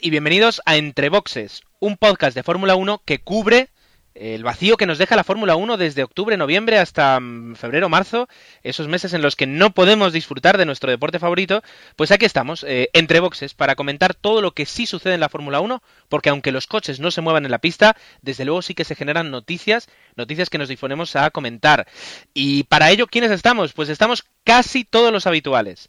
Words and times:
Y 0.00 0.10
bienvenidos 0.10 0.62
a 0.64 0.76
Entre 0.76 1.08
Boxes, 1.08 1.62
un 1.80 1.96
podcast 1.96 2.36
de 2.36 2.44
Fórmula 2.44 2.76
1 2.76 3.02
que 3.04 3.18
cubre 3.18 3.70
el 4.14 4.44
vacío 4.44 4.76
que 4.76 4.86
nos 4.86 4.96
deja 4.96 5.16
la 5.16 5.24
Fórmula 5.24 5.56
1 5.56 5.76
desde 5.76 6.04
octubre, 6.04 6.36
noviembre 6.36 6.78
hasta 6.78 7.18
mm, 7.18 7.56
febrero, 7.56 7.88
marzo, 7.88 8.28
esos 8.62 8.86
meses 8.86 9.12
en 9.12 9.22
los 9.22 9.34
que 9.34 9.48
no 9.48 9.70
podemos 9.74 10.12
disfrutar 10.12 10.56
de 10.56 10.66
nuestro 10.66 10.88
deporte 10.88 11.18
favorito, 11.18 11.64
pues 11.96 12.12
aquí 12.12 12.26
estamos, 12.26 12.62
eh, 12.62 12.90
entre 12.92 13.18
boxes, 13.18 13.54
para 13.54 13.74
comentar 13.74 14.14
todo 14.14 14.40
lo 14.40 14.52
que 14.52 14.66
sí 14.66 14.86
sucede 14.86 15.14
en 15.14 15.20
la 15.20 15.28
Fórmula 15.28 15.58
1, 15.58 15.82
porque 16.08 16.30
aunque 16.30 16.52
los 16.52 16.68
coches 16.68 17.00
no 17.00 17.10
se 17.10 17.20
muevan 17.20 17.44
en 17.44 17.50
la 17.50 17.58
pista, 17.58 17.96
desde 18.20 18.44
luego 18.44 18.62
sí 18.62 18.74
que 18.74 18.84
se 18.84 18.94
generan 18.94 19.32
noticias, 19.32 19.88
noticias 20.14 20.48
que 20.48 20.58
nos 20.58 20.68
disponemos 20.68 21.16
a 21.16 21.30
comentar. 21.30 21.88
Y 22.34 22.62
para 22.64 22.92
ello, 22.92 23.08
¿quiénes 23.08 23.32
estamos? 23.32 23.72
Pues 23.72 23.88
estamos 23.88 24.22
casi 24.44 24.84
todos 24.84 25.12
los 25.12 25.26
habituales. 25.26 25.88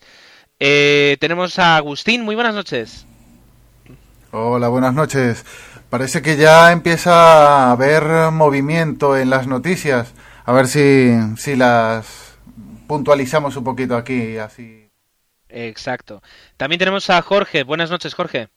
Eh, 0.59 1.17
tenemos 1.19 1.59
a 1.59 1.77
Agustín, 1.77 2.23
muy 2.23 2.33
buenas 2.33 2.55
noches. 2.55 3.05
Hola, 4.35 4.67
buenas 4.67 4.95
noches. 4.95 5.45
Parece 5.91 6.23
que 6.23 6.37
ya 6.37 6.71
empieza 6.71 7.67
a 7.67 7.71
haber 7.71 8.31
movimiento 8.31 9.15
en 9.15 9.29
las 9.29 9.45
noticias. 9.45 10.11
A 10.43 10.51
ver 10.51 10.65
si, 10.65 11.11
si 11.37 11.55
las 11.55 12.35
puntualizamos 12.87 13.55
un 13.57 13.63
poquito 13.63 13.95
aquí, 13.95 14.39
así. 14.39 14.89
Exacto. 15.49 16.23
También 16.57 16.79
tenemos 16.79 17.11
a 17.11 17.21
Jorge. 17.21 17.61
Buenas 17.61 17.91
noches, 17.91 18.15
Jorge. 18.15 18.49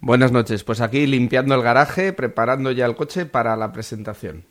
Buenas 0.00 0.32
noches. 0.32 0.64
Pues 0.64 0.80
aquí 0.80 1.06
limpiando 1.06 1.54
el 1.54 1.62
garaje, 1.62 2.12
preparando 2.12 2.72
ya 2.72 2.86
el 2.86 2.96
coche 2.96 3.26
para 3.26 3.54
la 3.54 3.70
presentación. 3.70 4.46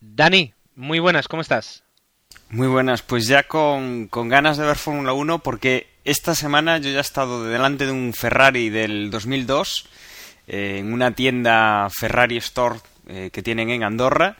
Dani, 0.00 0.52
muy 0.74 0.98
buenas, 0.98 1.28
¿cómo 1.28 1.40
estás? 1.40 1.85
Muy 2.48 2.68
buenas, 2.68 3.02
pues 3.02 3.26
ya 3.26 3.42
con, 3.42 4.06
con 4.06 4.28
ganas 4.28 4.56
de 4.56 4.64
ver 4.64 4.76
Fórmula 4.76 5.12
1 5.12 5.40
porque 5.40 5.88
esta 6.04 6.36
semana 6.36 6.78
yo 6.78 6.90
ya 6.90 6.98
he 6.98 7.00
estado 7.00 7.44
delante 7.44 7.86
de 7.86 7.92
un 7.92 8.12
Ferrari 8.12 8.70
del 8.70 9.10
2002 9.10 9.88
eh, 10.46 10.76
en 10.78 10.92
una 10.92 11.10
tienda 11.10 11.88
Ferrari 11.90 12.36
Store 12.36 12.78
eh, 13.08 13.30
que 13.32 13.42
tienen 13.42 13.70
en 13.70 13.82
Andorra 13.82 14.36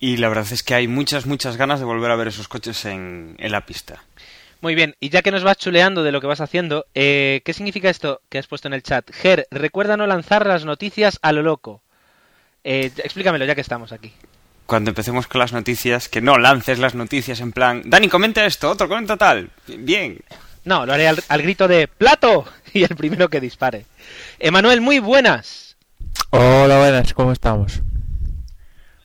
y 0.00 0.16
la 0.16 0.28
verdad 0.28 0.48
es 0.50 0.64
que 0.64 0.74
hay 0.74 0.88
muchas, 0.88 1.24
muchas 1.24 1.56
ganas 1.56 1.78
de 1.78 1.86
volver 1.86 2.10
a 2.10 2.16
ver 2.16 2.26
esos 2.26 2.48
coches 2.48 2.84
en, 2.86 3.36
en 3.38 3.52
la 3.52 3.66
pista. 3.66 4.02
Muy 4.60 4.74
bien, 4.74 4.96
y 4.98 5.10
ya 5.10 5.22
que 5.22 5.30
nos 5.30 5.44
vas 5.44 5.58
chuleando 5.58 6.02
de 6.02 6.10
lo 6.10 6.20
que 6.20 6.26
vas 6.26 6.40
haciendo, 6.40 6.86
eh, 6.92 7.40
¿qué 7.44 7.52
significa 7.52 7.88
esto 7.88 8.20
que 8.28 8.38
has 8.38 8.48
puesto 8.48 8.66
en 8.66 8.74
el 8.74 8.82
chat? 8.82 9.08
Ger, 9.12 9.46
recuerda 9.52 9.96
no 9.96 10.08
lanzar 10.08 10.44
las 10.44 10.64
noticias 10.64 11.20
a 11.22 11.30
lo 11.30 11.42
loco. 11.44 11.82
explícamelo 12.64 13.44
ya 13.44 13.54
que 13.54 13.60
estamos 13.60 13.92
aquí 13.92 14.12
cuando 14.66 14.90
empecemos 14.90 15.26
con 15.26 15.38
las 15.38 15.52
noticias, 15.52 16.08
que 16.08 16.20
no 16.20 16.38
lances 16.38 16.78
las 16.78 16.94
noticias 16.94 17.40
en 17.40 17.52
plan, 17.52 17.82
Dani, 17.84 18.08
comenta 18.08 18.44
esto, 18.46 18.70
otro 18.70 18.88
comenta 18.88 19.16
tal. 19.16 19.50
Bien. 19.66 20.18
No, 20.64 20.86
lo 20.86 20.92
haré 20.92 21.08
al, 21.08 21.22
al 21.28 21.42
grito 21.42 21.68
de 21.68 21.88
¡Plato! 21.88 22.44
Y 22.74 22.84
el 22.84 22.96
primero 22.96 23.28
que 23.28 23.38
dispare. 23.40 23.84
Emanuel, 24.38 24.80
muy 24.80 24.98
buenas. 24.98 25.76
Hola, 26.30 26.78
buenas, 26.78 27.12
¿cómo 27.12 27.32
estamos? 27.32 27.82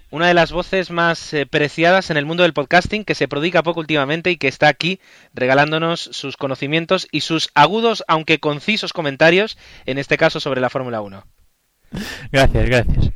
Una 0.09 0.28
de 0.28 0.34
las 0.34 0.53
voces 0.53 0.90
más 0.90 1.34
eh, 1.34 1.45
preciadas 1.45 2.09
en 2.09 2.16
el 2.16 2.25
mundo 2.25 2.44
del 2.44 2.53
podcasting 2.53 3.03
que 3.03 3.13
se 3.13 3.28
prodiga 3.28 3.63
poco 3.63 3.81
últimamente 3.81 4.31
y 4.31 4.38
que 4.38 4.47
está 4.47 4.69
aquí 4.69 5.01
regalándonos 5.34 6.00
sus 6.00 6.38
conocimientos 6.38 7.09
y 7.12 7.22
sus 7.22 7.50
agudos, 7.56 8.06
aunque 8.07 8.39
concisos 8.39 8.94
comentarios, 8.94 9.57
en 9.85 9.97
este 9.97 10.18
caso 10.18 10.39
sobre 10.39 10.62
la 10.62 10.69
Fórmula 10.69 11.01
1. 11.01 11.25
Gracias, 12.31 12.66
gracias. 12.66 13.12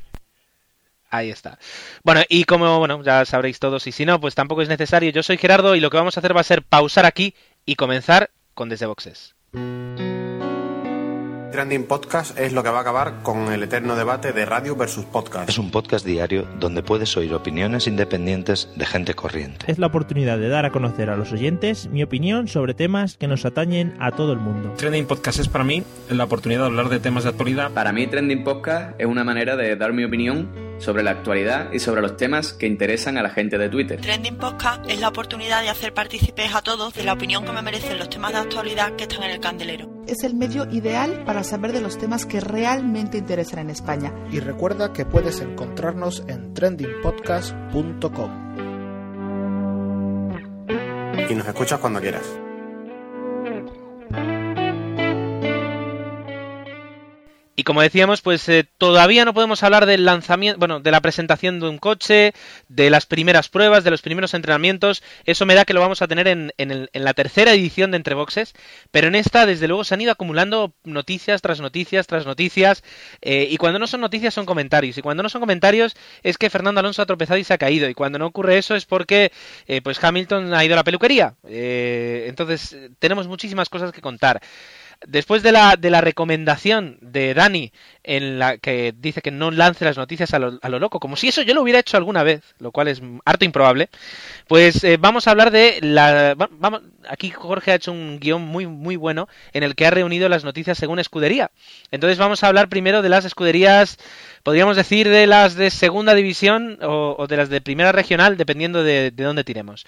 Ahí 1.11 1.29
está. 1.29 1.59
Bueno, 2.03 2.21
y 2.29 2.45
como 2.45 2.79
bueno, 2.79 3.03
ya 3.03 3.25
sabréis 3.25 3.59
todos, 3.59 3.85
y 3.85 3.91
si 3.91 4.05
no, 4.05 4.19
pues 4.21 4.33
tampoco 4.33 4.61
es 4.61 4.69
necesario. 4.69 5.11
Yo 5.11 5.23
soy 5.23 5.37
Gerardo 5.37 5.75
y 5.75 5.81
lo 5.81 5.89
que 5.89 5.97
vamos 5.97 6.15
a 6.15 6.21
hacer 6.21 6.35
va 6.35 6.41
a 6.41 6.45
ser 6.45 6.63
pausar 6.63 7.05
aquí 7.05 7.35
y 7.65 7.75
comenzar 7.75 8.31
con 8.53 8.69
Desde 8.69 8.85
Boxes. 8.85 9.35
Trending 11.51 11.83
Podcast 11.83 12.39
es 12.39 12.53
lo 12.53 12.63
que 12.63 12.69
va 12.69 12.77
a 12.77 12.81
acabar 12.81 13.23
con 13.23 13.51
el 13.51 13.61
eterno 13.63 13.97
debate 13.97 14.31
de 14.31 14.45
radio 14.45 14.75
versus 14.75 15.03
podcast. 15.03 15.49
Es 15.49 15.57
un 15.57 15.69
podcast 15.69 16.05
diario 16.05 16.47
donde 16.59 16.81
puedes 16.81 17.17
oír 17.17 17.33
opiniones 17.33 17.87
independientes 17.87 18.69
de 18.77 18.85
gente 18.85 19.13
corriente. 19.15 19.69
Es 19.69 19.77
la 19.77 19.87
oportunidad 19.87 20.37
de 20.37 20.47
dar 20.47 20.65
a 20.65 20.71
conocer 20.71 21.09
a 21.09 21.17
los 21.17 21.33
oyentes 21.33 21.87
mi 21.87 22.03
opinión 22.03 22.47
sobre 22.47 22.73
temas 22.73 23.17
que 23.17 23.27
nos 23.27 23.43
atañen 23.43 23.97
a 23.99 24.11
todo 24.11 24.31
el 24.31 24.39
mundo. 24.39 24.73
Trending 24.77 25.05
Podcast 25.05 25.39
es 25.39 25.49
para 25.49 25.65
mí 25.65 25.83
la 26.09 26.23
oportunidad 26.23 26.61
de 26.61 26.67
hablar 26.67 26.87
de 26.87 26.99
temas 26.99 27.25
de 27.25 27.31
actualidad. 27.31 27.71
Para 27.71 27.91
mí 27.91 28.07
Trending 28.07 28.45
Podcast 28.45 28.95
es 28.97 29.05
una 29.05 29.25
manera 29.25 29.57
de 29.57 29.75
dar 29.75 29.91
mi 29.91 30.05
opinión 30.05 30.71
sobre 30.79 31.03
la 31.03 31.11
actualidad 31.11 31.71
y 31.73 31.79
sobre 31.79 32.01
los 32.01 32.15
temas 32.15 32.53
que 32.53 32.65
interesan 32.65 33.17
a 33.17 33.23
la 33.23 33.29
gente 33.29 33.57
de 33.57 33.67
Twitter. 33.67 33.99
Trending 33.99 34.37
Podcast 34.37 34.89
es 34.89 35.01
la 35.01 35.09
oportunidad 35.09 35.61
de 35.61 35.69
hacer 35.69 35.93
partícipes 35.93 36.55
a 36.55 36.61
todos 36.61 36.93
de 36.93 37.03
la 37.03 37.13
opinión 37.13 37.43
que 37.43 37.51
me 37.51 37.61
merecen 37.61 37.99
los 37.99 38.09
temas 38.09 38.31
de 38.31 38.39
actualidad 38.39 38.95
que 38.95 39.03
están 39.03 39.23
en 39.23 39.31
el 39.31 39.39
candelero. 39.41 40.00
Es 40.11 40.25
el 40.25 40.35
medio 40.35 40.69
ideal 40.69 41.23
para 41.23 41.41
saber 41.41 41.71
de 41.71 41.79
los 41.79 41.97
temas 41.97 42.25
que 42.25 42.41
realmente 42.41 43.17
interesan 43.17 43.59
en 43.59 43.69
España. 43.69 44.13
Y 44.29 44.41
recuerda 44.41 44.91
que 44.91 45.05
puedes 45.05 45.39
encontrarnos 45.39 46.25
en 46.27 46.53
trendingpodcast.com. 46.53 48.31
Y 51.29 51.33
nos 51.33 51.47
escuchas 51.47 51.79
cuando 51.79 52.01
quieras. 52.01 52.25
Y 57.61 57.63
como 57.63 57.83
decíamos, 57.83 58.21
pues 58.21 58.49
eh, 58.49 58.67
todavía 58.79 59.23
no 59.23 59.35
podemos 59.35 59.61
hablar 59.61 59.85
del 59.85 60.03
lanzamiento, 60.03 60.57
bueno, 60.57 60.79
de 60.79 60.89
la 60.89 60.99
presentación 60.99 61.59
de 61.59 61.69
un 61.69 61.77
coche, 61.77 62.33
de 62.69 62.89
las 62.89 63.05
primeras 63.05 63.49
pruebas, 63.49 63.83
de 63.83 63.91
los 63.91 64.01
primeros 64.01 64.33
entrenamientos. 64.33 65.03
Eso 65.25 65.45
me 65.45 65.53
da 65.53 65.63
que 65.63 65.75
lo 65.75 65.79
vamos 65.79 66.01
a 66.01 66.07
tener 66.07 66.27
en, 66.27 66.51
en, 66.57 66.89
la 66.91 67.13
tercera 67.13 67.53
edición 67.53 67.91
de 67.91 67.97
Entre 67.97 68.15
Boxes. 68.15 68.55
Pero 68.89 69.09
en 69.09 69.13
esta, 69.13 69.45
desde 69.45 69.67
luego, 69.67 69.83
se 69.83 69.93
han 69.93 70.01
ido 70.01 70.11
acumulando 70.11 70.73
noticias 70.85 71.43
tras 71.43 71.61
noticias 71.61 72.07
tras 72.07 72.25
noticias. 72.25 72.83
Eh, 73.21 73.47
y 73.51 73.57
cuando 73.57 73.77
no 73.77 73.85
son 73.85 74.01
noticias, 74.01 74.33
son 74.33 74.47
comentarios. 74.47 74.97
Y 74.97 75.03
cuando 75.03 75.21
no 75.21 75.29
son 75.29 75.41
comentarios, 75.41 75.95
es 76.23 76.39
que 76.39 76.49
Fernando 76.49 76.79
Alonso 76.79 77.03
ha 77.03 77.05
tropezado 77.05 77.37
y 77.37 77.43
se 77.43 77.53
ha 77.53 77.59
caído. 77.59 77.87
Y 77.87 77.93
cuando 77.93 78.17
no 78.17 78.25
ocurre 78.25 78.57
eso, 78.57 78.73
es 78.73 78.85
porque 78.85 79.31
eh, 79.67 79.83
pues 79.83 80.03
Hamilton 80.03 80.51
ha 80.55 80.65
ido 80.65 80.73
a 80.73 80.77
la 80.77 80.83
peluquería. 80.83 81.35
entonces, 81.43 82.75
tenemos 82.97 83.27
muchísimas 83.27 83.69
cosas 83.69 83.91
que 83.91 84.01
contar. 84.01 84.41
Después 85.07 85.41
de 85.41 85.51
la, 85.51 85.77
de 85.77 85.89
la 85.89 85.99
recomendación 85.99 86.99
de 87.01 87.33
Dani, 87.33 87.71
en 88.03 88.37
la 88.37 88.57
que 88.59 88.93
dice 88.95 89.21
que 89.21 89.31
no 89.31 89.49
lance 89.49 89.83
las 89.83 89.97
noticias 89.97 90.33
a 90.33 90.39
lo, 90.39 90.59
a 90.61 90.69
lo 90.69 90.77
loco, 90.77 90.99
como 90.99 91.15
si 91.15 91.27
eso 91.27 91.41
yo 91.41 91.55
lo 91.55 91.63
hubiera 91.63 91.79
hecho 91.79 91.97
alguna 91.97 92.21
vez, 92.21 92.41
lo 92.59 92.71
cual 92.71 92.87
es 92.87 93.01
harto 93.25 93.43
improbable, 93.45 93.89
pues 94.47 94.83
eh, 94.83 94.97
vamos 94.97 95.27
a 95.27 95.31
hablar 95.31 95.49
de 95.49 95.79
la... 95.81 96.35
Vamos, 96.35 96.83
aquí 97.09 97.31
Jorge 97.31 97.71
ha 97.71 97.75
hecho 97.75 97.91
un 97.91 98.19
guion 98.19 98.43
muy, 98.43 98.67
muy 98.67 98.95
bueno 98.95 99.27
en 99.53 99.63
el 99.63 99.73
que 99.73 99.87
ha 99.87 99.91
reunido 99.91 100.29
las 100.29 100.43
noticias 100.43 100.77
según 100.77 100.99
escudería. 100.99 101.49
Entonces 101.89 102.19
vamos 102.19 102.43
a 102.43 102.47
hablar 102.47 102.69
primero 102.69 103.01
de 103.01 103.09
las 103.09 103.25
escuderías, 103.25 103.97
podríamos 104.43 104.77
decir 104.77 105.09
de 105.09 105.25
las 105.25 105.55
de 105.55 105.71
segunda 105.71 106.13
división 106.13 106.77
o, 106.81 107.15
o 107.17 107.25
de 107.27 107.37
las 107.37 107.49
de 107.49 107.59
primera 107.61 107.91
regional, 107.91 108.37
dependiendo 108.37 108.83
de, 108.83 109.09
de 109.09 109.23
dónde 109.23 109.43
tiremos. 109.43 109.85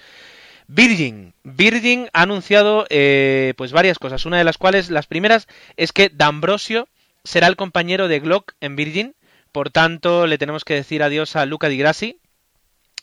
Virgin. 0.68 1.34
Virgin 1.44 2.10
ha 2.14 2.24
anunciado 2.24 2.86
eh, 2.90 3.54
pues 3.58 3.72
varias 3.72 4.00
cosas, 4.00 4.26
una 4.26 4.38
de 4.38 4.44
las 4.44 4.58
cuales, 4.58 4.90
las 4.90 5.08
primeras, 5.08 5.48
es 5.78 5.92
que 5.92 6.10
D'Ambrosio 6.10 6.88
será 7.24 7.48
el 7.48 7.56
compañero 7.56 8.08
de 8.08 8.20
Glock 8.20 8.54
en 8.62 8.76
Virgin, 8.76 9.16
por 9.52 9.70
tanto 9.70 10.28
le 10.28 10.38
tenemos 10.38 10.66
que 10.66 10.74
decir 10.74 11.04
adiós 11.04 11.36
a 11.36 11.46
Luca 11.46 11.70
Di 11.70 11.78
Grassi, 11.78 12.20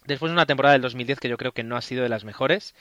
después 0.06 0.30
de 0.30 0.34
una 0.34 0.46
temporada 0.46 0.72
del 0.72 0.82
2010 0.82 1.20
que 1.20 1.28
yo 1.28 1.36
creo 1.36 1.52
que 1.52 1.62
no 1.62 1.76
ha 1.76 1.82
sido 1.82 2.02
de 2.02 2.08
las 2.08 2.24
mejores. 2.24 2.74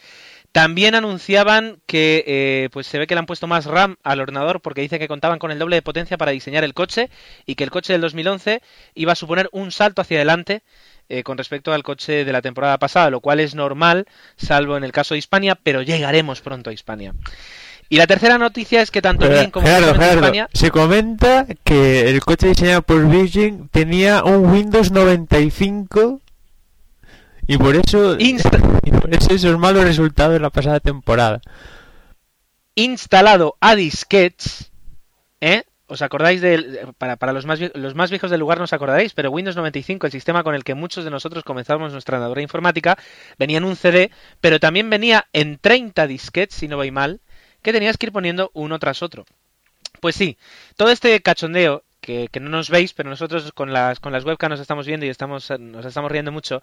También 0.51 0.95
anunciaban 0.95 1.79
que 1.85 2.23
eh, 2.25 2.69
pues 2.71 2.87
se 2.87 2.97
ve 2.97 3.07
que 3.07 3.15
le 3.15 3.19
han 3.19 3.25
puesto 3.25 3.47
más 3.47 3.65
RAM 3.65 3.97
al 4.03 4.21
ordenador 4.21 4.61
porque 4.61 4.81
dice 4.81 4.99
que 4.99 5.07
contaban 5.07 5.39
con 5.39 5.51
el 5.51 5.59
doble 5.59 5.75
de 5.75 5.81
potencia 5.81 6.17
para 6.17 6.31
diseñar 6.31 6.63
el 6.63 6.73
coche 6.73 7.09
y 7.45 7.55
que 7.55 7.63
el 7.63 7.71
coche 7.71 7.93
del 7.93 8.01
2011 8.01 8.61
iba 8.95 9.11
a 9.11 9.15
suponer 9.15 9.49
un 9.51 9.71
salto 9.71 10.01
hacia 10.01 10.17
adelante 10.17 10.63
eh, 11.09 11.23
con 11.23 11.37
respecto 11.37 11.73
al 11.73 11.83
coche 11.83 12.23
de 12.23 12.31
la 12.31 12.41
temporada 12.41 12.77
pasada, 12.77 13.09
lo 13.09 13.19
cual 13.19 13.39
es 13.39 13.55
normal, 13.55 14.05
salvo 14.37 14.77
en 14.77 14.83
el 14.83 14.91
caso 14.91 15.15
de 15.15 15.17
Hispania, 15.17 15.55
pero 15.55 15.81
llegaremos 15.81 16.41
pronto 16.41 16.69
a 16.69 16.73
Hispania. 16.73 17.13
Y 17.89 17.97
la 17.97 18.05
tercera 18.05 18.37
noticia 18.37 18.83
es 18.83 18.91
que 18.91 19.01
tanto 19.01 19.27
bien 19.27 19.49
como 19.49 19.65
Gerardo, 19.65 19.95
Gerardo, 19.95 20.25
España... 20.25 20.47
Se 20.53 20.69
comenta 20.69 21.47
que 21.63 22.07
el 22.09 22.21
coche 22.23 22.49
diseñado 22.49 22.83
por 22.83 23.07
Virgin 23.09 23.67
tenía 23.69 24.23
un 24.23 24.51
Windows 24.51 24.91
95 24.91 26.21
y 27.47 27.57
por 27.57 27.75
eso, 27.75 28.15
Insta... 28.19 28.59
y 28.83 28.91
por 28.91 29.11
eso 29.11 29.33
esos 29.33 29.57
malos 29.57 29.83
resultados 29.83 30.35
en 30.35 30.43
la 30.43 30.51
pasada 30.51 30.79
temporada. 30.79 31.41
Instalado 32.75 33.55
a 33.59 33.75
disquets, 33.75 34.69
¿eh? 35.41 35.63
¿Os 35.89 36.03
acordáis 36.03 36.39
de, 36.39 36.87
para, 36.99 37.15
para 37.15 37.33
los, 37.33 37.47
más, 37.47 37.59
los 37.73 37.95
más 37.95 38.11
viejos 38.11 38.29
del 38.29 38.39
lugar 38.39 38.59
no 38.59 38.65
os 38.65 38.73
acordaréis, 38.73 39.13
pero 39.13 39.31
Windows 39.31 39.55
95, 39.55 40.05
el 40.05 40.11
sistema 40.11 40.43
con 40.43 40.53
el 40.53 40.63
que 40.63 40.75
muchos 40.75 41.03
de 41.03 41.09
nosotros 41.09 41.43
comenzamos 41.43 41.91
nuestra 41.91 42.17
andadura 42.17 42.43
informática, 42.43 42.95
venía 43.39 43.57
en 43.57 43.63
un 43.63 43.75
CD, 43.75 44.11
pero 44.39 44.59
también 44.59 44.89
venía 44.91 45.27
en 45.33 45.57
30 45.57 46.05
disquets, 46.05 46.53
si 46.53 46.67
no 46.67 46.77
voy 46.77 46.91
mal, 46.91 47.21
que 47.63 47.73
tenías 47.73 47.97
que 47.97 48.05
ir 48.05 48.11
poniendo 48.11 48.51
uno 48.53 48.77
tras 48.77 49.01
otro. 49.01 49.25
Pues 49.99 50.15
sí, 50.15 50.37
todo 50.77 50.91
este 50.91 51.19
cachondeo 51.21 51.83
que, 51.99 52.29
que 52.31 52.39
no 52.39 52.49
nos 52.49 52.69
veis, 52.69 52.93
pero 52.93 53.09
nosotros 53.09 53.51
con 53.51 53.73
las, 53.73 53.99
con 53.99 54.13
las 54.13 54.23
webcams 54.23 54.51
nos 54.51 54.59
estamos 54.59 54.87
viendo 54.87 55.05
y 55.05 55.09
estamos, 55.09 55.51
nos 55.59 55.85
estamos 55.85 56.11
riendo 56.11 56.31
mucho. 56.31 56.61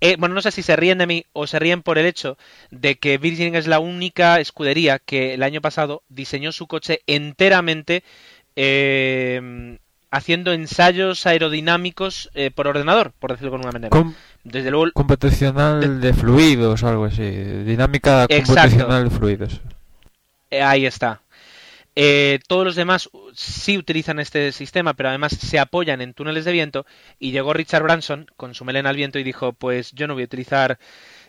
Eh, 0.00 0.16
bueno, 0.18 0.34
no 0.34 0.42
sé 0.42 0.50
si 0.50 0.62
se 0.62 0.76
ríen 0.76 0.98
de 0.98 1.06
mí 1.06 1.26
o 1.32 1.46
se 1.46 1.58
ríen 1.58 1.82
por 1.82 1.98
el 1.98 2.06
hecho 2.06 2.36
de 2.70 2.96
que 2.96 3.18
Virgin 3.18 3.54
es 3.54 3.66
la 3.66 3.78
única 3.78 4.40
escudería 4.40 4.98
que 4.98 5.34
el 5.34 5.42
año 5.42 5.60
pasado 5.60 6.02
diseñó 6.08 6.52
su 6.52 6.66
coche 6.66 7.00
enteramente 7.06 8.04
eh, 8.56 9.78
haciendo 10.10 10.52
ensayos 10.52 11.26
aerodinámicos 11.26 12.30
eh, 12.34 12.50
por 12.50 12.66
ordenador, 12.68 13.12
por 13.18 13.32
decirlo 13.32 13.50
con 13.52 13.60
una 13.60 13.72
manera. 13.72 13.90
Com- 13.90 14.14
Desde 14.44 14.70
luego, 14.70 14.92
Computacional 14.92 16.00
de 16.00 16.12
fluidos 16.12 16.82
o 16.82 16.88
algo 16.88 17.04
así. 17.06 17.22
Dinámica 17.22 18.24
Exacto. 18.24 18.46
computacional 18.46 19.04
de 19.04 19.10
fluidos. 19.10 19.60
Eh, 20.50 20.62
ahí 20.62 20.86
está. 20.86 21.20
Eh, 21.96 22.40
todos 22.48 22.64
los 22.64 22.74
demás 22.76 23.08
sí 23.34 23.78
utilizan 23.78 24.18
este 24.18 24.50
sistema, 24.52 24.94
pero 24.94 25.08
además 25.10 25.32
se 25.32 25.58
apoyan 25.60 26.00
en 26.00 26.12
túneles 26.12 26.44
de 26.44 26.52
viento. 26.52 26.86
Y 27.20 27.30
llegó 27.30 27.52
Richard 27.52 27.82
Branson 27.84 28.26
con 28.36 28.54
su 28.54 28.64
melena 28.64 28.90
al 28.90 28.96
viento 28.96 29.18
y 29.18 29.22
dijo: 29.24 29.52
Pues 29.52 29.92
yo 29.92 30.06
no 30.08 30.14
voy 30.14 30.24
a 30.24 30.26
utilizar 30.26 30.78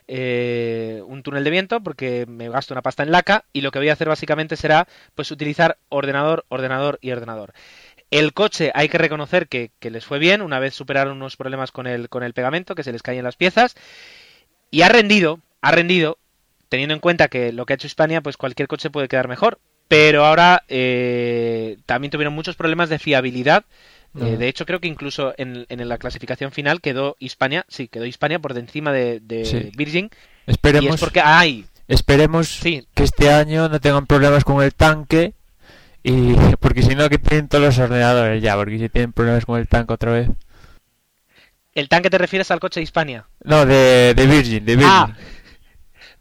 eh, 0.07 1.01
un 1.05 1.23
túnel 1.23 1.43
de 1.43 1.49
viento 1.49 1.81
porque 1.81 2.25
me 2.27 2.49
gasto 2.49 2.73
una 2.73 2.81
pasta 2.81 3.03
en 3.03 3.11
laca. 3.11 3.45
Y 3.53 3.61
lo 3.61 3.71
que 3.71 3.79
voy 3.79 3.89
a 3.89 3.93
hacer 3.93 4.07
básicamente 4.09 4.55
será 4.55 4.87
pues 5.15 5.31
utilizar 5.31 5.77
ordenador, 5.89 6.45
ordenador 6.49 6.99
y 7.01 7.11
ordenador. 7.11 7.53
El 8.11 8.33
coche 8.33 8.71
hay 8.75 8.87
que 8.87 8.97
reconocer 8.97 9.47
que, 9.47 9.71
que 9.79 9.89
les 9.89 10.05
fue 10.05 10.19
bien 10.19 10.41
una 10.41 10.59
vez 10.59 10.75
superaron 10.75 11.17
unos 11.17 11.37
problemas 11.37 11.71
con 11.71 11.87
el, 11.87 12.09
con 12.09 12.23
el 12.23 12.33
pegamento, 12.33 12.75
que 12.75 12.83
se 12.83 12.91
les 12.91 13.01
caían 13.01 13.25
las 13.25 13.35
piezas. 13.35 13.75
Y 14.71 14.83
ha 14.83 14.89
rendido, 14.89 15.39
ha 15.61 15.71
rendido, 15.71 16.17
teniendo 16.69 16.93
en 16.93 16.99
cuenta 16.99 17.27
que 17.27 17.51
lo 17.51 17.65
que 17.65 17.73
ha 17.73 17.75
hecho 17.75 17.87
Hispania, 17.87 18.21
pues 18.21 18.37
cualquier 18.37 18.67
coche 18.67 18.89
puede 18.89 19.07
quedar 19.07 19.27
mejor. 19.27 19.59
Pero 19.87 20.25
ahora 20.25 20.63
eh, 20.67 21.77
también 21.85 22.11
tuvieron 22.11 22.33
muchos 22.33 22.55
problemas 22.55 22.89
de 22.89 22.99
fiabilidad. 22.99 23.65
Eh, 24.17 24.31
Ah. 24.33 24.37
de 24.37 24.47
hecho, 24.47 24.65
creo 24.65 24.79
que 24.79 24.87
incluso 24.87 25.33
en, 25.37 25.65
en 25.69 25.87
la 25.89 25.97
clasificación 25.97 26.51
final 26.51 26.81
quedó 26.81 27.15
Hispania, 27.19 27.65
sí, 27.67 27.87
quedó 27.87 28.05
Hispania 28.05 28.39
por 28.39 28.57
encima 28.57 28.91
de, 28.91 29.19
de 29.19 29.45
Sí. 29.45 29.71
Virgin. 29.75 30.09
Esperemos, 30.47 30.91
Y 30.91 30.93
es 30.95 30.99
porque 31.01 31.21
hay 31.21 31.65
esperemos 31.87 32.47
Sí. 32.47 32.87
que 32.93 33.03
este 33.03 33.31
año 33.31 33.67
no 33.69 33.79
tengan 33.79 34.05
problemas 34.07 34.43
con 34.43 34.63
el 34.63 34.73
tanque. 34.73 35.33
Y 36.03 36.33
porque 36.59 36.81
si 36.83 36.95
no, 36.95 37.09
que 37.09 37.17
tienen 37.17 37.47
todos 37.47 37.63
los 37.63 37.77
ordenadores 37.79 38.41
ya. 38.41 38.55
Porque 38.55 38.77
si 38.79 38.89
tienen 38.89 39.11
problemas 39.11 39.45
con 39.45 39.59
el 39.59 39.67
tanque 39.67 39.93
otra 39.93 40.11
vez. 40.11 40.29
¿El 41.73 41.89
tanque 41.89 42.09
te 42.09 42.17
refieres 42.17 42.49
al 42.51 42.59
coche 42.59 42.79
de 42.79 42.85
Hispania? 42.85 43.25
No, 43.43 43.65
de, 43.65 44.13
de 44.15 44.27
Virgin, 44.27 44.63
de 44.65 44.75
Virgin. 44.77 44.87
Ah, 44.89 45.15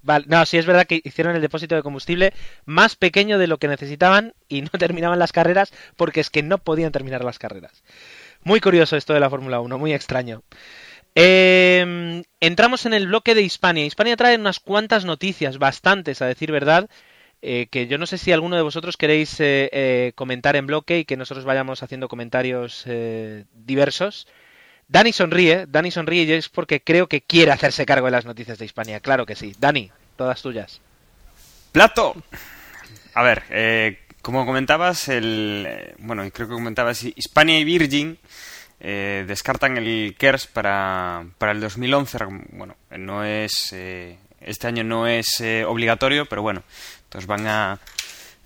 vale, 0.05 0.27
no, 0.29 0.45
sí 0.47 0.59
es 0.59 0.67
verdad 0.67 0.87
que 0.87 1.01
hicieron 1.03 1.35
el 1.35 1.43
depósito 1.43 1.75
de 1.75 1.83
combustible 1.83 2.33
más 2.65 2.95
pequeño 2.97 3.39
de 3.39 3.47
lo 3.47 3.59
que 3.59 3.69
necesitaban 3.69 4.35
y 4.49 4.63
no 4.63 4.71
terminaban 4.79 5.19
las 5.19 5.33
carreras 5.33 5.73
porque 5.97 6.21
es 6.21 6.31
que 6.31 6.43
no 6.43 6.59
podían 6.59 6.93
terminar 6.93 7.25
las 7.25 7.39
carreras. 7.39 7.83
Muy 8.43 8.61
curioso 8.61 8.97
esto 8.97 9.15
de 9.15 9.21
la 9.21 9.31
Fórmula 9.31 9.61
1, 9.61 9.79
muy 9.79 9.93
extraño. 9.93 10.43
Eh, 11.17 12.23
entramos 12.41 12.87
en 12.87 12.95
el 12.95 13.07
bloque 13.07 13.35
de 13.35 13.43
Hispania. 13.43 13.87
Hispania 13.87 14.17
trae 14.17 14.37
unas 14.37 14.61
cuantas 14.61 15.05
noticias, 15.05 15.59
bastantes 15.59 16.21
a 16.23 16.27
decir 16.27 16.53
verdad, 16.53 16.89
eh, 17.47 17.67
que 17.71 17.87
yo 17.87 17.99
no 17.99 18.07
sé 18.07 18.17
si 18.17 18.33
alguno 18.33 18.57
de 18.57 18.63
vosotros 18.63 18.97
queréis 18.97 19.39
eh, 19.39 19.69
eh, 19.71 20.13
comentar 20.15 20.57
en 20.57 20.67
bloque 20.67 21.01
y 21.01 21.05
que 21.05 21.19
nosotros 21.19 21.45
vayamos 21.45 21.83
haciendo 21.83 22.09
comentarios 22.09 22.87
diversos. 23.53 24.27
Dani 24.89 25.13
sonríe, 25.13 25.67
Dani 25.67 25.91
sonríe 25.91 26.25
y 26.25 26.33
es 26.33 26.49
porque 26.49 26.83
creo 26.83 27.09
que 27.09 27.23
quiere 27.23 27.53
hacerse 27.53 27.87
cargo 27.87 28.07
de 28.07 28.13
las 28.13 28.25
noticias 28.25 28.59
de 28.59 28.65
Hispania. 28.65 29.01
Claro 29.01 29.27
que 29.27 29.35
sí. 29.35 29.55
Dani, 29.59 29.91
todas 30.17 30.43
tuyas. 30.43 30.81
Plato. 31.73 32.15
A 33.15 33.23
ver, 33.23 33.43
eh, 33.51 34.01
como 34.23 34.47
comentabas, 34.47 35.09
el, 35.09 35.65
eh, 35.69 35.95
bueno, 35.99 36.29
creo 36.33 36.49
que 36.49 36.55
comentabas, 36.55 37.05
Hispania 37.05 37.59
y 37.59 37.65
Virgin 37.65 38.19
eh, 38.87 39.25
descartan 39.27 39.79
el 39.79 40.15
KERS 40.19 40.47
para, 40.47 41.25
para 41.39 41.53
el 41.53 41.61
2011. 41.61 42.19
Bueno, 42.53 42.77
no 42.91 43.25
es, 43.25 43.73
eh, 43.73 44.19
este 44.41 44.67
año 44.67 44.85
no 44.85 45.07
es 45.07 45.41
eh, 45.41 45.65
obligatorio, 45.65 46.27
pero 46.27 46.43
bueno, 46.43 46.63
entonces 47.05 47.27
van 47.27 47.47
a 47.47 47.79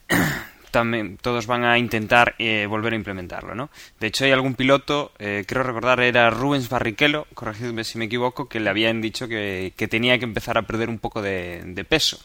también 0.70 1.18
todos 1.18 1.46
van 1.46 1.64
a 1.64 1.78
intentar 1.78 2.34
eh, 2.38 2.66
volver 2.66 2.92
a 2.92 2.96
implementarlo, 2.96 3.54
¿no? 3.54 3.70
De 4.00 4.06
hecho, 4.06 4.24
hay 4.24 4.32
algún 4.32 4.54
piloto, 4.54 5.12
eh, 5.18 5.44
creo 5.46 5.62
recordar, 5.62 6.00
era 6.00 6.30
Rubens 6.30 6.68
Barrichello, 6.68 7.26
corregidme 7.34 7.84
si 7.84 7.98
me 7.98 8.06
equivoco, 8.06 8.48
que 8.48 8.60
le 8.60 8.70
habían 8.70 9.00
dicho 9.00 9.28
que, 9.28 9.72
que 9.76 9.88
tenía 9.88 10.18
que 10.18 10.24
empezar 10.24 10.58
a 10.58 10.62
perder 10.62 10.88
un 10.88 10.98
poco 10.98 11.22
de, 11.22 11.86
peso. 11.88 12.18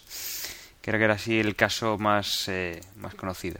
Creo 0.81 0.99
que 0.99 1.05
era 1.05 1.13
así 1.13 1.39
el 1.39 1.55
caso 1.55 1.97
más, 1.97 2.47
eh, 2.49 2.81
más 2.97 3.15
conocido. 3.15 3.59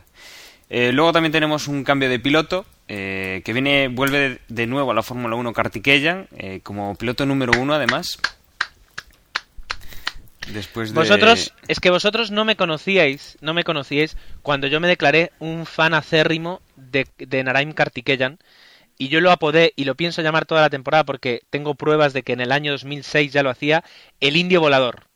Eh, 0.69 0.91
luego 0.91 1.11
también 1.11 1.31
tenemos 1.31 1.67
un 1.67 1.83
cambio 1.83 2.09
de 2.09 2.19
piloto, 2.19 2.65
eh, 2.87 3.41
que 3.45 3.53
viene, 3.53 3.89
vuelve 3.89 4.39
de 4.47 4.65
nuevo 4.65 4.89
a 4.91 4.93
la 4.95 5.03
Fórmula 5.03 5.35
1 5.35 5.53
Kartikeyan, 5.53 6.27
eh, 6.35 6.61
como 6.63 6.95
piloto 6.95 7.25
número 7.25 7.59
uno 7.59 7.73
además. 7.75 8.17
Vosotros, 10.93 11.53
es 11.67 11.79
que 11.79 11.89
vosotros 11.89 12.31
no 12.31 12.45
me 12.45 12.55
conocíais, 12.55 13.37
no 13.41 13.53
me 13.53 13.63
conocíais 13.63 14.17
cuando 14.41 14.67
yo 14.67 14.79
me 14.79 14.87
declaré 14.87 15.31
un 15.39 15.65
fan 15.65 15.93
acérrimo 15.93 16.61
de, 16.75 17.07
de 17.17 17.43
Naraim 17.43 17.73
Kartikeyan 17.73 18.39
y 18.97 19.09
yo 19.09 19.21
lo 19.21 19.31
apodé 19.31 19.73
y 19.75 19.85
lo 19.85 19.95
pienso 19.95 20.21
llamar 20.21 20.45
toda 20.45 20.61
la 20.61 20.69
temporada 20.69 21.03
porque 21.03 21.41
tengo 21.49 21.75
pruebas 21.75 22.13
de 22.13 22.23
que 22.23 22.33
en 22.33 22.41
el 22.41 22.51
año 22.51 22.71
2006 22.71 23.31
ya 23.31 23.43
lo 23.43 23.49
hacía 23.49 23.83
el 24.19 24.37
indio 24.37 24.61
volador. 24.61 25.07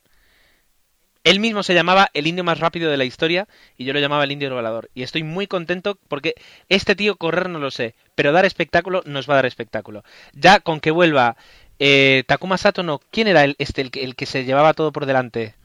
Él 1.23 1.41
mismo 1.41 1.61
se 1.61 1.73
llamaba 1.73 2.09
el 2.13 2.25
indio 2.25 2.45
más 2.45 2.59
rápido 2.61 2.89
de 2.89 2.95
la 2.95 3.03
historia 3.03 3.49
y 3.75 3.83
yo 3.83 3.91
lo 3.91 3.99
llamaba 3.99 4.23
el 4.23 4.31
indio 4.31 4.53
volador. 4.53 4.89
Y 4.93 5.03
estoy 5.03 5.23
muy 5.23 5.45
contento 5.45 5.99
porque 6.07 6.35
este 6.69 6.95
tío 6.95 7.17
correr 7.17 7.49
no 7.49 7.59
lo 7.59 7.69
sé, 7.69 7.95
pero 8.15 8.31
dar 8.31 8.45
espectáculo 8.45 9.03
nos 9.05 9.29
va 9.29 9.33
a 9.33 9.37
dar 9.37 9.45
espectáculo. 9.45 10.05
Ya 10.31 10.61
con 10.61 10.79
que 10.79 10.89
vuelva 10.89 11.35
eh, 11.79 12.23
Takuma 12.27 12.57
Sato, 12.57 12.83
no, 12.83 12.99
¿quién 13.11 13.27
era 13.27 13.43
el, 13.43 13.55
este, 13.59 13.81
el, 13.81 13.91
que, 13.91 14.03
el 14.03 14.15
que 14.15 14.25
se 14.25 14.45
llevaba 14.45 14.73
todo 14.73 14.91
por 14.91 15.05
delante? 15.05 15.55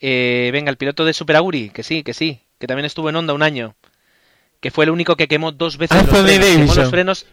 Eh, 0.00 0.50
venga, 0.52 0.70
el 0.70 0.76
piloto 0.76 1.04
de 1.04 1.14
Super 1.14 1.36
Aguri, 1.36 1.70
que 1.70 1.82
sí, 1.82 2.02
que 2.02 2.14
sí, 2.14 2.40
que 2.58 2.66
también 2.66 2.84
estuvo 2.84 3.08
en 3.08 3.16
Honda 3.16 3.32
un 3.32 3.42
año. 3.42 3.74
Que 4.60 4.70
fue 4.70 4.84
el 4.84 4.90
único 4.90 5.16
que 5.16 5.28
quemó 5.28 5.52
dos 5.52 5.76
veces 5.76 6.06
los 6.06 6.20
frenos. 6.20 6.46
Quemó 6.46 6.74
los 6.74 6.90
frenos. 6.90 7.26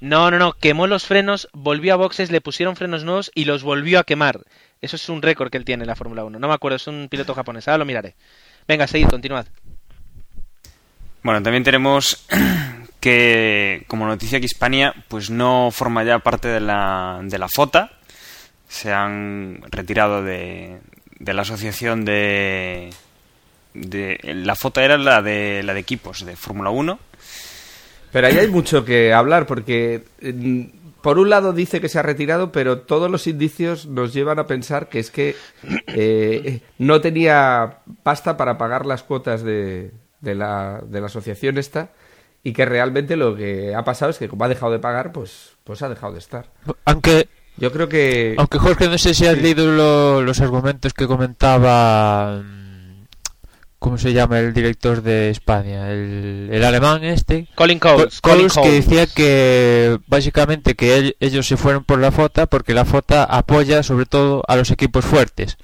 No, 0.00 0.30
no, 0.30 0.38
no, 0.38 0.52
quemó 0.52 0.86
los 0.86 1.06
frenos, 1.06 1.48
volvió 1.52 1.94
a 1.94 1.96
boxes, 1.96 2.30
le 2.30 2.40
pusieron 2.40 2.76
frenos 2.76 3.04
nuevos 3.04 3.30
y 3.34 3.46
los 3.46 3.62
volvió 3.62 3.98
a 3.98 4.04
quemar. 4.04 4.40
Eso 4.80 4.96
es 4.96 5.08
un 5.08 5.22
récord 5.22 5.50
que 5.50 5.56
él 5.56 5.64
tiene 5.64 5.84
en 5.84 5.88
la 5.88 5.96
Fórmula 5.96 6.24
1. 6.24 6.38
No 6.38 6.48
me 6.48 6.54
acuerdo, 6.54 6.76
es 6.76 6.86
un 6.86 7.08
piloto 7.08 7.34
japonés. 7.34 7.66
Ahora 7.66 7.78
lo 7.78 7.84
miraré. 7.86 8.14
Venga, 8.68 8.86
seguid, 8.86 9.08
continuad. 9.08 9.46
Bueno, 11.22 11.42
también 11.42 11.64
tenemos 11.64 12.26
que, 13.06 13.84
como 13.86 14.04
noticia 14.04 14.40
que 14.40 14.46
Hispania, 14.46 14.92
pues 15.06 15.30
no 15.30 15.70
forma 15.70 16.02
ya 16.02 16.18
parte 16.18 16.48
de 16.48 16.58
la, 16.58 17.20
de 17.22 17.38
la 17.38 17.46
FOTA. 17.46 17.92
Se 18.66 18.92
han 18.92 19.62
retirado 19.70 20.24
de, 20.24 20.80
de 21.20 21.32
la 21.32 21.42
asociación 21.42 22.04
de, 22.04 22.90
de... 23.74 24.18
La 24.24 24.56
FOTA 24.56 24.84
era 24.84 24.98
la 24.98 25.22
de, 25.22 25.62
la 25.62 25.72
de 25.72 25.78
equipos 25.78 26.26
de 26.26 26.34
Fórmula 26.34 26.70
1. 26.70 26.98
Pero 28.10 28.26
ahí 28.26 28.38
hay 28.38 28.48
mucho 28.48 28.84
que 28.84 29.12
hablar 29.12 29.46
porque 29.46 30.02
por 31.00 31.20
un 31.20 31.30
lado 31.30 31.52
dice 31.52 31.80
que 31.80 31.88
se 31.88 32.00
ha 32.00 32.02
retirado, 32.02 32.50
pero 32.50 32.80
todos 32.80 33.08
los 33.08 33.28
indicios 33.28 33.86
nos 33.86 34.12
llevan 34.14 34.40
a 34.40 34.48
pensar 34.48 34.88
que 34.88 34.98
es 34.98 35.12
que 35.12 35.36
eh, 35.86 36.60
no 36.78 37.00
tenía 37.00 37.82
pasta 38.02 38.36
para 38.36 38.58
pagar 38.58 38.84
las 38.84 39.04
cuotas 39.04 39.44
de, 39.44 39.92
de 40.20 40.34
la, 40.34 40.82
de 40.84 41.00
la 41.00 41.06
asociación 41.06 41.56
esta 41.56 41.90
y 42.48 42.52
que 42.52 42.64
realmente 42.64 43.16
lo 43.16 43.34
que 43.34 43.74
ha 43.74 43.82
pasado 43.84 44.12
es 44.12 44.18
que 44.18 44.28
como 44.28 44.44
ha 44.44 44.48
dejado 44.48 44.70
de 44.70 44.78
pagar, 44.78 45.10
pues, 45.10 45.56
pues 45.64 45.82
ha 45.82 45.88
dejado 45.88 46.12
de 46.12 46.20
estar. 46.20 46.46
Aunque 46.84 47.28
Yo 47.56 47.72
creo 47.72 47.88
que... 47.88 48.36
Aunque 48.38 48.58
Jorge, 48.58 48.86
no 48.88 48.98
sé 48.98 49.14
si 49.14 49.26
has 49.26 49.36
leído 49.36 49.66
lo- 49.66 50.22
los 50.22 50.40
argumentos 50.40 50.92
que 50.94 51.08
comentaba. 51.08 52.42
mm, 52.44 53.06
¿Cómo 53.80 53.98
se 53.98 54.12
llama 54.12 54.38
el 54.38 54.52
director 54.54 55.02
de 55.02 55.30
España? 55.30 55.90
El, 55.90 56.48
el 56.52 56.64
alemán 56.64 57.02
este. 57.02 57.48
Colin 57.56 57.78
Coles, 57.80 58.20
Co- 58.20 58.30
Colin 58.30 58.48
Coles, 58.48 58.68
que 58.68 58.70
decía 58.72 59.06
que 59.06 59.98
básicamente 60.06 60.74
que 60.76 60.98
ell- 60.98 61.16
ellos 61.18 61.48
se 61.48 61.56
fueron 61.56 61.82
por 61.82 61.98
la 61.98 62.12
FOTA 62.12 62.46
porque 62.46 62.74
la 62.74 62.84
FOTA 62.84 63.24
apoya 63.24 63.82
sobre 63.82 64.06
todo 64.06 64.42
a 64.46 64.54
los 64.54 64.70
equipos 64.70 65.04
fuertes. 65.04 65.56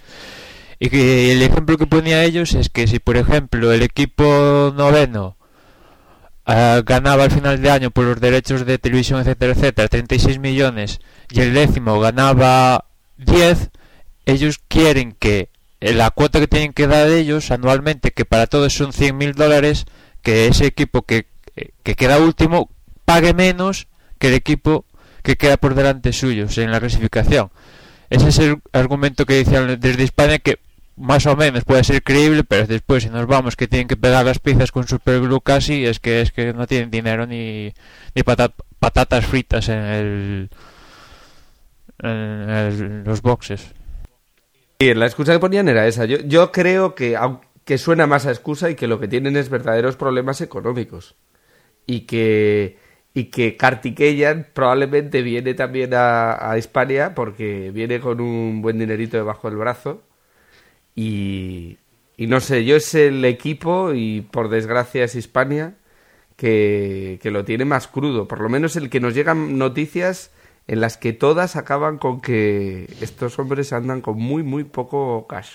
Y 0.81 0.91
que 0.91 1.31
el 1.33 1.43
ejemplo 1.43 1.79
que 1.79 1.87
ponía 1.87 2.25
ellos 2.25 2.55
es 2.55 2.69
que 2.71 2.89
si 2.89 2.99
por 2.99 3.17
ejemplo 3.17 3.71
el 3.73 3.83
equipo 3.83 4.73
noveno 4.77 5.37
ah, 6.47 6.83
ganaba 6.85 7.25
al 7.25 7.31
final 7.31 7.61
de 7.61 7.71
año 7.71 7.91
por 7.91 8.05
los 8.05 8.21
derechos 8.21 8.67
de 8.67 8.79
televisión, 8.79 9.21
etcétera, 9.21 9.53
etcétera, 9.53 9.89
36 9.89 10.39
millones 10.39 11.01
y 11.31 11.41
el 11.41 11.55
décimo 11.55 12.01
ganaba 12.01 12.87
10, 13.19 13.71
ellos 14.27 14.61
quieren 14.69 15.13
que 15.19 15.51
la 15.81 16.11
cuota 16.11 16.39
que 16.39 16.47
tienen 16.47 16.73
que 16.73 16.87
dar 16.87 17.09
ellos 17.09 17.51
anualmente, 17.51 18.13
que 18.13 18.25
para 18.25 18.47
todos 18.47 18.73
son 18.73 18.93
100 18.93 19.17
mil 19.17 19.33
dólares, 19.33 19.87
que 20.23 20.47
ese 20.47 20.67
equipo 20.67 21.03
que, 21.03 21.27
que 21.83 21.95
queda 21.95 22.19
último 22.19 22.71
pague 23.05 23.35
menos 23.35 23.89
que 24.19 24.29
el 24.29 24.35
equipo 24.35 24.87
que 25.23 25.37
queda 25.37 25.57
por 25.57 25.75
delante 25.75 26.13
suyos 26.13 26.57
en 26.59 26.71
la 26.71 26.81
clasificación. 26.81 27.51
Ese 28.11 28.29
es 28.29 28.39
el 28.39 28.63
argumento 28.73 29.27
que 29.27 29.35
decían 29.35 29.81
desde 29.81 30.05
España 30.05 30.39
que 30.39 30.59
más 30.97 31.27
o 31.27 31.37
menos 31.37 31.65
puede 31.65 31.85
ser 31.85 32.03
creíble, 32.03 32.45
pero 32.45 32.67
después 32.67 33.03
si 33.03 33.11
nos 33.11 33.27
vamos 33.27 33.57
que 33.57 33.69
tienen 33.69 33.89
que 33.89 33.97
pegar 33.97 34.25
las 34.25 34.39
piezas 34.39 34.73
con 34.73 34.87
superglue 34.87 35.41
casi, 35.43 35.87
es 35.87 36.01
que 36.01 36.21
es 36.21 36.33
que 36.33 36.53
no 36.53 36.67
tienen 36.67 36.91
dinero 36.91 37.27
ni, 37.27 37.73
ni 38.15 38.23
patatas 38.23 39.27
fritas 39.27 39.69
en 39.69 39.79
el 39.79 40.51
en 42.03 43.05
los 43.05 43.23
boxes. 43.23 43.75
Y 44.79 44.95
la 44.95 45.07
excusa 45.07 45.33
que 45.33 45.39
ponían 45.39 45.69
era 45.69 45.87
esa. 45.87 46.05
Yo, 46.07 46.19
yo 46.19 46.51
creo 46.51 46.95
que, 46.95 47.17
aunque 47.17 47.79
suena 47.79 48.07
más 48.07 48.27
a 48.27 48.31
excusa 48.31 48.69
y 48.69 48.75
que 48.75 48.89
lo 48.89 48.99
que 48.99 49.09
tienen 49.09 49.37
es 49.37 49.49
verdaderos 49.49 49.97
problemas 49.97 50.41
económicos. 50.41 51.15
Y 51.87 52.01
que, 52.01 52.79
y 53.15 53.25
que 53.25 53.57
Kartikeyan 53.57 54.49
probablemente 54.53 55.23
viene 55.23 55.55
también 55.55 55.95
a, 55.95 56.51
a 56.51 56.57
España 56.57 57.15
porque 57.15 57.71
viene 57.73 58.01
con 58.01 58.21
un 58.21 58.61
buen 58.61 58.79
dinerito 58.79 59.17
debajo 59.17 59.49
del 59.49 59.59
brazo. 59.59 60.03
Y, 60.95 61.79
y 62.17 62.27
no 62.27 62.41
sé, 62.41 62.65
yo 62.65 62.77
es 62.77 62.95
el 62.95 63.25
equipo 63.25 63.93
y 63.95 64.21
por 64.23 64.49
desgracia 64.49 65.05
es 65.05 65.15
Hispania 65.15 65.75
que, 66.37 67.19
que 67.23 67.31
lo 67.31 67.45
tiene 67.45 67.65
más 67.65 67.89
crudo. 67.89 68.29
Por 68.29 68.41
lo 68.41 68.49
menos 68.49 68.77
el 68.77 68.91
que 68.91 69.01
nos 69.01 69.15
llegan 69.15 69.59
noticias 69.59 70.31
en 70.69 70.81
las 70.81 70.97
que 70.97 71.13
todas 71.13 71.57
acaban 71.57 71.99
con 71.99 72.21
que 72.21 72.87
estos 73.01 73.39
hombres 73.39 73.73
andan 73.73 74.01
con 74.01 74.19
muy, 74.19 74.43
muy 74.43 74.65
poco 74.65 75.27
cash. 75.27 75.51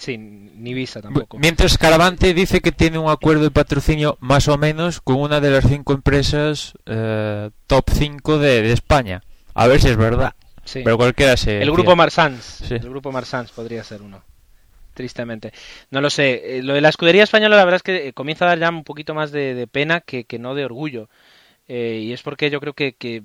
Sí, 0.00 0.16
ni 0.16 0.72
visa 0.72 1.02
tampoco. 1.02 1.38
Mientras 1.38 1.76
Caravante 1.76 2.32
dice 2.32 2.62
que 2.62 2.72
tiene 2.72 2.98
un 2.98 3.10
acuerdo 3.10 3.42
de 3.42 3.50
patrocinio 3.50 4.16
más 4.20 4.48
o 4.48 4.56
menos 4.56 5.02
con 5.02 5.16
una 5.16 5.40
de 5.40 5.50
las 5.50 5.68
cinco 5.68 5.92
empresas 5.92 6.72
eh, 6.86 7.50
top 7.66 7.84
5 7.92 8.38
de, 8.38 8.72
España. 8.72 9.22
A 9.52 9.66
ver 9.66 9.78
si 9.82 9.88
es 9.88 9.98
verdad. 9.98 10.34
Pero 10.74 10.96
cualquiera 10.96 11.36
se. 11.36 11.62
El 11.62 11.70
grupo 11.70 11.96
Marsans. 11.96 12.70
El 12.70 12.88
grupo 12.88 13.12
Marsans 13.12 13.50
podría 13.50 13.84
ser 13.84 14.02
uno. 14.02 14.22
Tristemente. 14.94 15.52
No 15.90 16.00
lo 16.00 16.10
sé. 16.10 16.58
Eh, 16.58 16.62
lo 16.62 16.74
de 16.74 16.80
la 16.80 16.88
escudería 16.88 17.24
española, 17.24 17.56
la 17.56 17.64
verdad 17.64 17.76
es 17.76 17.82
que 17.82 18.08
eh, 18.08 18.12
comienza 18.12 18.44
a 18.44 18.48
dar 18.48 18.58
ya 18.58 18.68
un 18.68 18.84
poquito 18.84 19.14
más 19.14 19.30
de, 19.32 19.66
pena 19.70 20.00
que, 20.00 20.24
que 20.24 20.38
no 20.38 20.54
de 20.54 20.64
orgullo. 20.64 21.08
Eh, 21.68 22.00
y 22.02 22.12
es 22.12 22.22
porque 22.22 22.50
yo 22.50 22.60
creo 22.60 22.72
que, 22.74 22.94
que, 22.94 23.22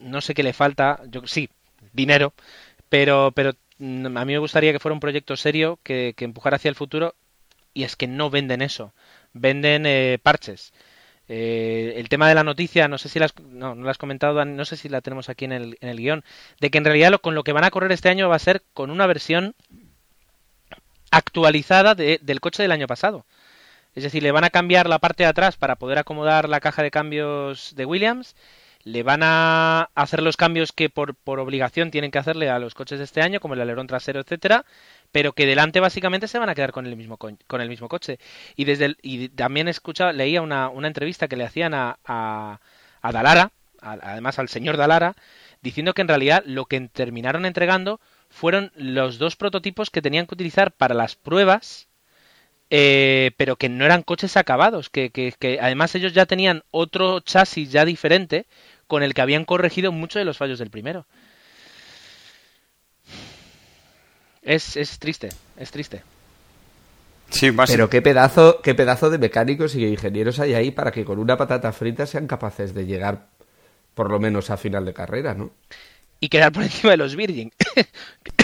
no 0.00 0.20
sé 0.20 0.34
qué 0.34 0.42
le 0.42 0.52
falta, 0.52 1.00
yo 1.08 1.26
sí, 1.26 1.48
dinero, 1.92 2.34
pero, 2.90 3.32
pero 3.34 3.52
mm, 3.78 4.16
a 4.16 4.24
mí 4.26 4.32
me 4.34 4.38
gustaría 4.38 4.72
que 4.72 4.78
fuera 4.78 4.92
un 4.92 5.00
proyecto 5.00 5.36
serio 5.36 5.78
que, 5.82 6.12
que 6.14 6.26
empujara 6.26 6.56
hacia 6.56 6.68
el 6.68 6.74
futuro 6.74 7.14
y 7.72 7.84
es 7.84 7.96
que 7.96 8.06
no 8.06 8.28
venden 8.28 8.60
eso, 8.60 8.92
venden 9.32 9.86
eh, 9.86 10.18
parches. 10.22 10.72
Eh, 11.28 11.94
el 11.96 12.08
tema 12.08 12.28
de 12.28 12.34
la 12.34 12.44
noticia, 12.44 12.88
no 12.88 12.96
sé 12.96 13.08
si 13.08 13.18
las, 13.18 13.34
no, 13.38 13.74
no 13.74 13.84
la 13.84 13.90
has 13.90 13.98
comentado, 13.98 14.42
no 14.44 14.64
sé 14.64 14.76
si 14.76 14.88
la 14.88 15.02
tenemos 15.02 15.28
aquí 15.28 15.44
en 15.44 15.52
el, 15.52 15.78
en 15.80 15.90
el 15.90 15.98
guion, 15.98 16.24
de 16.60 16.70
que 16.70 16.78
en 16.78 16.84
realidad 16.84 17.10
lo, 17.10 17.20
con 17.20 17.34
lo 17.34 17.44
que 17.44 17.52
van 17.52 17.64
a 17.64 17.70
correr 17.70 17.92
este 17.92 18.08
año 18.08 18.28
va 18.28 18.36
a 18.36 18.40
ser 18.40 18.62
con 18.72 18.90
una 18.90 19.06
versión 19.06 19.54
actualizada 21.10 21.94
de, 21.94 22.18
del 22.22 22.40
coche 22.40 22.62
del 22.62 22.72
año 22.72 22.86
pasado. 22.86 23.26
Es 23.94 24.04
decir, 24.04 24.22
le 24.22 24.32
van 24.32 24.44
a 24.44 24.50
cambiar 24.50 24.88
la 24.88 24.98
parte 24.98 25.24
de 25.24 25.28
atrás 25.28 25.56
para 25.56 25.76
poder 25.76 25.98
acomodar 25.98 26.48
la 26.48 26.60
caja 26.60 26.82
de 26.82 26.90
cambios 26.90 27.74
de 27.74 27.84
Williams. 27.84 28.36
Le 28.88 29.02
van 29.02 29.20
a 29.22 29.90
hacer 29.94 30.22
los 30.22 30.36
cambios 30.38 30.72
que 30.72 30.88
por, 30.88 31.14
por 31.14 31.40
obligación 31.40 31.90
tienen 31.90 32.10
que 32.10 32.18
hacerle 32.18 32.48
a 32.48 32.58
los 32.58 32.74
coches 32.74 32.98
de 32.98 33.04
este 33.04 33.20
año, 33.20 33.38
como 33.38 33.54
el 33.54 33.60
alerón 33.60 33.86
trasero, 33.86 34.20
etcétera, 34.20 34.64
pero 35.12 35.32
que 35.32 35.46
delante 35.46 35.80
básicamente 35.80 36.26
se 36.26 36.38
van 36.38 36.48
a 36.48 36.54
quedar 36.54 36.72
con 36.72 36.86
el 36.86 36.96
mismo 36.96 37.18
con 37.18 37.60
el 37.60 37.68
mismo 37.68 37.88
coche. 37.88 38.18
Y 38.56 38.64
desde 38.64 38.96
y 39.02 39.28
también 39.28 39.68
escuchaba, 39.68 40.12
leía 40.12 40.40
una, 40.40 40.70
una 40.70 40.88
entrevista 40.88 41.28
que 41.28 41.36
le 41.36 41.44
hacían 41.44 41.74
a, 41.74 41.98
a, 42.04 42.60
a 43.02 43.12
Dalara, 43.12 43.52
además 43.80 44.38
al 44.38 44.48
señor 44.48 44.78
Dalara, 44.78 45.14
diciendo 45.60 45.92
que 45.92 46.02
en 46.02 46.08
realidad 46.08 46.42
lo 46.46 46.64
que 46.64 46.80
terminaron 46.88 47.44
entregando 47.44 48.00
fueron 48.30 48.72
los 48.74 49.18
dos 49.18 49.36
prototipos 49.36 49.90
que 49.90 50.02
tenían 50.02 50.26
que 50.26 50.34
utilizar 50.34 50.72
para 50.72 50.94
las 50.94 51.14
pruebas 51.14 51.88
eh, 52.70 53.30
pero 53.38 53.56
que 53.56 53.68
no 53.70 53.84
eran 53.86 54.02
coches 54.02 54.36
acabados, 54.36 54.90
que, 54.90 55.10
que, 55.10 55.58
además 55.60 55.94
ellos 55.94 56.12
ya 56.12 56.26
tenían 56.26 56.64
otro 56.70 57.20
chasis 57.20 57.72
ya 57.72 57.86
diferente 57.86 58.46
con 58.88 59.04
el 59.04 59.14
que 59.14 59.20
habían 59.20 59.44
corregido 59.44 59.92
muchos 59.92 60.20
de 60.20 60.24
los 60.24 60.36
fallos 60.36 60.58
del 60.58 60.70
primero. 60.70 61.06
Es, 64.42 64.76
es 64.76 64.98
triste, 64.98 65.28
es 65.56 65.70
triste. 65.70 66.02
Sí, 67.30 67.52
Pero 67.66 67.90
qué 67.90 68.02
pedazo, 68.02 68.60
qué 68.62 68.74
pedazo 68.74 69.10
de 69.10 69.18
mecánicos 69.18 69.74
y 69.74 69.84
ingenieros 69.84 70.40
hay 70.40 70.54
ahí 70.54 70.70
para 70.70 70.90
que 70.90 71.04
con 71.04 71.18
una 71.18 71.36
patata 71.36 71.72
frita 71.72 72.06
sean 72.06 72.26
capaces 72.26 72.74
de 72.74 72.86
llegar 72.86 73.28
por 73.94 74.10
lo 74.10 74.18
menos 74.18 74.50
a 74.50 74.56
final 74.56 74.84
de 74.84 74.94
carrera, 74.94 75.34
¿no? 75.34 75.52
y 76.20 76.28
quedar 76.28 76.52
por 76.52 76.62
encima 76.64 76.92
de 76.92 76.96
los 76.96 77.16
Virgin. 77.16 77.52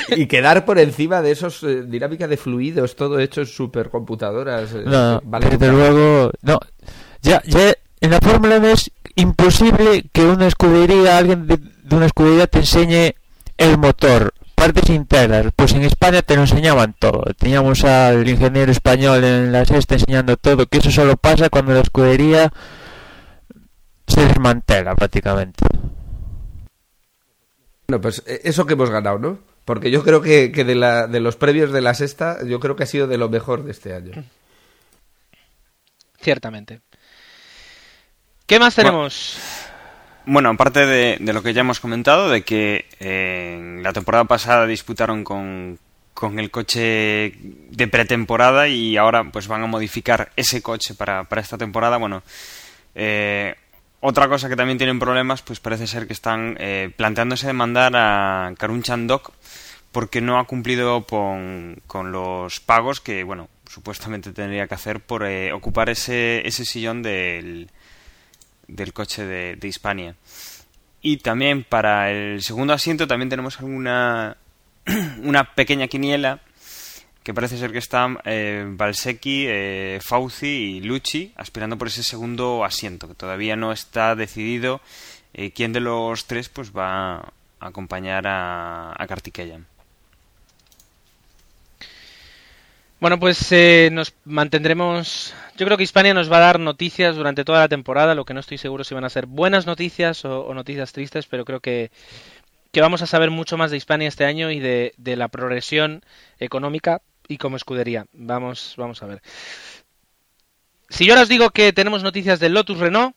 y 0.09 0.27
quedar 0.27 0.65
por 0.65 0.79
encima 0.79 1.23
de 1.23 1.33
esos 1.33 1.63
eh, 1.63 1.83
dinámica 1.83 2.29
de 2.29 2.37
fluidos, 2.37 2.97
todo 2.97 3.19
hecho 3.19 3.43
en 3.43 3.47
supercomputadoras. 3.47 4.75
Eh, 4.75 4.83
no, 4.85 5.21
desde 5.21 5.73
luego, 5.73 6.31
no. 6.43 6.59
Ya, 7.23 7.43
ya 7.47 7.75
en 8.01 8.11
la 8.11 8.19
Fórmula 8.21 8.59
1 8.59 8.69
es 8.69 8.91
imposible 9.17 10.05
que 10.13 10.23
una 10.25 10.47
escudería, 10.47 11.19
alguien 11.19 11.47
de, 11.47 11.59
una 11.91 12.07
escudería 12.07 12.47
te 12.47 12.59
enseñe 12.59 13.15
el 13.57 13.79
motor, 13.79 14.35
partes 14.55 14.91
internas. 14.91 15.53
Pues 15.55 15.73
en 15.73 15.83
España 15.83 16.23
te 16.23 16.37
lo 16.37 16.43
enseñaban 16.43 16.95
todo. 16.99 17.23
Teníamos 17.39 17.85
al 17.85 18.29
ingeniero 18.29 18.73
español 18.73 19.25
en 19.25 19.53
la 19.53 19.65
sexta 19.65 19.95
enseñando 19.95 20.37
todo, 20.37 20.67
que 20.67 20.79
eso 20.79 20.91
solo 20.91 21.17
pasa 21.17 21.51
cuando 21.51 21.73
la 21.73 21.81
escudería 21.81 22.53
se 24.07 24.27
desmantela 24.27 24.95
prácticamente. 24.95 25.65
Bueno, 27.89 28.01
pues 28.01 28.23
eh, 28.27 28.41
eso 28.45 28.67
que 28.67 28.75
hemos 28.75 28.91
ganado, 28.91 29.19
¿no? 29.19 29.39
Porque 29.65 29.91
yo 29.91 30.03
creo 30.03 30.21
que, 30.21 30.49
de, 30.49 30.75
la, 30.75 31.07
de 31.07 31.21
los 31.21 31.37
previos 31.37 31.73
de 31.73 31.81
la 31.81 31.95
sexta, 31.95 32.45
yo 32.45 32.61
creo 32.61 32.77
que 32.77 32.83
ha 32.83 32.87
sido 32.87 33.07
de 33.07 33.17
lo 33.17 33.31
mejor 33.31 33.65
de 33.65 33.71
este 33.71 33.95
año. 33.95 34.13
Ciertamente. 36.21 36.81
¿Qué 38.47 38.59
más 38.59 38.75
tenemos? 38.75 39.39
Bueno, 40.27 40.51
aparte 40.51 40.87
de, 40.87 41.33
lo 41.33 41.43
que 41.43 41.55
ya 41.55 41.63
hemos 41.63 41.81
comentado, 41.81 42.29
de 42.29 42.43
que 42.43 42.87
eh, 43.01 43.81
la 43.83 43.93
temporada 43.93 44.25
pasada 44.25 44.67
disputaron 44.67 45.25
con, 45.25 45.79
con 46.13 46.39
el 46.39 46.51
coche 46.51 47.35
de 47.39 47.89
pretemporada 47.89 48.69
y 48.69 48.97
ahora 48.97 49.25
pues 49.25 49.49
van 49.49 49.63
a 49.63 49.67
modificar 49.67 50.33
ese 50.37 50.63
coche 50.63 50.95
para, 50.95 51.25
para 51.25 51.43
esta 51.43 51.59
temporada. 51.59 51.97
Bueno, 51.97 52.23
eh, 52.95 53.55
otra 54.01 54.29
cosa 54.29 54.49
que 54.49 54.57
también 54.57 54.79
tienen 54.79 54.99
problemas, 54.99 55.43
pues 55.43 55.61
parece 55.61 55.87
ser 55.87 56.07
que 56.07 56.13
están 56.13 56.57
eh, 56.61 56.91
planteándose 56.95 57.47
demandar 57.47 57.93
a 57.97 58.55
Karun 58.59 58.83
Chandok 58.83 59.33
porque 59.93 60.21
no 60.21 60.39
ha 60.39 60.47
cumplido 60.47 61.05
con, 61.07 61.81
los 62.11 62.61
pagos 62.61 63.01
que, 63.01 63.25
bueno, 63.25 63.49
supuestamente 63.69 64.33
tendría 64.33 64.67
que 64.67 64.75
hacer 64.75 65.01
por 65.01 65.25
eh, 65.25 65.53
ocupar 65.53 65.89
ese, 65.89 66.47
ese 66.47 66.65
sillón 66.65 67.03
del, 67.03 67.71
del 68.69 68.93
coche 68.93 69.25
de, 69.25 69.57
de 69.57 69.69
Hispania. 69.69 70.15
Y 71.01 71.19
también 71.19 71.65
para 71.65 72.11
el 72.11 72.43
segundo 72.43 72.73
asiento 72.73 73.07
también 73.07 73.29
tenemos 73.29 73.59
alguna 73.59 74.37
una 75.23 75.55
pequeña 75.55 75.87
quiniela 75.89 76.41
que 77.23 77.33
parece 77.33 77.57
ser 77.57 77.73
que 77.73 77.79
están 77.79 78.19
eh, 78.25 78.65
Valsecchi, 78.69 79.47
eh, 79.49 79.99
Fauci 80.03 80.47
y 80.47 80.81
Lucci 80.83 81.33
aspirando 81.37 81.79
por 81.79 81.89
ese 81.89 82.03
segundo 82.03 82.65
asiento, 82.65 83.09
que 83.09 83.15
todavía 83.15 83.57
no 83.57 83.73
está 83.73 84.15
decidido 84.15 84.83
eh, 85.33 85.51
quién 85.51 85.73
de 85.73 85.81
los 85.81 86.27
tres 86.27 86.51
pues 86.51 86.73
va 86.77 87.17
a 87.17 87.33
acompañar 87.61 88.27
a, 88.27 88.93
a 88.93 89.07
Kartikeyan. 89.07 89.67
Bueno, 93.01 93.19
pues 93.19 93.51
eh, 93.53 93.91
nos 93.93 94.15
mantendremos. 94.25 95.35
Yo 95.57 95.67
creo 95.67 95.77
que 95.77 95.83
Hispania 95.83 96.15
nos 96.15 96.31
va 96.31 96.39
a 96.39 96.41
dar 96.41 96.61
noticias 96.61 97.17
durante 97.17 97.45
toda 97.45 97.61
la 97.61 97.69
temporada. 97.69 98.15
Lo 98.15 98.25
que 98.25 98.35
no 98.35 98.41
estoy 98.41 98.59
seguro 98.59 98.85
si 98.85 98.95
van 98.95 99.05
a 99.05 99.11
ser 99.11 99.27
buenas 99.27 99.67
noticias 99.67 100.25
o, 100.25 100.53
noticias 100.55 100.93
tristes, 100.93 101.27
pero 101.27 101.45
creo 101.45 101.61
que, 101.61 101.91
que, 102.73 102.81
vamos 102.81 103.03
a 103.03 103.07
saber 103.07 103.31
mucho 103.31 103.57
más 103.57 103.71
de 103.71 103.77
Hispania 103.77 104.09
este 104.09 104.25
año 104.25 104.51
y 104.51 104.61
de, 104.61 104.95
de 104.97 105.17
la 105.17 105.29
progresión 105.29 106.03
económica 106.39 107.03
y 107.29 107.37
como 107.39 107.57
escudería. 107.57 108.07
Vamos, 108.13 108.75
vamos 108.77 109.03
a 109.03 109.07
ver. 109.07 109.23
Si 110.89 111.07
yo 111.07 111.21
os 111.21 111.29
digo 111.29 111.51
que 111.51 111.73
tenemos 111.73 112.03
noticias 112.03 112.41
del 112.41 112.55
Lotus 112.55 112.79
Renault, 112.79 113.17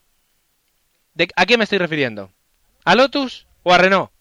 ¿de 1.13 1.29
¿a 1.36 1.46
qué 1.46 1.57
me 1.57 1.63
estoy 1.63 1.77
refiriendo? 1.77 2.31
¿A 2.84 2.96
Lotus 2.96 3.46
o 3.63 3.74
a 3.74 3.77
Renault? 3.77 4.12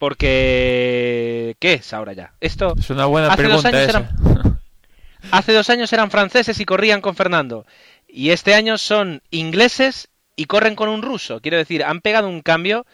Porque 0.00 1.56
¿qué 1.60 1.74
es 1.74 1.92
ahora 1.92 2.14
ya? 2.14 2.32
Esto 2.40 2.74
es 2.76 2.88
una 2.88 3.04
buena 3.04 3.28
hace 3.28 3.36
pregunta. 3.36 3.70
Dos 3.70 3.74
años 3.74 3.88
eran... 3.88 4.58
hace 5.30 5.52
dos 5.52 5.68
años 5.68 5.92
eran 5.92 6.10
franceses 6.10 6.58
y 6.58 6.64
corrían 6.64 7.02
con 7.02 7.14
Fernando 7.14 7.66
y 8.08 8.30
este 8.30 8.54
año 8.54 8.78
son 8.78 9.22
ingleses 9.30 10.08
y 10.36 10.46
corren 10.46 10.74
con 10.74 10.88
un 10.88 11.02
ruso. 11.02 11.40
Quiero 11.40 11.58
decir, 11.58 11.84
han 11.84 12.00
pegado 12.00 12.28
un 12.28 12.40
cambio 12.40 12.86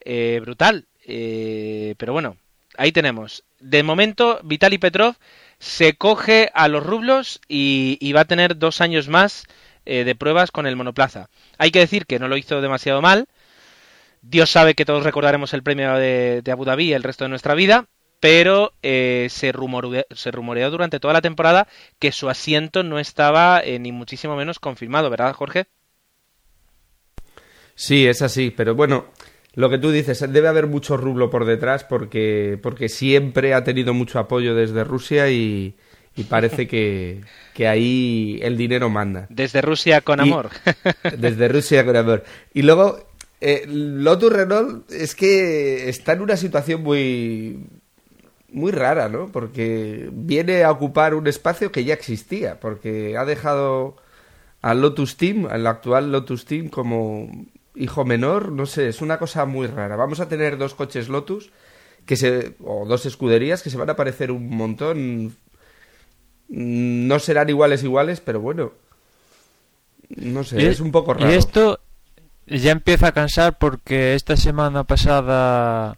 eh, 0.00 0.40
brutal. 0.42 0.86
Eh, 1.06 1.94
pero 1.98 2.12
bueno, 2.12 2.36
ahí 2.76 2.92
tenemos. 2.92 3.44
De 3.60 3.84
momento, 3.84 4.40
Vitali 4.42 4.78
Petrov 4.78 5.14
se 5.60 5.94
coge 5.94 6.50
a 6.52 6.68
los 6.68 6.84
rublos 6.84 7.40
y, 7.48 8.12
va 8.12 8.22
a 8.22 8.26
tener 8.26 8.58
dos 8.58 8.80
años 8.80 9.08
más 9.08 9.44
eh, 9.86 10.04
de 10.04 10.14
pruebas 10.14 10.50
con 10.50 10.66
el 10.66 10.76
monoplaza. 10.76 11.28
Hay 11.58 11.70
que 11.70 11.78
decir 11.78 12.06
que 12.06 12.18
no 12.18 12.28
lo 12.28 12.36
hizo 12.36 12.60
demasiado 12.60 13.00
mal. 13.02 13.28
Dios 14.22 14.50
sabe 14.50 14.74
que 14.74 14.84
todos 14.84 15.04
recordaremos 15.04 15.54
el 15.54 15.62
premio 15.62 15.94
de, 15.94 16.42
de 16.42 16.52
Abu 16.52 16.64
Dhabi 16.64 16.92
el 16.92 17.02
resto 17.02 17.24
de 17.24 17.30
nuestra 17.30 17.54
vida, 17.54 17.86
pero 18.20 18.72
eh, 18.82 19.28
se, 19.30 19.50
rumoreó, 19.50 20.04
se 20.10 20.30
rumoreó 20.30 20.70
durante 20.70 21.00
toda 21.00 21.14
la 21.14 21.22
temporada 21.22 21.66
que 21.98 22.12
su 22.12 22.28
asiento 22.28 22.82
no 22.82 22.98
estaba 22.98 23.60
eh, 23.64 23.78
ni 23.78 23.92
muchísimo 23.92 24.36
menos 24.36 24.58
confirmado, 24.58 25.08
¿verdad, 25.10 25.34
Jorge? 25.34 25.66
Sí, 27.74 28.06
es 28.06 28.20
así, 28.20 28.52
pero 28.54 28.74
bueno, 28.74 29.06
lo 29.54 29.70
que 29.70 29.78
tú 29.78 29.90
dices, 29.90 30.20
debe 30.30 30.48
haber 30.48 30.66
mucho 30.66 30.98
rublo 30.98 31.30
por 31.30 31.46
detrás 31.46 31.82
porque, 31.82 32.58
porque 32.62 32.90
siempre 32.90 33.54
ha 33.54 33.64
tenido 33.64 33.94
mucho 33.94 34.18
apoyo 34.18 34.54
desde 34.54 34.84
Rusia 34.84 35.30
y, 35.30 35.76
y 36.14 36.24
parece 36.24 36.68
que, 36.68 37.22
que, 37.54 37.66
ahí 37.66 38.38
el 38.42 38.58
dinero 38.58 38.90
manda. 38.90 39.26
Desde 39.30 39.62
Rusia 39.62 40.02
con 40.02 40.20
amor. 40.20 40.50
Y, 41.04 41.16
desde 41.16 41.48
Rusia 41.48 41.86
con 41.86 41.96
amor. 41.96 42.24
Y 42.52 42.62
luego, 42.62 43.09
eh, 43.40 43.64
Lotus 43.66 44.32
Renault 44.32 44.90
es 44.90 45.14
que 45.14 45.88
está 45.88 46.12
en 46.12 46.20
una 46.20 46.36
situación 46.36 46.82
muy 46.82 47.66
muy 48.52 48.72
rara, 48.72 49.08
¿no? 49.08 49.30
Porque 49.30 50.08
viene 50.12 50.64
a 50.64 50.70
ocupar 50.70 51.14
un 51.14 51.26
espacio 51.26 51.70
que 51.70 51.84
ya 51.84 51.94
existía, 51.94 52.58
porque 52.60 53.16
ha 53.16 53.24
dejado 53.24 53.96
al 54.60 54.80
Lotus 54.80 55.16
Team, 55.16 55.46
al 55.46 55.66
actual 55.66 56.12
Lotus 56.12 56.44
Team, 56.44 56.68
como 56.68 57.30
hijo 57.74 58.04
menor, 58.04 58.52
no 58.52 58.66
sé, 58.66 58.88
es 58.88 59.00
una 59.00 59.18
cosa 59.18 59.46
muy 59.46 59.66
rara. 59.66 59.96
Vamos 59.96 60.20
a 60.20 60.28
tener 60.28 60.58
dos 60.58 60.74
coches 60.74 61.08
Lotus 61.08 61.50
que 62.06 62.16
se 62.16 62.56
o 62.64 62.86
dos 62.86 63.06
escuderías 63.06 63.62
que 63.62 63.70
se 63.70 63.78
van 63.78 63.90
a 63.90 63.96
parecer 63.96 64.30
un 64.30 64.50
montón. 64.50 65.36
No 66.48 67.18
serán 67.20 67.48
iguales 67.48 67.84
iguales, 67.84 68.20
pero 68.20 68.40
bueno. 68.40 68.72
No 70.08 70.42
sé, 70.42 70.66
es 70.68 70.80
un 70.80 70.90
poco 70.90 71.14
raro. 71.14 71.30
Y 71.30 71.36
esto 71.36 71.78
ya 72.58 72.72
empieza 72.72 73.08
a 73.08 73.12
cansar 73.12 73.58
porque 73.58 74.14
esta 74.14 74.36
semana 74.36 74.84
pasada 74.84 75.96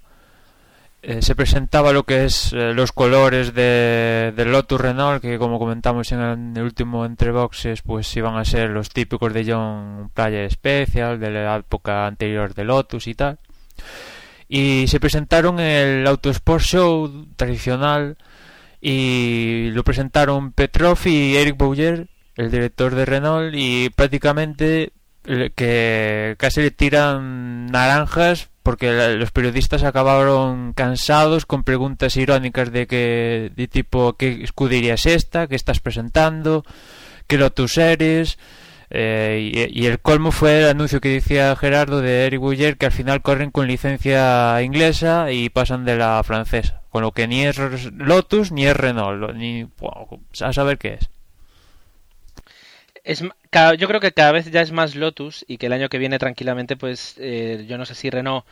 eh, 1.04 1.20
se 1.20 1.34
presentaba 1.34 1.92
lo 1.92 2.04
que 2.04 2.24
es 2.24 2.52
eh, 2.52 2.72
los 2.74 2.92
colores 2.92 3.54
de, 3.54 4.32
del 4.36 4.52
Lotus 4.52 4.80
Renault, 4.80 5.20
que 5.20 5.36
como 5.36 5.58
comentamos 5.58 6.12
en 6.12 6.20
el, 6.56 6.62
último 6.62 7.04
entre 7.04 7.32
boxes, 7.32 7.82
pues 7.82 8.14
iban 8.16 8.36
a 8.36 8.44
ser 8.44 8.70
los 8.70 8.90
típicos 8.90 9.32
de 9.32 9.44
John 9.50 10.10
Playa 10.14 10.48
Special, 10.48 11.18
de 11.18 11.30
la 11.30 11.56
época 11.56 12.06
anterior 12.06 12.54
de 12.54 12.64
Lotus 12.64 13.08
y 13.08 13.14
tal. 13.14 13.38
Y 14.48 14.86
se 14.86 15.00
presentaron 15.00 15.58
el 15.58 16.06
Autosport 16.06 16.62
Show 16.62 17.26
tradicional 17.36 18.16
y 18.80 19.70
lo 19.72 19.82
presentaron 19.84 20.52
Petrov 20.52 20.98
y 21.06 21.36
Eric 21.36 21.56
Bouyer, 21.56 22.08
el 22.36 22.50
director 22.50 22.94
de 22.94 23.06
Renault, 23.06 23.54
y 23.56 23.90
prácticamente 23.90 24.92
que 25.22 26.34
casi 26.38 26.60
le 26.62 26.70
tiran 26.70 27.66
naranjas 27.66 28.48
porque 28.62 29.16
los 29.16 29.30
periodistas 29.32 29.82
acabaron 29.82 30.72
cansados 30.72 31.46
con 31.46 31.64
preguntas 31.64 32.16
irónicas 32.16 32.70
de 32.72 32.86
que 32.86 33.52
de 33.54 33.68
tipo 33.68 34.14
qué 34.14 34.42
escudería 34.42 34.94
es 34.94 35.06
esta, 35.06 35.48
qué 35.48 35.56
estás 35.56 35.80
presentando, 35.80 36.64
qué 37.26 37.38
Lotus 37.38 37.78
eres 37.78 38.38
eh, 38.94 39.70
y, 39.72 39.86
el 39.86 40.00
colmo 40.00 40.32
fue 40.32 40.60
el 40.60 40.68
anuncio 40.68 41.00
que 41.00 41.08
decía 41.08 41.56
Gerardo 41.56 42.02
de 42.02 42.26
Eric 42.26 42.40
Bouyer 42.40 42.76
que 42.76 42.84
al 42.84 42.92
final 42.92 43.22
corren 43.22 43.50
con 43.50 43.66
licencia 43.66 44.60
inglesa 44.62 45.32
y 45.32 45.48
pasan 45.48 45.86
de 45.86 45.96
la 45.96 46.22
francesa, 46.24 46.82
con 46.90 47.02
lo 47.02 47.12
que 47.12 47.26
ni 47.26 47.42
es 47.42 47.56
Lotus 47.92 48.52
ni 48.52 48.66
es 48.66 48.76
Renault, 48.76 49.34
ni 49.34 49.66
a 50.42 50.52
saber 50.52 50.76
qué 50.76 50.98
es. 51.00 51.08
Es, 53.04 53.20
yo 53.20 53.88
creo 53.88 54.00
que 54.00 54.12
cada 54.12 54.32
vez 54.32 54.50
ya 54.50 54.60
es 54.60 54.72
más 54.72 54.94
Lotus 54.94 55.44
y 55.48 55.58
que 55.58 55.66
el 55.66 55.72
año 55.72 55.88
que 55.88 55.98
viene 55.98 56.18
tranquilamente, 56.18 56.76
pues 56.76 57.16
eh, 57.18 57.64
yo 57.68 57.78
no 57.78 57.84
sé 57.84 57.94
si 57.94 58.10
Renault 58.10 58.46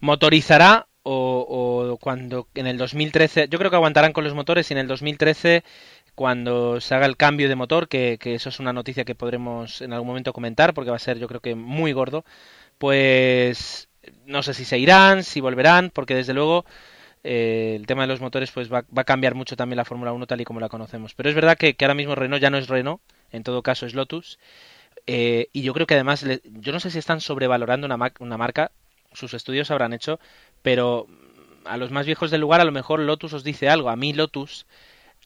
motorizará 0.00 0.86
o, 1.02 1.98
cuando 2.00 2.48
en 2.54 2.66
el 2.66 2.76
2013, 2.78 3.48
yo 3.48 3.58
creo 3.58 3.70
que 3.70 3.76
aguantarán 3.76 4.12
con 4.12 4.24
los 4.24 4.34
motores 4.34 4.70
y 4.70 4.74
en 4.74 4.78
el 4.78 4.86
2013 4.86 5.64
cuando 6.14 6.80
se 6.80 6.94
haga 6.94 7.06
el 7.06 7.16
cambio 7.16 7.48
de 7.48 7.56
motor, 7.56 7.88
que, 7.88 8.18
eso 8.22 8.48
es 8.50 8.60
una 8.60 8.72
noticia 8.72 9.04
que 9.04 9.14
podremos 9.14 9.80
en 9.80 9.92
algún 9.92 10.08
momento 10.08 10.32
comentar 10.32 10.74
porque 10.74 10.90
va 10.90 10.96
a 10.96 11.00
ser 11.00 11.18
yo 11.18 11.28
creo 11.28 11.40
que 11.40 11.54
muy 11.54 11.92
gordo, 11.92 12.24
pues 12.78 13.88
no 14.26 14.42
sé 14.42 14.54
si 14.54 14.64
se 14.64 14.78
irán, 14.78 15.24
si 15.24 15.40
volverán, 15.40 15.90
porque 15.90 16.14
desde 16.14 16.34
luego 16.34 16.64
eh, 17.22 17.74
el 17.76 17.86
tema 17.86 18.02
de 18.02 18.08
los 18.08 18.20
motores 18.20 18.50
pues 18.50 18.72
va, 18.72 18.84
va, 18.96 19.02
a 19.02 19.04
cambiar 19.04 19.34
mucho 19.34 19.56
también 19.56 19.76
la 19.76 19.84
Fórmula 19.84 20.12
1 20.12 20.26
tal 20.26 20.40
y 20.40 20.44
como 20.44 20.60
la 20.60 20.68
conocemos. 20.68 21.14
Pero 21.14 21.28
es 21.28 21.34
verdad 21.34 21.56
que, 21.56 21.76
ahora 21.80 21.94
mismo 21.94 22.14
Renault 22.14 22.42
ya 22.42 22.50
no 22.50 22.58
es 22.58 22.68
Renault, 22.68 23.00
en 23.32 23.42
todo 23.42 23.62
caso 23.62 23.86
es 23.86 23.94
Lotus. 23.94 24.38
Eh, 25.06 25.48
y 25.52 25.62
yo 25.62 25.72
creo 25.74 25.86
que 25.86 25.94
además, 25.94 26.24
yo 26.44 26.72
no 26.72 26.80
sé 26.80 26.90
si 26.90 26.98
están 26.98 27.20
sobrevalorando 27.20 27.86
una, 27.86 28.12
una 28.20 28.36
marca, 28.38 28.70
sus 29.12 29.34
estudios 29.34 29.70
habrán 29.70 29.92
hecho, 29.92 30.20
pero 30.62 31.06
a 31.64 31.76
los 31.76 31.90
más 31.90 32.06
viejos 32.06 32.30
del 32.30 32.40
lugar 32.40 32.60
a 32.60 32.64
lo 32.64 32.72
mejor 32.72 33.00
Lotus 33.00 33.32
os 33.32 33.44
dice 33.44 33.68
algo. 33.68 33.90
A 33.90 33.96
mí 33.96 34.12
Lotus 34.12 34.66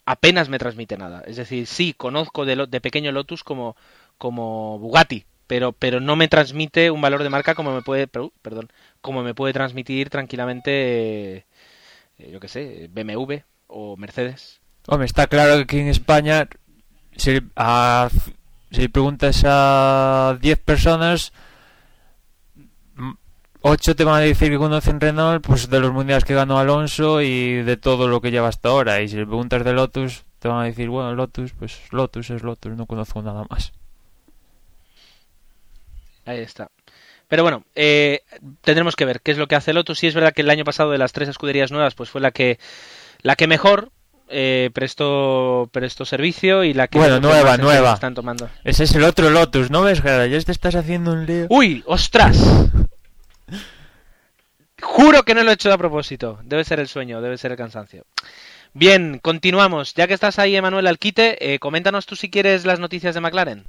apenas 0.05 0.49
me 0.49 0.59
transmite 0.59 0.97
nada. 0.97 1.23
Es 1.27 1.37
decir, 1.37 1.67
sí, 1.67 1.95
conozco 1.95 2.45
de, 2.45 2.67
de 2.67 2.81
pequeño 2.81 3.13
Lotus 3.13 3.45
como, 3.45 3.77
como 4.19 4.79
Bugatti, 4.79 5.27
pero, 5.47 5.73
pero 5.73 6.01
no 6.01 6.17
me 6.17 6.29
transmite 6.29 6.91
un 6.91 7.01
valor 7.01 7.23
de 7.23 7.31
marca 7.31 7.55
como 7.55 7.75
me 7.75 7.83
puede, 7.83 8.07
perdón, 8.07 8.71
como 9.01 9.23
me 9.23 9.35
puede 9.35 9.53
transmitir 9.53 10.11
tranquilamente, 10.11 11.47
yo 12.19 12.41
qué 12.41 12.49
sé, 12.49 12.91
BMW 12.93 13.35
o 13.67 13.97
Mercedes. 13.97 14.61
Hombre, 14.87 15.07
está 15.07 15.27
claro 15.27 15.57
que 15.57 15.63
aquí 15.63 15.79
en 15.79 15.89
España 15.89 16.49
si, 17.17 17.41
a, 17.57 18.09
si 18.71 18.89
preguntas 18.89 19.43
a 19.47 20.37
10 20.41 20.59
personas, 20.61 21.33
8 23.63 23.97
te 23.97 24.05
van 24.05 24.17
a 24.17 24.21
decir 24.21 24.51
que 24.51 24.59
conocen 24.59 25.01
Renault 25.01 25.45
pues 25.47 25.71
de 25.71 25.81
los 25.81 25.93
mundiales 25.93 26.25
que 26.25 26.35
ganó 26.35 26.59
Alonso 26.59 27.23
y 27.23 27.63
de 27.63 27.77
todo 27.77 28.09
lo 28.09 28.21
que 28.21 28.31
lleva 28.31 28.49
hasta 28.49 28.69
ahora. 28.69 29.01
Y 29.01 29.09
si 29.09 29.17
le 29.17 29.27
preguntas 29.27 29.65
de 29.65 29.73
Lotus, 29.73 30.25
te 30.39 30.49
van 30.49 30.61
a 30.61 30.65
decir, 30.65 30.89
bueno, 30.89 31.15
Lotus, 31.15 31.53
pues 31.53 31.81
Lotus 31.93 32.31
es 32.31 32.43
Lotus, 32.43 32.77
no 32.77 32.87
conozco 32.87 33.23
nada 33.23 33.47
más. 33.49 33.73
Ahí 36.27 36.41
está. 36.41 36.71
Pero 37.29 37.43
bueno, 37.43 37.65
eh, 37.75 38.23
tendremos 38.61 38.97
que 38.97 39.05
ver 39.05 39.21
qué 39.21 39.33
es 39.33 39.39
lo 39.39 39.47
que 39.47 39.57
hace 39.57 39.73
Lotus. 39.73 39.99
Si 39.99 40.07
es 40.07 40.15
verdad 40.15 40.33
que 40.33 40.43
el 40.43 40.51
año 40.51 40.65
pasado 40.65 40.91
de 40.91 40.99
las 40.99 41.13
tres 41.13 41.29
escuderías 41.29 41.73
nuevas, 41.73 41.95
pues 41.95 42.11
fue 42.11 42.21
la 42.21 42.31
que 42.31 42.59
la 43.23 43.37
que 43.37 43.47
mejor 43.47 43.91
eh, 44.29 44.71
prestó, 44.73 45.69
servicio 46.05 46.65
y 46.65 46.75
la 46.75 46.89
que 46.89 46.99
bueno 46.99 47.21
nueva 47.21 47.57
nueva. 47.57 47.95
están 47.95 48.15
tomando. 48.15 48.49
Ese 48.65 48.85
es 48.85 48.95
el 48.95 49.05
otro 49.05 49.31
Lotus 49.31 49.71
no 49.71 49.83
ves 49.83 50.01
Gerard 50.01 50.29
ya 50.29 50.41
te 50.41 50.53
estás 50.53 50.75
haciendo 50.75 51.13
un 51.13 51.27
lío. 51.27 51.47
Uy 51.51 51.83
ostras. 51.87 52.39
Juro 54.81 55.23
que 55.23 55.35
no 55.35 55.45
lo 55.45 55.51
he 55.51 55.55
hecho 55.55 55.73
a 55.73 55.79
propósito. 55.79 56.39
Debe 56.43 56.65
ser 56.65 56.81
el 56.81 56.89
sueño 56.89 57.21
debe 57.21 57.39
ser 57.39 57.53
el 57.53 57.57
cansancio. 57.57 58.05
Bien 58.73 59.19
continuamos. 59.19 59.95
Ya 59.95 60.07
que 60.07 60.15
estás 60.15 60.39
ahí 60.39 60.57
Emanuel 60.57 60.87
Alquite 60.87 61.55
eh, 61.55 61.59
coméntanos 61.59 62.07
tú 62.07 62.17
si 62.17 62.31
quieres 62.31 62.67
las 62.67 62.81
noticias 62.81 63.15
de 63.15 63.21
McLaren 63.21 63.65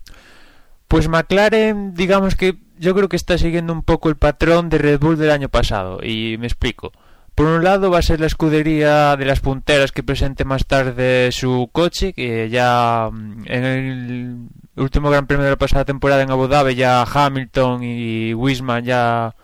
pues 0.87 1.07
McLaren 1.07 1.93
digamos 1.93 2.35
que 2.35 2.57
yo 2.77 2.93
creo 2.93 3.09
que 3.09 3.15
está 3.15 3.37
siguiendo 3.37 3.73
un 3.73 3.83
poco 3.83 4.09
el 4.09 4.17
patrón 4.17 4.69
de 4.69 4.77
Red 4.77 4.99
Bull 4.99 5.17
del 5.17 5.31
año 5.31 5.49
pasado 5.49 5.99
y 6.03 6.37
me 6.39 6.47
explico. 6.47 6.91
Por 7.35 7.47
un 7.47 7.65
lado 7.65 7.91
va 7.91 7.99
a 7.99 8.01
ser 8.01 8.21
la 8.21 8.27
escudería 8.27 9.17
de 9.17 9.25
las 9.25 9.41
punteras 9.41 9.91
que 9.91 10.03
presente 10.03 10.45
más 10.45 10.65
tarde 10.65 11.33
su 11.33 11.69
coche, 11.71 12.13
que 12.13 12.49
ya 12.49 13.09
mm, 13.11 13.43
en 13.47 13.63
el 13.65 14.37
último 14.77 15.09
Gran 15.09 15.27
Premio 15.27 15.43
de 15.43 15.51
la 15.51 15.57
pasada 15.57 15.83
temporada 15.83 16.21
en 16.21 16.31
Abu 16.31 16.47
Dhabi 16.47 16.75
ya 16.75 17.03
Hamilton 17.03 17.83
y 17.83 18.33
Wisman 18.33 18.85
ya 18.85 19.35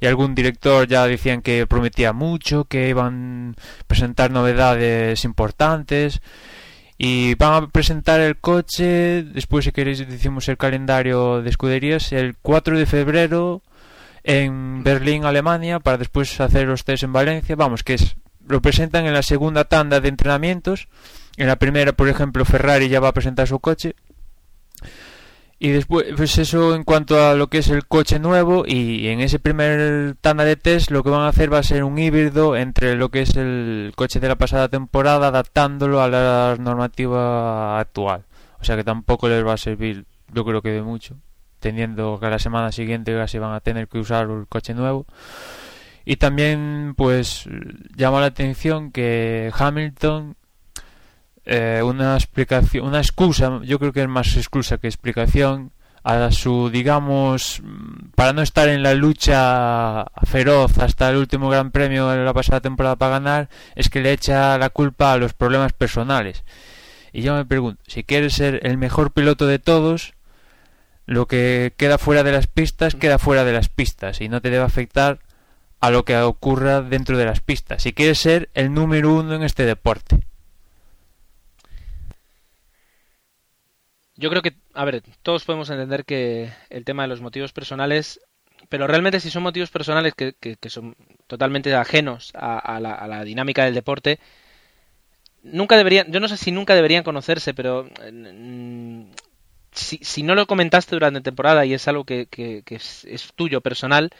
y 0.00 0.06
algún 0.06 0.34
director 0.34 0.86
ya 0.86 1.06
decían 1.06 1.42
que 1.42 1.66
prometía 1.66 2.12
mucho, 2.12 2.64
que 2.64 2.88
iban 2.88 3.56
a 3.58 3.84
presentar 3.86 4.30
novedades 4.30 5.24
importantes 5.24 6.20
y 6.96 7.34
van 7.34 7.64
a 7.64 7.66
presentar 7.68 8.20
el 8.20 8.36
coche, 8.36 9.24
después 9.24 9.64
si 9.64 9.72
queréis 9.72 9.98
decimos 9.98 10.48
el 10.48 10.56
calendario 10.56 11.42
de 11.42 11.50
escuderías, 11.50 12.12
el 12.12 12.36
4 12.40 12.78
de 12.78 12.86
febrero 12.86 13.62
en 14.22 14.82
Berlín, 14.84 15.24
Alemania, 15.24 15.80
para 15.80 15.98
después 15.98 16.40
hacer 16.40 16.66
los 16.66 16.84
test 16.84 17.02
en 17.02 17.12
Valencia. 17.12 17.56
Vamos, 17.56 17.82
que 17.82 17.94
es 17.94 18.16
lo 18.46 18.60
presentan 18.60 19.06
en 19.06 19.14
la 19.14 19.22
segunda 19.22 19.64
tanda 19.64 20.00
de 20.00 20.08
entrenamientos. 20.08 20.88
En 21.36 21.46
la 21.46 21.56
primera, 21.56 21.92
por 21.92 22.08
ejemplo, 22.08 22.44
Ferrari 22.44 22.88
ya 22.88 23.00
va 23.00 23.08
a 23.08 23.14
presentar 23.14 23.48
su 23.48 23.58
coche. 23.58 23.96
Y 25.58 25.70
después, 25.70 26.06
pues 26.16 26.36
eso 26.38 26.74
en 26.74 26.84
cuanto 26.84 27.24
a 27.24 27.34
lo 27.34 27.48
que 27.48 27.58
es 27.58 27.68
el 27.70 27.86
coche 27.86 28.18
nuevo. 28.18 28.64
Y 28.66 29.08
en 29.08 29.20
ese 29.20 29.38
primer 29.38 30.16
tanda 30.20 30.44
de 30.44 30.56
test, 30.56 30.90
lo 30.90 31.02
que 31.02 31.10
van 31.10 31.22
a 31.22 31.28
hacer 31.28 31.52
va 31.52 31.58
a 31.58 31.62
ser 31.62 31.84
un 31.84 31.98
híbrido 31.98 32.56
entre 32.56 32.96
lo 32.96 33.10
que 33.10 33.22
es 33.22 33.36
el 33.36 33.92
coche 33.96 34.20
de 34.20 34.28
la 34.28 34.36
pasada 34.36 34.68
temporada, 34.68 35.28
adaptándolo 35.28 36.02
a 36.02 36.08
la 36.08 36.56
normativa 36.58 37.78
actual. 37.78 38.24
O 38.60 38.64
sea 38.64 38.76
que 38.76 38.84
tampoco 38.84 39.28
les 39.28 39.46
va 39.46 39.54
a 39.54 39.58
servir, 39.58 40.06
yo 40.32 40.44
creo 40.44 40.62
que 40.62 40.70
de 40.70 40.82
mucho 40.82 41.16
teniendo 41.64 42.18
que 42.20 42.28
la 42.28 42.38
semana 42.38 42.70
siguiente 42.72 43.14
casi 43.14 43.38
van 43.38 43.54
a 43.54 43.60
tener 43.60 43.88
que 43.88 43.98
usar 43.98 44.28
el 44.28 44.46
coche 44.46 44.74
nuevo. 44.74 45.06
Y 46.04 46.16
también 46.16 46.92
pues 46.94 47.48
llama 47.96 48.20
la 48.20 48.26
atención 48.26 48.92
que 48.92 49.50
Hamilton 49.58 50.36
eh, 51.46 51.82
una 51.84 52.14
explicación, 52.14 52.86
una 52.86 52.98
excusa, 52.98 53.60
yo 53.64 53.78
creo 53.78 53.92
que 53.92 54.02
es 54.02 54.08
más 54.08 54.36
excusa 54.36 54.78
que 54.78 54.88
explicación, 54.88 55.72
a 56.04 56.30
su, 56.30 56.68
digamos, 56.68 57.62
para 58.14 58.34
no 58.34 58.42
estar 58.42 58.68
en 58.68 58.82
la 58.82 58.92
lucha 58.92 60.04
feroz 60.24 60.78
hasta 60.78 61.08
el 61.08 61.16
último 61.16 61.48
Gran 61.48 61.70
Premio 61.70 62.08
de 62.08 62.22
la 62.22 62.34
pasada 62.34 62.60
temporada 62.60 62.96
para 62.96 63.12
ganar, 63.12 63.48
es 63.74 63.88
que 63.88 64.02
le 64.02 64.12
echa 64.12 64.58
la 64.58 64.68
culpa 64.68 65.14
a 65.14 65.16
los 65.16 65.32
problemas 65.32 65.72
personales. 65.72 66.44
Y 67.14 67.22
yo 67.22 67.34
me 67.34 67.46
pregunto, 67.46 67.82
si 67.86 68.04
quieres 68.04 68.34
ser 68.34 68.60
el 68.64 68.76
mejor 68.76 69.12
piloto 69.12 69.46
de 69.46 69.58
todos, 69.58 70.12
lo 71.06 71.26
que 71.26 71.72
queda 71.78 71.96
fuera 71.96 72.22
de 72.22 72.32
las 72.32 72.48
pistas 72.48 72.94
queda 72.94 73.18
fuera 73.18 73.44
de 73.44 73.52
las 73.52 73.70
pistas 73.70 74.20
y 74.20 74.28
no 74.28 74.42
te 74.42 74.50
debe 74.50 74.64
afectar 74.64 75.20
a 75.80 75.90
lo 75.90 76.04
que 76.04 76.18
ocurra 76.18 76.82
dentro 76.82 77.16
de 77.16 77.24
las 77.24 77.40
pistas. 77.40 77.82
Si 77.82 77.94
quieres 77.94 78.18
ser 78.18 78.50
el 78.52 78.74
número 78.74 79.14
uno 79.14 79.34
en 79.34 79.42
este 79.42 79.64
deporte. 79.64 80.20
Yo 84.16 84.30
creo 84.30 84.42
que, 84.42 84.54
a 84.74 84.84
ver, 84.84 85.02
todos 85.22 85.44
podemos 85.44 85.70
entender 85.70 86.04
que 86.04 86.52
el 86.70 86.84
tema 86.84 87.02
de 87.02 87.08
los 87.08 87.20
motivos 87.20 87.52
personales, 87.52 88.20
pero 88.68 88.86
realmente 88.86 89.20
si 89.20 89.30
son 89.30 89.42
motivos 89.42 89.70
personales 89.70 90.14
que, 90.14 90.34
que, 90.34 90.70
son 90.70 90.96
totalmente 91.26 91.74
ajenos 91.74 92.30
a, 92.34 92.78
la, 92.80 93.24
dinámica 93.24 93.64
del 93.64 93.74
deporte, 93.74 94.20
nunca 95.42 95.76
deberían, 95.76 96.12
yo 96.12 96.20
no 96.20 96.28
sé 96.28 96.36
si 96.36 96.52
nunca 96.52 96.74
deberían 96.76 97.02
conocerse, 97.02 97.54
pero 97.54 97.88
mm, 98.12 99.06
si, 99.72 99.98
si 99.98 100.22
no 100.22 100.34
lo 100.36 100.46
comentaste 100.46 100.94
durante 100.94 101.20
la 101.20 101.24
temporada 101.24 101.66
y 101.66 101.74
es 101.74 101.88
algo 101.88 102.04
que, 102.04 102.28
es, 102.66 103.32
tuyo 103.34 103.60
personal, 103.62 104.10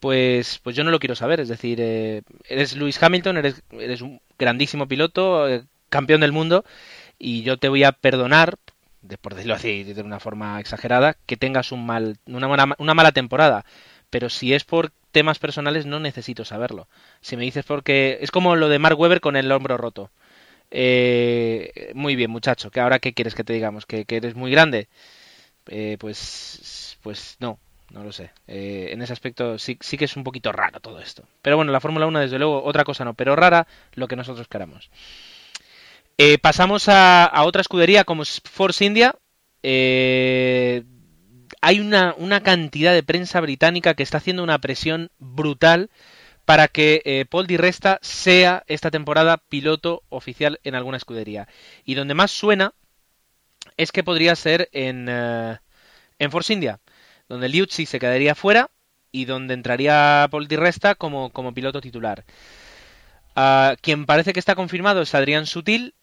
pues, 0.00 0.60
pues 0.62 0.74
yo 0.76 0.82
no 0.84 0.90
lo 0.90 0.98
quiero 0.98 1.14
saber. 1.14 1.40
Es 1.40 1.48
decir, 1.48 1.78
eh, 1.80 2.22
eres 2.48 2.74
Lewis 2.74 3.02
Hamilton, 3.02 3.36
eres, 3.36 3.62
eres 3.72 4.00
un 4.00 4.20
grandísimo 4.38 4.88
piloto, 4.88 5.48
eh, 5.48 5.64
campeón 5.90 6.22
del 6.22 6.32
mundo, 6.32 6.64
y 7.18 7.42
yo 7.42 7.58
te 7.58 7.68
voy 7.68 7.84
a 7.84 7.92
perdonar 7.92 8.58
de, 9.02 9.18
por 9.18 9.34
decirlo 9.34 9.54
así 9.54 9.84
de 9.84 10.02
una 10.02 10.20
forma 10.20 10.58
exagerada, 10.60 11.16
que 11.26 11.36
tengas 11.36 11.72
un 11.72 11.84
mal, 11.84 12.18
una, 12.26 12.74
una 12.78 12.94
mala 12.94 13.12
temporada. 13.12 13.64
Pero 14.10 14.28
si 14.28 14.54
es 14.54 14.64
por 14.64 14.92
temas 15.12 15.38
personales, 15.38 15.86
no 15.86 16.00
necesito 16.00 16.44
saberlo. 16.44 16.88
Si 17.20 17.36
me 17.36 17.44
dices 17.44 17.64
porque. 17.64 18.18
Es 18.20 18.30
como 18.30 18.56
lo 18.56 18.68
de 18.68 18.78
Mark 18.78 18.98
Webber 18.98 19.20
con 19.20 19.36
el 19.36 19.50
hombro 19.52 19.76
roto. 19.76 20.10
Eh, 20.70 21.92
muy 21.94 22.16
bien, 22.16 22.30
muchacho. 22.30 22.70
que 22.70 22.80
ahora 22.80 22.98
qué 22.98 23.12
quieres 23.12 23.34
que 23.34 23.44
te 23.44 23.52
digamos? 23.52 23.86
¿Que, 23.86 24.04
eres 24.08 24.34
muy 24.34 24.50
grande? 24.50 24.88
Eh, 25.66 25.96
pues. 26.00 26.98
Pues 27.02 27.36
no, 27.40 27.58
no 27.90 28.04
lo 28.04 28.12
sé. 28.12 28.30
Eh, 28.46 28.90
en 28.92 29.02
ese 29.02 29.12
aspecto 29.12 29.58
sí, 29.58 29.76
sí 29.80 29.96
que 29.96 30.04
es 30.04 30.16
un 30.16 30.24
poquito 30.24 30.52
raro 30.52 30.80
todo 30.80 31.00
esto. 31.00 31.24
Pero 31.42 31.56
bueno, 31.56 31.72
la 31.72 31.80
Fórmula 31.80 32.06
1, 32.06 32.20
desde 32.20 32.38
luego, 32.38 32.62
otra 32.64 32.84
cosa 32.84 33.04
no, 33.04 33.14
pero 33.14 33.34
rara 33.34 33.66
lo 33.94 34.08
que 34.08 34.16
nosotros 34.16 34.46
queramos. 34.48 34.90
Eh, 36.18 36.38
pasamos 36.38 36.88
a, 36.88 37.30
otra 37.44 37.62
escudería 37.62 38.04
como 38.04 38.24
Force 38.24 38.84
India. 38.84 39.16
Eh, 39.62 40.84
hay 41.60 41.80
una, 41.80 42.42
cantidad 42.42 42.92
de 42.92 43.02
prensa 43.02 43.40
británica 43.40 43.94
que 43.94 44.02
está 44.02 44.18
haciendo 44.18 44.42
una 44.42 44.58
presión 44.58 45.10
brutal 45.18 45.90
para 46.44 46.68
que 46.68 47.02
eh, 47.04 47.24
Paul 47.28 47.46
Di 47.46 47.56
Resta 47.56 47.98
sea 48.02 48.64
esta 48.66 48.90
temporada 48.90 49.38
piloto 49.38 50.02
oficial 50.08 50.60
en 50.64 50.74
alguna 50.74 50.96
escudería. 50.96 51.48
Y 51.84 51.94
donde 51.94 52.14
más 52.14 52.30
suena 52.30 52.74
es 53.76 53.92
que 53.92 54.02
podría 54.02 54.34
ser 54.34 54.68
en, 54.72 55.08
en 55.08 56.30
Force 56.30 56.52
India, 56.52 56.80
donde 57.28 57.48
Liuzzi 57.48 57.86
se 57.86 58.00
quedaría 58.00 58.34
fuera 58.34 58.70
y 59.12 59.26
donde 59.26 59.54
entraría 59.54 60.26
Paul 60.30 60.48
Di 60.48 60.56
Resta 60.56 60.94
como, 60.96 61.30
como 61.30 61.54
piloto 61.54 61.80
titular. 61.80 62.24
Ah, 63.36 63.76
quien 63.80 64.06
parece 64.06 64.32
que 64.32 64.40
está 64.40 64.54
confirmado 64.54 65.02
es 65.02 65.14
Adrián 65.14 65.46
Sutil, 65.46 65.94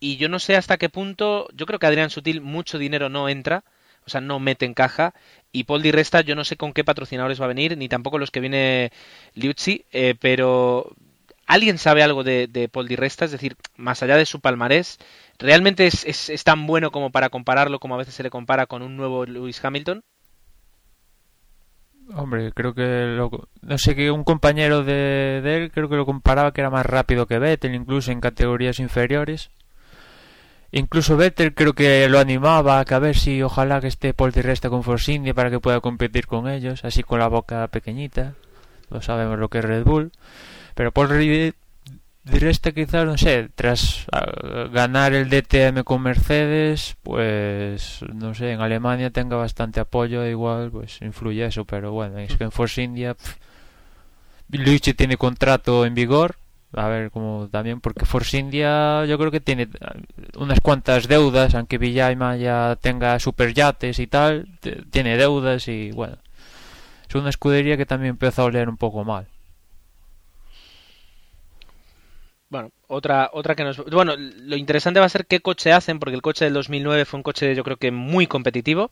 y 0.00 0.16
yo 0.16 0.28
no 0.28 0.38
sé 0.38 0.56
hasta 0.56 0.76
qué 0.76 0.88
punto, 0.88 1.48
yo 1.54 1.66
creo 1.66 1.78
que 1.78 1.86
Adrián 1.86 2.10
Sutil 2.10 2.40
mucho 2.40 2.78
dinero 2.78 3.08
no 3.08 3.28
entra, 3.28 3.64
o 4.06 4.10
sea, 4.10 4.20
no 4.20 4.40
mete 4.40 4.64
en 4.64 4.74
caja, 4.74 5.14
y 5.52 5.64
Paul 5.64 5.82
Di 5.82 5.92
Resta 5.92 6.20
yo 6.20 6.34
no 6.34 6.44
sé 6.44 6.56
con 6.56 6.72
qué 6.72 6.84
patrocinadores 6.84 7.40
va 7.40 7.46
a 7.46 7.48
venir, 7.48 7.76
ni 7.76 7.88
tampoco 7.88 8.18
los 8.18 8.30
que 8.30 8.40
viene 8.40 8.92
Liuzzi, 9.34 9.84
eh, 9.92 10.14
pero 10.18 10.94
¿alguien 11.46 11.78
sabe 11.78 12.02
algo 12.02 12.24
de, 12.24 12.70
Paul 12.72 12.88
Di 12.88 12.96
Resta? 12.96 13.24
Es 13.24 13.32
decir, 13.32 13.56
más 13.76 14.02
allá 14.02 14.16
de 14.16 14.26
su 14.26 14.40
palmarés, 14.40 14.98
¿realmente 15.38 15.86
es, 15.86 16.44
tan 16.44 16.66
bueno 16.66 16.90
como 16.90 17.10
para 17.10 17.30
compararlo 17.30 17.80
como 17.80 17.94
a 17.94 17.98
veces 17.98 18.14
se 18.14 18.22
le 18.22 18.30
compara 18.30 18.66
con 18.66 18.82
un 18.82 18.96
nuevo 18.96 19.26
Lewis 19.26 19.62
Hamilton? 19.64 20.02
Hombre, 22.14 22.52
creo 22.52 22.74
que 22.74 23.18
no 23.60 23.78
sé 23.78 23.94
que 23.94 24.10
un 24.10 24.24
compañero 24.24 24.82
de, 24.82 25.42
de, 25.42 25.56
él 25.56 25.70
creo 25.70 25.90
que 25.90 25.96
lo 25.96 26.06
comparaba 26.06 26.54
que 26.54 26.62
era 26.62 26.70
más 26.70 26.86
rápido 26.86 27.26
que 27.26 27.38
Vettel, 27.38 27.74
incluso 27.74 28.10
en 28.10 28.22
categorías 28.22 28.78
inferiores. 28.78 29.50
Incluso 30.70 31.16
Vettel 31.16 31.54
creo 31.54 31.72
que 31.72 32.08
lo 32.08 32.18
animaba 32.18 32.80
a 32.80 32.84
que 32.84 32.94
a 32.94 32.98
ver 32.98 33.16
si 33.16 33.42
ojalá 33.42 33.80
que 33.80 33.86
esté 33.86 34.12
Paul 34.12 34.32
Resta 34.32 34.68
con 34.68 34.82
Force 34.82 35.12
India 35.12 35.32
para 35.32 35.50
que 35.50 35.60
pueda 35.60 35.80
competir 35.80 36.26
con 36.26 36.48
ellos, 36.48 36.84
así 36.84 37.02
con 37.02 37.18
la 37.18 37.28
boca 37.28 37.66
pequeñita. 37.68 38.34
Lo 38.90 39.00
sabemos 39.00 39.38
lo 39.38 39.48
que 39.48 39.58
es 39.58 39.64
Red 39.64 39.84
Bull. 39.84 40.12
Pero 40.74 40.92
Paul 40.92 41.08
Resta 42.24 42.72
quizás, 42.72 43.06
no 43.06 43.16
sé, 43.16 43.48
tras 43.54 44.06
ah, 44.12 44.68
ganar 44.70 45.14
el 45.14 45.30
DTM 45.30 45.84
con 45.84 46.02
Mercedes, 46.02 46.96
pues 47.02 48.00
no 48.12 48.34
sé, 48.34 48.52
en 48.52 48.60
Alemania 48.60 49.10
tenga 49.10 49.36
bastante 49.36 49.80
apoyo, 49.80 50.26
igual 50.26 50.70
pues 50.70 51.00
influye 51.00 51.46
eso, 51.46 51.64
pero 51.64 51.92
bueno, 51.92 52.18
es 52.18 52.36
que 52.36 52.44
en 52.44 52.52
Force 52.52 52.82
India 52.82 53.16
Luigi 54.50 54.92
tiene 54.94 55.16
contrato 55.16 55.86
en 55.86 55.94
vigor 55.94 56.36
a 56.74 56.88
ver 56.88 57.10
como 57.10 57.48
también 57.50 57.80
porque 57.80 58.04
Force 58.04 58.36
India 58.36 59.04
yo 59.06 59.18
creo 59.18 59.30
que 59.30 59.40
tiene 59.40 59.68
unas 60.36 60.60
cuantas 60.60 61.08
deudas 61.08 61.54
aunque 61.54 61.78
Villaima 61.78 62.36
ya 62.36 62.76
tenga 62.80 63.18
super 63.18 63.54
yates 63.54 63.98
y 63.98 64.06
tal 64.06 64.48
tiene 64.90 65.16
deudas 65.16 65.66
y 65.68 65.90
bueno 65.92 66.18
es 67.08 67.14
una 67.14 67.30
escudería 67.30 67.78
que 67.78 67.86
también 67.86 68.10
empieza 68.10 68.42
a 68.42 68.44
oler 68.44 68.68
un 68.68 68.76
poco 68.76 69.02
mal. 69.02 69.26
Bueno 72.50 72.70
otra 72.86 73.30
otra 73.32 73.54
que 73.54 73.64
nos 73.64 73.82
bueno 73.86 74.14
lo 74.16 74.56
interesante 74.56 75.00
va 75.00 75.06
a 75.06 75.10
ser 75.10 75.26
qué 75.26 75.40
coche 75.40 75.72
hacen 75.72 75.98
porque 75.98 76.16
el 76.16 76.22
coche 76.22 76.44
del 76.44 76.54
2009 76.54 77.06
fue 77.06 77.18
un 77.18 77.22
coche 77.22 77.54
yo 77.54 77.64
creo 77.64 77.78
que 77.78 77.90
muy 77.90 78.26
competitivo. 78.26 78.90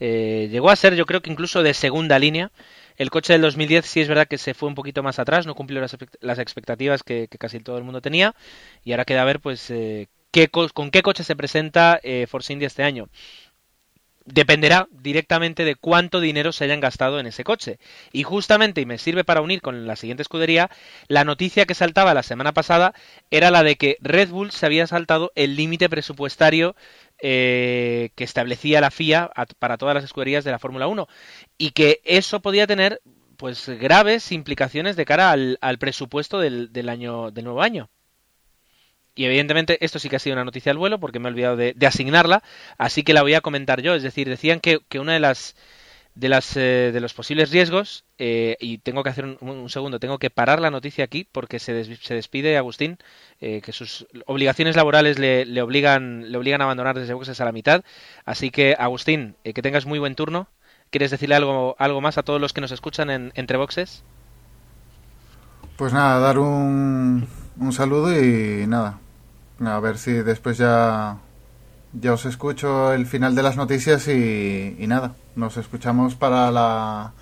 Eh, 0.00 0.48
llegó 0.50 0.70
a 0.70 0.76
ser 0.76 0.94
yo 0.94 1.04
creo 1.04 1.20
que 1.20 1.30
incluso 1.30 1.62
de 1.62 1.74
segunda 1.74 2.18
línea 2.18 2.50
el 3.00 3.08
coche 3.08 3.32
del 3.32 3.40
2010 3.40 3.86
sí 3.86 4.02
es 4.02 4.08
verdad 4.08 4.28
que 4.28 4.36
se 4.36 4.52
fue 4.52 4.68
un 4.68 4.74
poquito 4.74 5.02
más 5.02 5.18
atrás, 5.18 5.46
no 5.46 5.54
cumplió 5.54 5.80
las, 5.80 6.38
expectativas 6.38 7.02
que, 7.02 7.28
casi 7.28 7.58
todo 7.58 7.78
el 7.78 7.84
mundo 7.84 8.02
tenía. 8.02 8.34
Y 8.84 8.92
ahora 8.92 9.06
queda 9.06 9.22
a 9.22 9.24
ver 9.24 9.40
pues 9.40 9.70
eh, 9.70 10.08
con 10.74 10.90
qué 10.90 11.00
coche 11.00 11.24
se 11.24 11.34
presenta 11.34 11.98
eh, 12.02 12.26
Force 12.28 12.52
India 12.52 12.66
este 12.66 12.82
año 12.82 13.08
dependerá 14.32 14.88
directamente 14.90 15.64
de 15.64 15.74
cuánto 15.74 16.20
dinero 16.20 16.52
se 16.52 16.64
hayan 16.64 16.80
gastado 16.80 17.20
en 17.20 17.26
ese 17.26 17.44
coche. 17.44 17.78
Y 18.12 18.22
justamente, 18.22 18.80
y 18.80 18.86
me 18.86 18.98
sirve 18.98 19.24
para 19.24 19.40
unir 19.40 19.60
con 19.60 19.86
la 19.86 19.96
siguiente 19.96 20.22
escudería, 20.22 20.70
la 21.08 21.24
noticia 21.24 21.66
que 21.66 21.74
saltaba 21.74 22.14
la 22.14 22.22
semana 22.22 22.52
pasada 22.52 22.94
era 23.30 23.50
la 23.50 23.62
de 23.62 23.76
que 23.76 23.96
Red 24.00 24.30
Bull 24.30 24.50
se 24.52 24.66
había 24.66 24.86
saltado 24.86 25.32
el 25.34 25.56
límite 25.56 25.88
presupuestario 25.88 26.76
eh, 27.22 28.10
que 28.14 28.24
establecía 28.24 28.80
la 28.80 28.90
FIA 28.90 29.30
para 29.58 29.76
todas 29.76 29.94
las 29.94 30.04
escuderías 30.04 30.44
de 30.44 30.50
la 30.52 30.58
Fórmula 30.58 30.86
1 30.86 31.06
y 31.58 31.72
que 31.72 32.00
eso 32.04 32.40
podía 32.40 32.66
tener 32.66 33.02
pues 33.36 33.68
graves 33.68 34.32
implicaciones 34.32 34.96
de 34.96 35.04
cara 35.04 35.30
al, 35.30 35.78
presupuesto 35.78 36.40
del, 36.40 36.72
del 36.72 36.88
año 36.88 37.30
del 37.30 37.44
nuevo 37.44 37.62
año. 37.62 37.90
Y 39.20 39.26
evidentemente 39.26 39.76
esto 39.84 39.98
sí 39.98 40.08
que 40.08 40.16
ha 40.16 40.18
sido 40.18 40.32
una 40.32 40.46
noticia 40.46 40.72
al 40.72 40.78
vuelo 40.78 40.98
porque 40.98 41.18
me 41.18 41.28
he 41.28 41.32
olvidado 41.32 41.54
de, 41.54 41.74
asignarla, 41.86 42.42
así 42.78 43.02
que 43.02 43.12
la 43.12 43.20
voy 43.20 43.34
a 43.34 43.42
comentar 43.42 43.82
yo. 43.82 43.94
Es 43.94 44.02
decir, 44.02 44.26
decían 44.26 44.60
que, 44.60 44.80
que 44.88 44.98
una 44.98 45.12
de 45.12 45.20
las 45.20 45.56
de 46.14 46.30
las 46.30 46.56
eh, 46.56 46.90
de 46.90 47.00
los 47.00 47.12
posibles 47.12 47.50
riesgos 47.50 48.06
eh, 48.16 48.56
y 48.60 48.78
tengo 48.78 49.02
que 49.02 49.10
hacer 49.10 49.26
un, 49.26 49.68
segundo 49.68 50.00
tengo 50.00 50.18
que 50.18 50.30
parar 50.30 50.60
la 50.60 50.70
noticia 50.70 51.04
aquí 51.04 51.28
porque 51.30 51.58
se, 51.58 51.96
se 51.96 52.14
despide 52.14 52.56
Agustín 52.56 52.96
eh, 53.40 53.60
que 53.60 53.72
sus 53.72 54.08
obligaciones 54.26 54.74
laborales 54.74 55.18
le, 55.18 55.44
le, 55.44 55.62
obligan 55.62 56.32
le 56.32 56.36
obligan 56.36 56.62
a 56.62 56.64
abandonar 56.64 56.98
desde 56.98 57.14
boxes 57.14 57.40
a 57.40 57.44
la 57.44 57.52
mitad 57.52 57.84
así 58.24 58.50
que 58.50 58.74
Agustín 58.76 59.36
que 59.44 59.62
tengas 59.62 59.86
muy 59.86 60.00
buen 60.00 60.16
turno 60.16 60.48
quieres 60.90 61.12
decirle 61.12 61.36
algo 61.36 61.76
algo 61.78 62.00
más 62.00 62.18
a 62.18 62.24
todos 62.24 62.40
los 62.40 62.52
que 62.52 62.60
nos 62.60 62.72
escuchan 62.72 63.08
en 63.08 63.32
entre 63.36 63.56
boxes 63.56 64.02
pues 65.76 65.92
nada 65.92 66.18
dar 66.18 66.40
un 66.40 67.28
un 67.60 67.72
saludo 67.72 68.10
y 68.18 68.66
nada. 68.66 68.98
A 69.64 69.78
ver 69.80 69.98
si 69.98 70.12
después 70.12 70.56
ya, 70.58 71.18
ya 71.92 72.12
os 72.14 72.24
escucho 72.24 72.92
el 72.92 73.06
final 73.06 73.34
de 73.34 73.42
las 73.42 73.56
noticias 73.56 74.08
y, 74.08 74.74
nada. 74.86 75.14
Nos 75.36 75.56
escuchamos 75.56 76.14
para 76.14 76.50
la, 76.50 77.12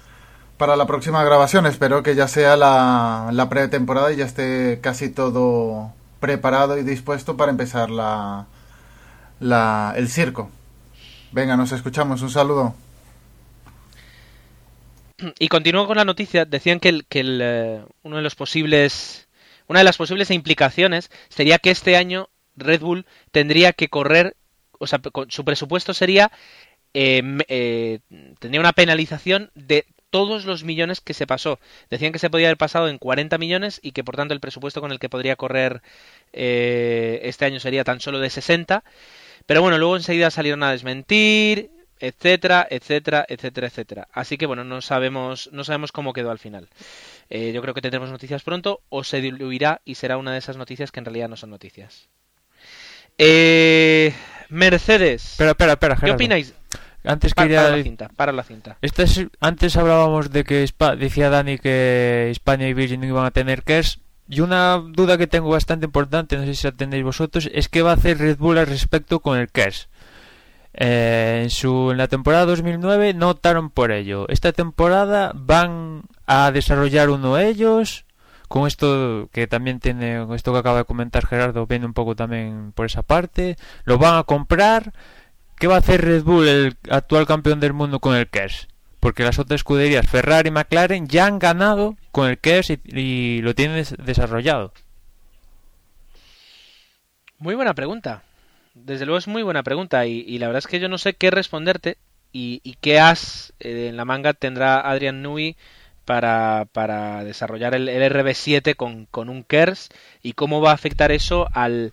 para 0.57 0.77
la 0.77 0.87
próxima 0.87 1.25
grabación. 1.25 1.67
Espero 1.67 2.03
que 2.03 2.15
ya 2.15 2.29
sea 2.29 2.57
la, 2.57 3.31
la 3.33 3.49
pretemporada 3.49 4.13
y 4.13 4.17
ya 4.17 4.25
esté 4.25 4.79
casi 4.81 5.09
todo 5.09 5.93
preparado 6.21 6.79
y 6.79 6.85
dispuesto 6.85 7.37
para 7.37 7.51
empezar 7.51 7.91
la, 7.91 8.47
la, 9.41 9.95
el 9.97 10.09
circo. 10.09 10.51
Venga, 11.33 11.57
nos 11.57 11.73
escuchamos. 11.73 12.23
Un 12.23 12.31
saludo. 12.31 12.75
Y 15.39 15.49
continúo 15.49 15.87
con 15.87 15.97
la 15.97 16.05
noticia. 16.05 16.45
Decían 16.45 16.79
que, 16.79 17.03
que 17.09 17.21
el, 17.21 17.41
eh, 17.43 17.85
uno 18.05 18.17
de 18.17 18.23
los 18.23 18.37
posibles 18.37 19.28
una 19.69 19.81
de 19.81 19.85
las 19.85 19.97
posibles 19.97 20.31
implicaciones 20.31 21.11
sería 21.29 21.59
que 21.59 21.71
este 21.71 21.97
año 21.97 22.29
Red 22.57 22.81
Bull 22.81 23.07
tendría 23.31 23.73
que 23.73 23.89
correr, 23.89 24.37
o 24.79 24.87
sea, 24.87 25.01
su 25.29 25.45
presupuesto 25.45 25.95
sería 25.95 26.33
eh, 26.95 27.23
eh, 27.49 28.01
tendría 28.41 28.61
una 28.61 28.73
penalización 28.73 29.51
de 29.55 29.87
todos 30.11 30.47
los 30.47 30.65
millones 30.65 31.01
que 31.01 31.15
se 31.15 31.27
pasó. 31.27 31.59
Decían 31.91 32.13
que 32.13 32.19
se 32.19 32.31
podía 32.31 32.49
haber 32.49 32.57
pasado 32.57 32.89
en 32.89 32.99
40 32.99 33.37
millones 33.39 33.79
y 33.83 33.93
que 33.93 34.05
por 34.05 34.17
tanto 34.17 34.35
el 34.35 34.41
presupuesto 34.41 34.81
con 34.81 34.91
el 34.93 34.99
que 34.99 35.11
podría 35.11 35.37
correr 35.37 35.83
eh, 36.33 37.21
este 37.25 37.45
año 37.45 37.61
sería 37.61 37.85
tan 37.85 38.01
solo 38.01 38.19
de 38.19 38.31
60. 38.31 38.85
Pero 39.47 39.63
bueno, 39.63 39.79
luego 39.79 39.97
enseguida 39.97 40.31
salieron 40.31 40.63
a 40.63 40.73
desmentir, 40.73 41.71
etcétera, 42.01 42.67
etcétera, 42.71 43.25
etcétera, 43.29 43.67
etcétera. 43.67 44.09
Así 44.13 44.37
que 44.39 44.47
bueno, 44.47 44.65
no 44.65 44.81
sabemos, 44.81 45.51
no 45.53 45.65
sabemos 45.65 45.93
cómo 45.93 46.13
quedó 46.13 46.31
al 46.31 46.39
final. 46.39 46.69
Eh, 47.31 47.53
yo 47.53 47.61
creo 47.63 47.75
que 47.75 47.83
tendremos 47.83 48.11
noticias 48.11 48.43
pronto 48.43 48.81
o 48.89 49.05
se 49.05 49.21
diluirá 49.21 49.81
y 49.85 49.97
será 49.97 50.17
una 50.17 50.33
de 50.33 50.39
esas 50.39 50.57
noticias 50.57 50.91
que 50.91 51.01
en 51.01 51.05
realidad 51.05 51.29
no 51.29 51.37
son 51.37 51.51
noticias. 51.51 52.09
Eh, 53.19 54.15
Mercedes. 54.49 55.33
Espera, 55.33 55.51
espera, 55.51 55.73
espera, 55.73 55.97
¿Qué 55.97 56.11
opináis? 56.13 56.55
Antes 57.05 57.33
Pa- 57.35 57.43
quería 57.43 57.63
para 57.63 57.77
la 57.77 57.83
cinta, 57.83 58.09
para 58.17 58.33
la 58.33 58.43
cinta. 58.43 58.77
Esta 58.83 59.03
es- 59.05 59.27
antes 59.41 59.77
hablábamos 59.77 60.31
de 60.31 60.45
que 60.45 60.67
decía 60.99 61.31
Dani 61.31 61.59
que 61.59 62.29
España 62.31 62.69
y 62.69 62.75
Virgin 62.75 63.03
iban 63.05 63.25
a 63.25 63.31
tener 63.31 63.63
KERS. 63.63 64.01
Y 64.31 64.41
una 64.41 64.77
duda 64.79 65.17
que 65.17 65.27
tengo 65.27 65.49
bastante 65.49 65.87
importante, 65.87 66.37
no 66.37 66.45
sé 66.45 66.55
si 66.55 66.67
la 66.67 66.73
tenéis 66.73 67.03
vosotros, 67.03 67.49
es 67.55 67.69
qué 67.71 67.81
va 67.83 67.93
a 67.93 67.95
hacer 67.95 68.19
Red 68.19 68.37
Bull 68.37 68.59
al 68.59 68.67
respecto 68.67 69.21
con 69.21 69.39
el 69.39 69.49
KERS. 69.51 69.89
Eh, 70.75 71.41
en, 71.45 71.51
su, 71.51 71.91
en 71.93 71.97
la 71.97 72.09
temporada 72.09 72.45
2009 72.45 73.15
no 73.15 73.31
optaron 73.31 73.71
por 73.71 73.91
ello. 73.91 74.27
Esta 74.29 74.53
temporada 74.53 75.33
van 75.35 76.03
a 76.29 76.53
desarrollar 76.53 77.11
uno 77.11 77.39
ellos. 77.39 78.05
Con 78.47 78.67
esto 78.67 79.29
que 79.33 79.47
también 79.47 79.81
tiene, 79.81 80.25
con 80.25 80.35
esto 80.35 80.53
que 80.53 80.59
acaba 80.61 80.79
de 80.79 80.85
comentar 80.85 81.27
Gerardo, 81.27 81.67
viene 81.67 81.85
un 81.87 81.93
poco 81.93 82.15
también 82.15 82.73
por 82.73 82.87
esa 82.87 83.03
parte. 83.03 83.57
Lo 83.85 83.99
van 83.99 84.17
a 84.17 84.23
comprar. 84.23 84.93
¿Qué 85.59 85.67
va 85.67 85.75
a 85.75 85.79
hacer 85.79 86.03
Red 86.03 86.23
Bull, 86.23 86.47
el 86.47 86.77
actual 86.89 87.27
campeón 87.27 87.59
del 87.61 87.73
mundo, 87.73 87.99
con 87.99 88.15
el 88.15 88.29
KERS? 88.29 88.69
Porque 89.01 89.25
las 89.25 89.39
otras 89.39 89.59
escuderías, 89.61 90.07
Ferrari 90.07 90.49
y 90.49 90.53
McLaren, 90.53 91.09
ya 91.09 91.27
han 91.27 91.39
ganado 91.39 91.97
con 92.13 92.29
el 92.29 92.39
KERS 92.39 92.79
y, 92.85 93.43
lo 93.43 93.55
tienen 93.55 93.77
des- 93.77 93.97
desarrollado. 93.99 94.73
Muy 97.39 97.55
buena 97.55 97.75
pregunta. 97.75 98.23
Desde 98.75 99.05
luego 99.05 99.19
es 99.19 99.29
muy 99.29 99.43
buena 99.43 99.63
pregunta 99.63 100.07
y, 100.07 100.39
la 100.39 100.47
verdad 100.47 100.59
es 100.59 100.67
que 100.67 100.81
yo 100.81 100.89
no 100.89 100.99
sé 100.99 101.15
qué 101.15 101.31
responderte 101.31 101.99
y, 102.33 102.61
qué 102.81 103.01
as 103.01 103.53
eh, 103.61 103.89
en 103.89 103.97
la 103.97 104.05
manga 104.05 104.33
tendrá 104.35 104.81
Adrian 104.81 105.23
Newey 105.23 105.57
para, 106.09 106.67
para 106.73 107.23
desarrollar 107.23 107.75
el, 107.75 107.87
el 107.87 108.11
RB7 108.11 108.75
con, 108.77 109.05
con 109.11 109.29
un 109.29 109.45
KERS 109.45 109.91
y 110.23 110.33
cómo 110.33 110.63
va 110.63 110.71
a 110.71 110.75
afectar 110.75 111.13
eso 111.13 111.49
al, 111.53 111.93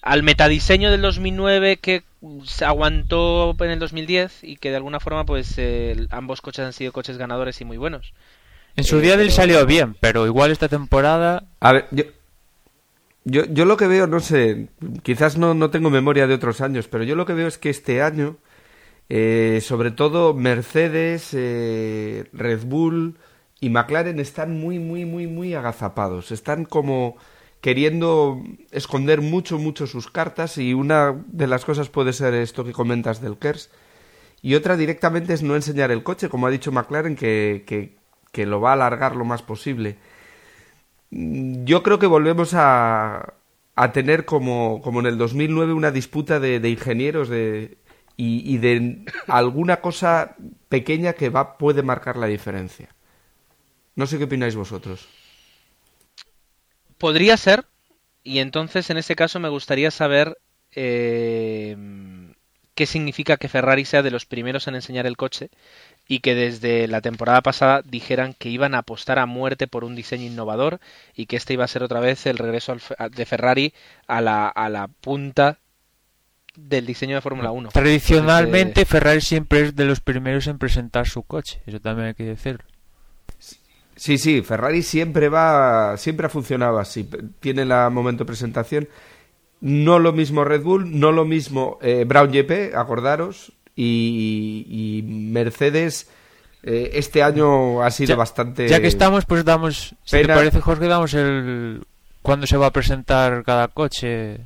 al 0.00 0.22
metadiseño 0.22 0.90
del 0.90 1.02
2009 1.02 1.76
que 1.76 2.02
se 2.46 2.64
aguantó 2.64 3.54
en 3.60 3.70
el 3.70 3.78
2010 3.78 4.42
y 4.42 4.56
que 4.56 4.70
de 4.70 4.76
alguna 4.76 5.00
forma 5.00 5.26
pues 5.26 5.52
eh, 5.58 6.06
ambos 6.08 6.40
coches 6.40 6.64
han 6.64 6.72
sido 6.72 6.92
coches 6.92 7.18
ganadores 7.18 7.60
y 7.60 7.66
muy 7.66 7.76
buenos. 7.76 8.14
En 8.74 8.84
su 8.84 8.96
Eh, 8.96 9.00
día 9.02 9.10
pero- 9.12 9.22
él 9.24 9.30
salió 9.30 9.66
bien, 9.66 9.96
pero 10.00 10.24
igual 10.24 10.50
esta 10.50 10.68
temporada 10.70 11.44
A 11.60 11.72
ver, 11.72 11.88
yo, 11.90 12.04
yo, 13.24 13.44
yo 13.50 13.66
lo 13.66 13.76
que 13.76 13.86
veo, 13.86 14.06
no 14.06 14.20
sé, 14.20 14.68
quizás 15.02 15.36
no, 15.36 15.52
no 15.52 15.68
tengo 15.68 15.90
memoria 15.90 16.26
de 16.26 16.32
otros 16.32 16.62
años, 16.62 16.88
pero 16.88 17.04
yo 17.04 17.16
lo 17.16 17.26
que 17.26 17.34
veo 17.34 17.48
es 17.48 17.58
que 17.58 17.68
este 17.68 18.00
año, 18.00 18.38
eh, 19.10 19.60
sobre 19.62 19.90
todo 19.90 20.32
Mercedes, 20.32 21.34
eh, 21.34 22.24
Red 22.32 22.62
Bull 22.64 23.18
y 23.62 23.70
McLaren 23.70 24.18
están 24.18 24.58
muy, 24.58 24.80
muy, 24.80 25.04
muy, 25.06 25.28
muy 25.28 25.54
agazapados. 25.54 26.32
Están 26.32 26.64
como 26.64 27.16
queriendo 27.60 28.42
esconder 28.72 29.20
mucho, 29.20 29.56
mucho 29.56 29.86
sus 29.86 30.10
cartas 30.10 30.58
y 30.58 30.74
una 30.74 31.14
de 31.28 31.46
las 31.46 31.64
cosas 31.64 31.88
puede 31.88 32.12
ser 32.12 32.34
esto 32.34 32.64
que 32.64 32.72
comentas 32.72 33.20
del 33.20 33.38
KERS. 33.38 33.70
Y 34.42 34.56
otra 34.56 34.76
directamente 34.76 35.32
es 35.32 35.44
no 35.44 35.54
enseñar 35.54 35.92
el 35.92 36.02
coche, 36.02 36.28
como 36.28 36.48
ha 36.48 36.50
dicho 36.50 36.72
McLaren, 36.72 37.14
que, 37.14 37.64
que, 38.32 38.46
lo 38.46 38.60
va 38.60 38.70
a 38.70 38.72
alargar 38.72 39.14
lo 39.14 39.24
más 39.24 39.42
posible. 39.42 39.96
Mm, 41.10 41.64
Yo 41.64 41.82
creo 41.82 41.98
que 42.00 42.06
volvemos 42.08 42.54
a, 42.54 43.34
a 43.76 43.92
tener 43.92 44.24
como, 44.24 44.80
como 44.82 45.00
en 45.00 45.06
el 45.06 45.18
2009 45.18 45.72
una 45.72 45.92
disputa 45.92 46.40
de, 46.40 46.58
de 46.60 46.68
ingenieros 46.70 47.28
de, 47.28 47.78
y, 48.16 48.42
y 48.54 48.58
de 48.58 49.04
alguna 49.28 49.80
cosa 49.80 50.36
pequeña 50.68 51.12
que 51.14 51.30
va 51.30 51.58
puede 51.58 51.82
marcar 51.82 52.16
la 52.16 52.26
diferencia. 52.26 52.88
No 53.96 54.06
sé 54.06 54.18
qué 54.18 54.24
opináis 54.24 54.54
vosotros. 54.56 55.06
Podría 56.98 57.36
ser, 57.36 57.64
y 58.22 58.38
entonces 58.38 58.88
en 58.90 58.96
ese 58.96 59.16
caso 59.16 59.40
me 59.40 59.48
gustaría 59.48 59.90
saber 59.90 60.38
eh, 60.74 61.76
qué 62.74 62.86
significa 62.86 63.36
que 63.36 63.48
Ferrari 63.48 63.84
sea 63.84 64.02
de 64.02 64.10
los 64.10 64.24
primeros 64.24 64.66
en 64.68 64.76
enseñar 64.76 65.06
el 65.06 65.16
coche 65.16 65.50
y 66.08 66.20
que 66.20 66.34
desde 66.34 66.88
la 66.88 67.00
temporada 67.00 67.40
pasada 67.42 67.82
dijeran 67.84 68.34
que 68.34 68.48
iban 68.48 68.74
a 68.74 68.78
apostar 68.78 69.18
a 69.18 69.26
muerte 69.26 69.66
por 69.66 69.84
un 69.84 69.94
diseño 69.96 70.24
innovador 70.26 70.80
y 71.14 71.26
que 71.26 71.36
este 71.36 71.54
iba 71.54 71.64
a 71.64 71.68
ser 71.68 71.82
otra 71.82 72.00
vez 72.00 72.24
el 72.26 72.38
regreso 72.38 72.72
al 72.72 72.80
Fe- 72.80 72.94
a- 72.98 73.08
de 73.08 73.26
Ferrari 73.26 73.74
a 74.06 74.20
la, 74.20 74.48
a 74.48 74.68
la 74.68 74.88
punta 74.88 75.58
del 76.54 76.86
diseño 76.86 77.16
de 77.16 77.20
Fórmula 77.22 77.50
1. 77.50 77.70
tradicionalmente 77.70 78.60
Entonces, 78.82 78.88
Ferrari 78.88 79.20
siempre 79.20 79.60
es 79.62 79.74
de 79.76 79.84
los 79.86 80.00
primeros 80.00 80.46
en 80.46 80.58
presentar 80.58 81.08
su 81.08 81.22
coche, 81.24 81.62
eso 81.66 81.80
también 81.80 82.08
hay 82.08 82.14
que 82.14 82.24
decirlo. 82.24 82.64
Sí, 83.96 84.18
sí, 84.18 84.42
Ferrari 84.42 84.82
siempre 84.82 85.28
va, 85.28 85.96
siempre 85.96 86.26
ha 86.26 86.30
funcionado 86.30 86.78
así. 86.78 87.08
Tiene 87.40 87.64
la 87.64 87.90
momento 87.90 88.24
de 88.24 88.28
presentación. 88.28 88.88
No 89.60 89.98
lo 89.98 90.12
mismo 90.12 90.44
Red 90.44 90.62
Bull, 90.62 90.98
no 90.98 91.12
lo 91.12 91.24
mismo 91.24 91.78
eh, 91.82 92.04
Brown 92.06 92.30
GP, 92.32 92.74
acordaros. 92.74 93.52
Y, 93.76 94.66
y 94.68 95.02
Mercedes 95.02 96.10
eh, 96.62 96.90
este 96.94 97.22
año 97.22 97.82
ha 97.82 97.90
sido 97.90 98.08
Ya- 98.10 98.16
bastante. 98.16 98.68
Ya 98.68 98.80
que 98.80 98.86
estamos, 98.88 99.24
pues 99.24 99.44
damos, 99.44 99.94
si 100.04 100.16
te 100.22 100.26
parece 100.28 100.60
Jorge, 100.60 100.86
damos 100.86 101.14
el 101.14 101.84
cuándo 102.22 102.46
se 102.46 102.56
va 102.56 102.66
a 102.66 102.72
presentar 102.72 103.42
cada 103.44 103.68
coche. 103.68 104.40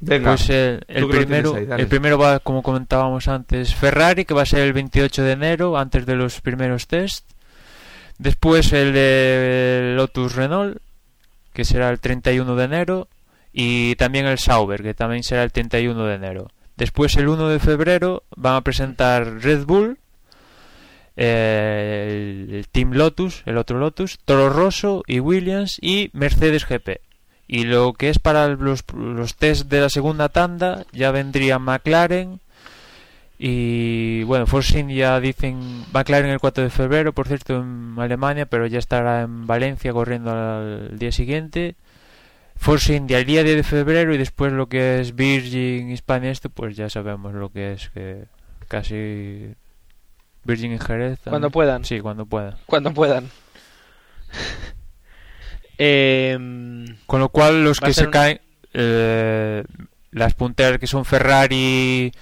Venga, 0.00 0.32
pues 0.32 0.50
el 0.50 1.08
primero, 1.08 1.54
ahí, 1.54 1.66
el 1.78 1.86
primero 1.86 2.18
va, 2.18 2.38
como 2.40 2.62
comentábamos 2.62 3.26
antes, 3.28 3.74
Ferrari, 3.74 4.24
que 4.26 4.34
va 4.34 4.42
a 4.42 4.46
ser 4.46 4.60
el 4.60 4.72
28 4.74 5.22
de 5.22 5.32
enero, 5.32 5.78
antes 5.78 6.04
de 6.04 6.14
los 6.14 6.40
primeros 6.42 6.86
test. 6.86 7.24
Después 8.18 8.72
el 8.72 8.92
de 8.92 9.94
Lotus 9.96 10.34
Renault, 10.34 10.78
que 11.52 11.64
será 11.64 11.90
el 11.90 12.00
31 12.00 12.56
de 12.56 12.64
enero. 12.64 13.08
Y 13.52 13.94
también 13.96 14.26
el 14.26 14.38
Sauber, 14.38 14.82
que 14.82 14.94
también 14.94 15.22
será 15.22 15.44
el 15.44 15.52
31 15.52 16.06
de 16.06 16.14
enero. 16.14 16.50
Después 16.76 17.16
el 17.16 17.28
1 17.28 17.48
de 17.48 17.60
febrero 17.60 18.24
van 18.34 18.56
a 18.56 18.60
presentar 18.62 19.40
Red 19.40 19.64
Bull, 19.64 19.98
eh, 21.16 22.48
el, 22.50 22.68
Team 22.68 22.94
Lotus, 22.94 23.42
el 23.46 23.58
otro 23.58 23.78
Lotus, 23.78 24.18
Toro 24.24 24.50
Rosso 24.50 25.04
y 25.06 25.20
Williams 25.20 25.78
y 25.80 26.10
Mercedes 26.12 26.66
GP. 26.66 27.00
Y 27.46 27.64
lo 27.64 27.92
que 27.92 28.08
es 28.08 28.18
para 28.18 28.48
los, 28.48 28.84
los 28.92 29.36
test 29.36 29.68
de 29.68 29.82
la 29.82 29.88
segunda 29.88 30.28
tanda 30.28 30.84
ya 30.92 31.12
vendría 31.12 31.60
McLaren 31.60 32.40
y 33.46 34.22
bueno, 34.22 34.46
Force 34.46 34.78
India 34.78 35.20
dicen 35.20 35.84
McLaren 35.92 36.30
el 36.30 36.38
4 36.40 36.64
de 36.64 36.70
febrero, 36.70 37.12
por 37.12 37.26
cierto 37.28 37.56
en 37.60 37.94
Alemania, 37.98 38.46
pero 38.46 38.66
ya 38.66 38.78
estará 38.78 39.20
en 39.20 39.46
Valencia 39.46 39.92
corriendo 39.92 40.30
al 40.30 40.98
día 40.98 41.12
siguiente. 41.12 41.74
Force 42.56 42.94
India 42.94 43.18
el 43.18 43.26
día 43.26 43.42
10 43.44 43.56
de 43.56 43.62
febrero 43.62 44.14
y 44.14 44.16
después 44.18 44.50
lo 44.52 44.68
que 44.70 44.98
es 45.00 45.14
Virgin 45.14 45.90
Hispania 45.90 46.30
esto 46.30 46.48
pues 46.48 46.74
ya 46.74 46.88
sabemos 46.88 47.34
lo 47.34 47.50
que 47.50 47.72
es 47.74 47.90
que 47.90 48.24
casi 48.68 49.52
Virgin 50.44 50.72
en 50.72 50.78
Jerez 50.80 51.18
también. 51.18 51.30
Cuando 51.32 51.50
puedan. 51.50 51.84
sí 51.84 52.00
cuando 52.00 52.24
puedan 52.24 52.54
Cuando 52.64 52.94
puedan. 52.94 53.28
Em, 55.76 56.86
con 57.06 57.20
lo 57.20 57.28
cual 57.30 57.64
los 57.64 57.80
va 57.80 57.86
a 57.86 57.88
que 57.88 57.94
se 57.94 58.04
un- 58.06 58.10
caen 58.12 58.40
eh, 58.72 59.64
las 60.12 60.34
punteras 60.34 60.78
que 60.78 60.86
son 60.86 61.04
Ferrari 61.04 62.12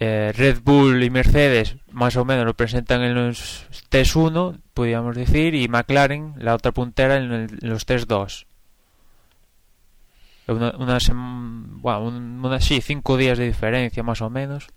eh, 0.00 0.32
Red 0.36 0.60
Bull 0.62 1.02
y 1.02 1.10
Mercedes 1.10 1.76
más 1.90 2.16
o 2.16 2.24
menos 2.24 2.44
lo 2.44 2.54
presentan 2.54 3.02
en 3.02 3.14
los 3.14 3.66
test 3.88 4.14
1 4.16 4.56
podríamos 4.74 5.16
decir 5.16 5.54
y 5.54 5.66
McLaren 5.68 6.34
la 6.38 6.54
otra 6.54 6.72
puntera 6.72 7.16
en, 7.16 7.48
los 7.62 7.84
test 7.86 8.08
2 8.08 8.46
una, 10.48 10.74
una 10.78 10.98
bueno, 11.80 12.00
un- 12.04 12.60
sí, 12.60 12.80
cinco 12.80 13.16
días 13.16 13.36
de 13.38 13.46
diferencia 13.46 14.02
más 14.02 14.22
o 14.22 14.30
menos. 14.30 14.68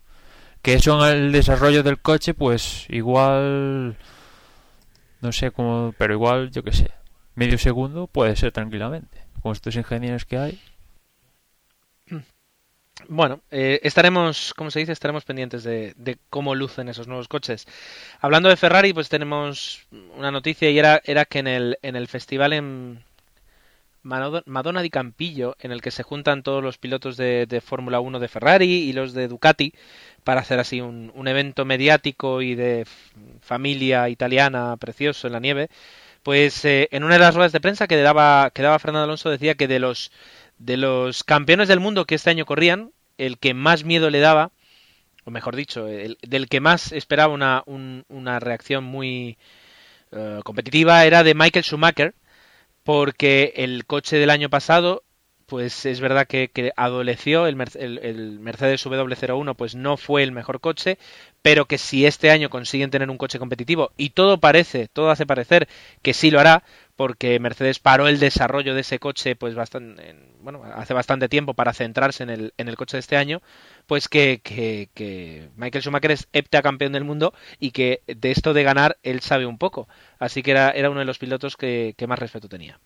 Que 0.62 0.79
son 0.79 1.07
el 1.07 1.31
desarrollo 1.31 1.81
del 1.81 1.99
coche 2.01 2.34
pues 2.34 2.86
igual 2.89 3.95
no 5.21 5.31
sé 5.31 5.51
cómo 5.51 5.93
pero 5.97 6.13
igual 6.13 6.51
yo 6.51 6.62
que 6.63 6.71
sé 6.73 6.91
medio 7.36 7.57
segundo 7.57 8.05
puede 8.07 8.36
ser 8.36 8.51
tranquilamente 8.51 9.23
con 9.41 9.53
estos 9.53 9.75
ingenieros 9.75 10.25
que 10.25 10.38
hay 10.38 10.60
Bueno, 13.07 13.41
eh, 13.51 13.79
estaremos, 13.83 14.53
como 14.55 14.71
se 14.71 14.79
dice, 14.79 14.91
estaremos 14.91 15.25
pendientes 15.25 15.63
de, 15.63 15.93
de 15.97 16.17
cómo 16.29 16.55
lucen 16.55 16.89
esos 16.89 17.07
nuevos 17.07 17.27
coches. 17.27 17.67
Hablando 18.19 18.49
de 18.49 18.57
Ferrari, 18.57 18.93
pues 18.93 19.09
tenemos 19.09 19.85
una 20.17 20.31
noticia 20.31 20.69
y 20.69 20.79
era, 20.79 21.01
era 21.03 21.25
que 21.25 21.39
en 21.39 21.47
el, 21.47 21.77
en 21.81 21.95
el 21.95 22.07
festival 22.07 22.53
en... 22.53 23.03
Madonna 24.03 24.81
di 24.81 24.89
Campillo, 24.89 25.55
en 25.59 25.71
el 25.71 25.79
que 25.79 25.91
se 25.91 26.01
juntan 26.01 26.41
todos 26.41 26.63
los 26.63 26.79
pilotos 26.79 27.17
de, 27.17 27.61
Fórmula 27.63 27.99
1 27.99 28.19
de 28.19 28.27
Ferrari 28.27 28.65
y 28.65 28.93
los 28.93 29.13
de 29.13 29.27
Ducati 29.27 29.73
para 30.23 30.41
hacer 30.41 30.59
así 30.59 30.81
un, 30.81 31.11
un 31.13 31.27
evento 31.27 31.65
mediático 31.65 32.41
y 32.41 32.55
de 32.55 32.87
familia 33.41 34.09
italiana 34.09 34.75
precioso 34.77 35.27
en 35.27 35.33
la 35.33 35.39
nieve. 35.39 35.69
Pues 36.23 36.65
eh, 36.65 36.87
en 36.91 37.03
una 37.03 37.15
de 37.15 37.19
las 37.19 37.33
ruedas 37.33 37.51
de 37.51 37.59
prensa 37.61 37.87
que 37.87 37.97
daba, 37.97 38.51
que 38.51 38.61
daba 38.61 38.77
Fernando 38.79 39.05
Alonso 39.05 39.29
decía 39.29 39.55
que 39.55 39.67
de 39.67 39.79
los, 39.79 40.11
de 40.62 40.78
los 40.78 41.24
campeones 41.24 41.67
del 41.67 41.80
mundo 41.80 42.06
que 42.06 42.15
este 42.15 42.30
año 42.30 42.45
corrían, 42.45 42.91
el 43.17 43.39
que 43.39 43.54
más 43.54 43.84
miedo 43.84 44.10
le 44.10 44.19
daba, 44.19 44.52
o 45.26 45.32
mejor 45.32 45.56
dicho, 45.56 45.88
el, 45.88 46.17
del 46.21 46.50
que 46.50 46.60
más 46.60 46.91
esperaba 46.91 47.34
una, 47.34 47.63
un, 47.65 48.06
una 48.10 48.39
reacción 48.39 48.84
muy 48.84 49.38
uh, 50.12 50.41
competitiva 50.43 51.04
era 51.06 51.24
de 51.24 51.34
Michael 51.34 51.65
Schumacher, 51.65 52.13
porque 52.84 53.54
el 53.56 53.86
coche 53.86 54.17
del 54.17 54.30
año 54.30 54.50
pasado 54.50 55.04
pues 55.51 55.85
es 55.85 55.99
verdad 55.99 56.27
que, 56.27 56.71
adoleció, 56.77 57.45
el, 57.45 57.59
el, 57.75 57.99
el, 58.01 58.39
Mercedes 58.39 58.85
W01 58.85 59.53
pues 59.57 59.75
no 59.75 59.97
fue 59.97 60.23
el 60.23 60.31
mejor 60.31 60.61
coche, 60.61 60.97
pero 61.41 61.65
que 61.65 61.77
si 61.77 62.05
este 62.05 62.31
año 62.31 62.49
consiguen 62.49 62.89
tener 62.89 63.09
un 63.09 63.17
coche 63.17 63.37
competitivo, 63.37 63.91
y 63.97 64.11
todo 64.11 64.39
parece, 64.39 64.87
todo 64.87 65.09
hace 65.09 65.25
parecer 65.25 65.67
que 66.01 66.13
sí 66.13 66.31
lo 66.31 66.39
hará, 66.39 66.63
porque 66.95 67.37
Mercedes 67.41 67.79
paró 67.79 68.07
el 68.07 68.17
desarrollo 68.19 68.73
de 68.73 68.79
ese 68.79 68.99
coche 68.99 69.35
pues 69.35 69.53
bastante, 69.53 70.15
bueno, 70.39 70.63
hace 70.73 70.93
bastante 70.93 71.27
tiempo 71.27 71.53
para 71.53 71.73
centrarse 71.73 72.23
en 72.23 72.29
el, 72.29 72.53
en 72.55 72.69
el 72.69 72.77
coche 72.77 72.95
de 72.95 73.01
este 73.01 73.17
año, 73.17 73.41
pues 73.87 74.07
que, 74.07 74.39
Michael 75.57 75.83
Schumacher 75.83 76.11
es 76.11 76.29
hepta 76.31 76.61
campeón 76.61 76.93
del 76.93 77.03
mundo 77.03 77.33
y 77.59 77.71
que 77.71 78.03
de 78.07 78.31
esto 78.31 78.53
de 78.53 78.63
ganar 78.63 78.99
él 79.03 79.19
sabe 79.19 79.45
un 79.45 79.57
poco. 79.57 79.89
Así 80.17 80.43
que 80.43 80.51
era, 80.51 80.71
era 80.71 80.89
uno 80.89 81.01
de 81.01 81.05
los 81.05 81.19
pilotos 81.19 81.57
que 81.57 82.05
más 82.07 82.19
respeto 82.19 82.47
tenía. 82.47 82.79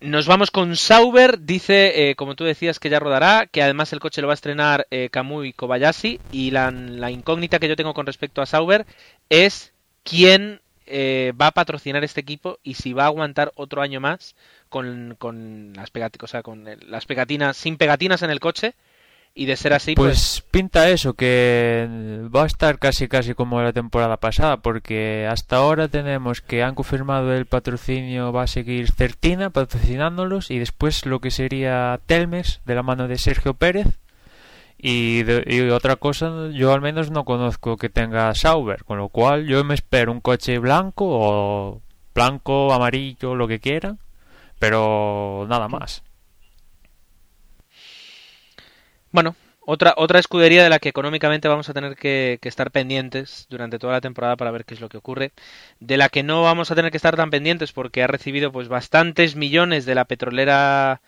Nos 0.00 0.28
vamos 0.28 0.52
con 0.52 0.76
Sauber, 0.76 1.40
dice, 1.40 2.10
eh, 2.10 2.14
como 2.14 2.36
tú 2.36 2.44
decías, 2.44 2.78
que 2.78 2.88
ya 2.88 3.00
rodará, 3.00 3.46
que 3.46 3.62
además 3.62 3.92
el 3.92 3.98
coche 3.98 4.20
lo 4.20 4.28
va 4.28 4.32
a 4.32 4.34
estrenar 4.34 4.86
eh, 4.92 5.08
Kamui 5.10 5.52
Kobayashi. 5.52 6.20
Y 6.30 6.52
la, 6.52 6.70
la, 6.70 7.10
incógnita 7.10 7.58
que 7.58 7.68
yo 7.68 7.74
tengo 7.74 7.94
con 7.94 8.06
respecto 8.06 8.40
a 8.40 8.46
Sauber 8.46 8.86
es 9.28 9.72
quién 10.04 10.60
eh, 10.86 11.32
va 11.40 11.48
a 11.48 11.52
patrocinar 11.52 12.04
este 12.04 12.20
equipo 12.20 12.60
y 12.62 12.74
si 12.74 12.92
va 12.92 13.04
a 13.04 13.06
aguantar 13.06 13.52
otro 13.56 13.82
año 13.82 14.00
más 14.00 14.36
con, 14.68 15.16
con 15.18 15.72
las 15.74 15.90
pegatinas, 15.90 16.24
o 16.24 16.28
sea, 16.28 16.42
con 16.44 16.64
las 16.86 17.04
pegatinas, 17.04 17.56
sin 17.56 17.76
pegatinas 17.76 18.22
en 18.22 18.30
el 18.30 18.38
coche 18.38 18.74
y 19.38 19.46
de 19.46 19.56
ser 19.56 19.72
así 19.72 19.94
pues, 19.94 20.40
pues, 20.40 20.44
pinta 20.50 20.90
eso 20.90 21.14
que 21.14 21.88
va 22.34 22.42
a 22.42 22.46
estar 22.46 22.80
casi 22.80 23.06
casi 23.06 23.34
como 23.34 23.62
la 23.62 23.72
temporada 23.72 24.16
pasada 24.16 24.56
porque 24.56 25.28
hasta 25.30 25.58
ahora 25.58 25.86
tenemos 25.86 26.40
que 26.40 26.64
han 26.64 26.74
confirmado 26.74 27.32
el 27.32 27.46
patrocinio 27.46 28.32
va 28.32 28.42
a 28.42 28.46
seguir 28.48 28.90
Certina 28.90 29.50
patrocinándolos 29.50 30.50
y 30.50 30.58
después 30.58 31.06
lo 31.06 31.20
que 31.20 31.30
sería 31.30 32.00
Telmex 32.06 32.62
de 32.66 32.74
la 32.74 32.82
mano 32.82 33.06
de 33.06 33.16
Sergio 33.16 33.54
Pérez 33.54 34.00
y, 34.76 35.22
de, 35.22 35.44
y, 35.46 35.70
otra 35.70 35.94
cosa 35.94 36.48
yo 36.52 36.72
al 36.72 36.80
menos 36.80 37.12
no 37.12 37.24
conozco 37.24 37.76
que 37.76 37.88
tenga 37.88 38.34
Sauber 38.34 38.82
con 38.82 38.98
lo 38.98 39.08
cual 39.08 39.46
yo 39.46 39.62
me 39.62 39.74
espero 39.74 40.10
un 40.10 40.20
coche 40.20 40.58
blanco 40.58 41.04
o 41.06 41.80
blanco 42.12 42.72
amarillo 42.72 43.36
lo 43.36 43.46
que 43.46 43.60
quieran 43.60 44.00
pero 44.58 45.46
nada 45.48 45.68
más 45.68 46.02
bueno, 49.18 49.34
otra, 49.66 49.94
otra 49.96 50.20
escudería 50.20 50.62
de 50.62 50.70
la 50.70 50.78
que 50.78 50.90
económicamente 50.90 51.48
vamos 51.48 51.68
a 51.68 51.74
tener 51.74 51.96
que, 51.96 52.38
estar 52.40 52.70
pendientes 52.70 53.46
durante 53.50 53.80
toda 53.80 53.94
la 53.94 54.00
temporada 54.00 54.36
para 54.36 54.52
ver 54.52 54.64
qué 54.64 54.74
es 54.74 54.80
lo 54.80 54.88
que 54.88 54.96
ocurre, 54.96 55.32
de 55.80 55.96
la 55.96 56.08
que 56.08 56.22
no 56.22 56.44
vamos 56.44 56.70
a 56.70 56.76
tener 56.76 56.92
que 56.92 56.98
estar 56.98 57.16
tan 57.16 57.30
pendientes 57.30 57.72
porque 57.72 58.04
ha 58.04 58.06
recibido 58.06 58.52
pues 58.52 58.68
bastantes 58.68 59.34
millones 59.34 59.86
de 59.86 59.96
la 59.96 60.04
petrolera 60.04 61.00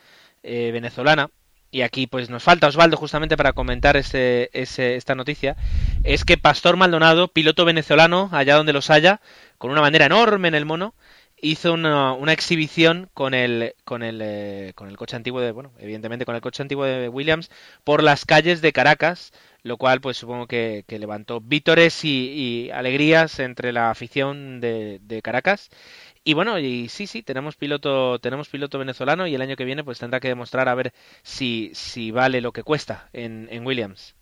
eh, 0.42 0.70
venezolana, 0.72 1.30
y 1.70 1.82
aquí 1.82 2.08
pues 2.08 2.30
nos 2.30 2.42
falta 2.42 2.66
Osvaldo 2.66 2.96
justamente 2.96 3.36
para 3.36 3.52
comentar 3.52 3.96
ese, 3.96 4.50
ese, 4.54 4.96
esta 4.96 5.14
noticia, 5.14 5.56
es 6.02 6.24
que 6.24 6.36
Pastor 6.36 6.76
Maldonado, 6.76 7.28
piloto 7.28 7.64
venezolano, 7.64 8.28
allá 8.32 8.56
donde 8.56 8.72
los 8.72 8.90
haya, 8.90 9.20
con 9.56 9.70
una 9.70 9.82
bandera 9.82 10.06
enorme 10.06 10.48
en 10.48 10.56
el 10.56 10.66
mono, 10.66 10.94
hizo 11.42 11.72
una, 11.72 12.12
una, 12.12 12.32
exhibición 12.32 13.08
con 13.14 13.34
el 13.34 13.74
con 13.84 14.02
el 14.02 14.20
eh, 14.22 14.72
con 14.74 14.88
el 14.88 14.96
coche 14.96 15.16
antiguo 15.16 15.40
de 15.40 15.52
bueno 15.52 15.72
evidentemente 15.78 16.24
con 16.24 16.34
el 16.34 16.40
coche 16.40 16.62
antiguo 16.62 16.84
de 16.84 17.08
Williams 17.08 17.50
por 17.84 18.02
las 18.02 18.24
calles 18.24 18.60
de 18.60 18.72
Caracas 18.72 19.32
lo 19.62 19.76
cual 19.76 20.00
pues 20.00 20.16
supongo 20.16 20.46
que, 20.46 20.84
que 20.86 20.98
levantó 20.98 21.40
vítores 21.40 22.04
y, 22.04 22.70
alegrías 22.72 23.38
entre 23.40 23.72
la 23.72 23.90
afición 23.90 24.60
de, 24.60 25.00
de, 25.02 25.22
Caracas. 25.22 25.70
Y 26.24 26.34
bueno 26.34 26.58
y 26.58 26.88
sí 26.88 27.06
sí 27.06 27.22
tenemos 27.22 27.56
piloto 27.56 28.18
tenemos 28.20 28.48
piloto 28.48 28.78
venezolano 28.78 29.26
y 29.26 29.34
el 29.34 29.42
año 29.42 29.56
que 29.56 29.64
viene 29.64 29.84
pues 29.84 29.98
tendrá 29.98 30.20
que 30.20 30.28
demostrar 30.28 30.68
a 30.68 30.74
ver 30.74 30.92
si 31.22 31.70
si 31.74 32.10
vale 32.10 32.40
lo 32.40 32.52
que 32.52 32.62
cuesta 32.62 33.08
en, 33.12 33.48
en 33.50 33.66
Williams 33.66 34.14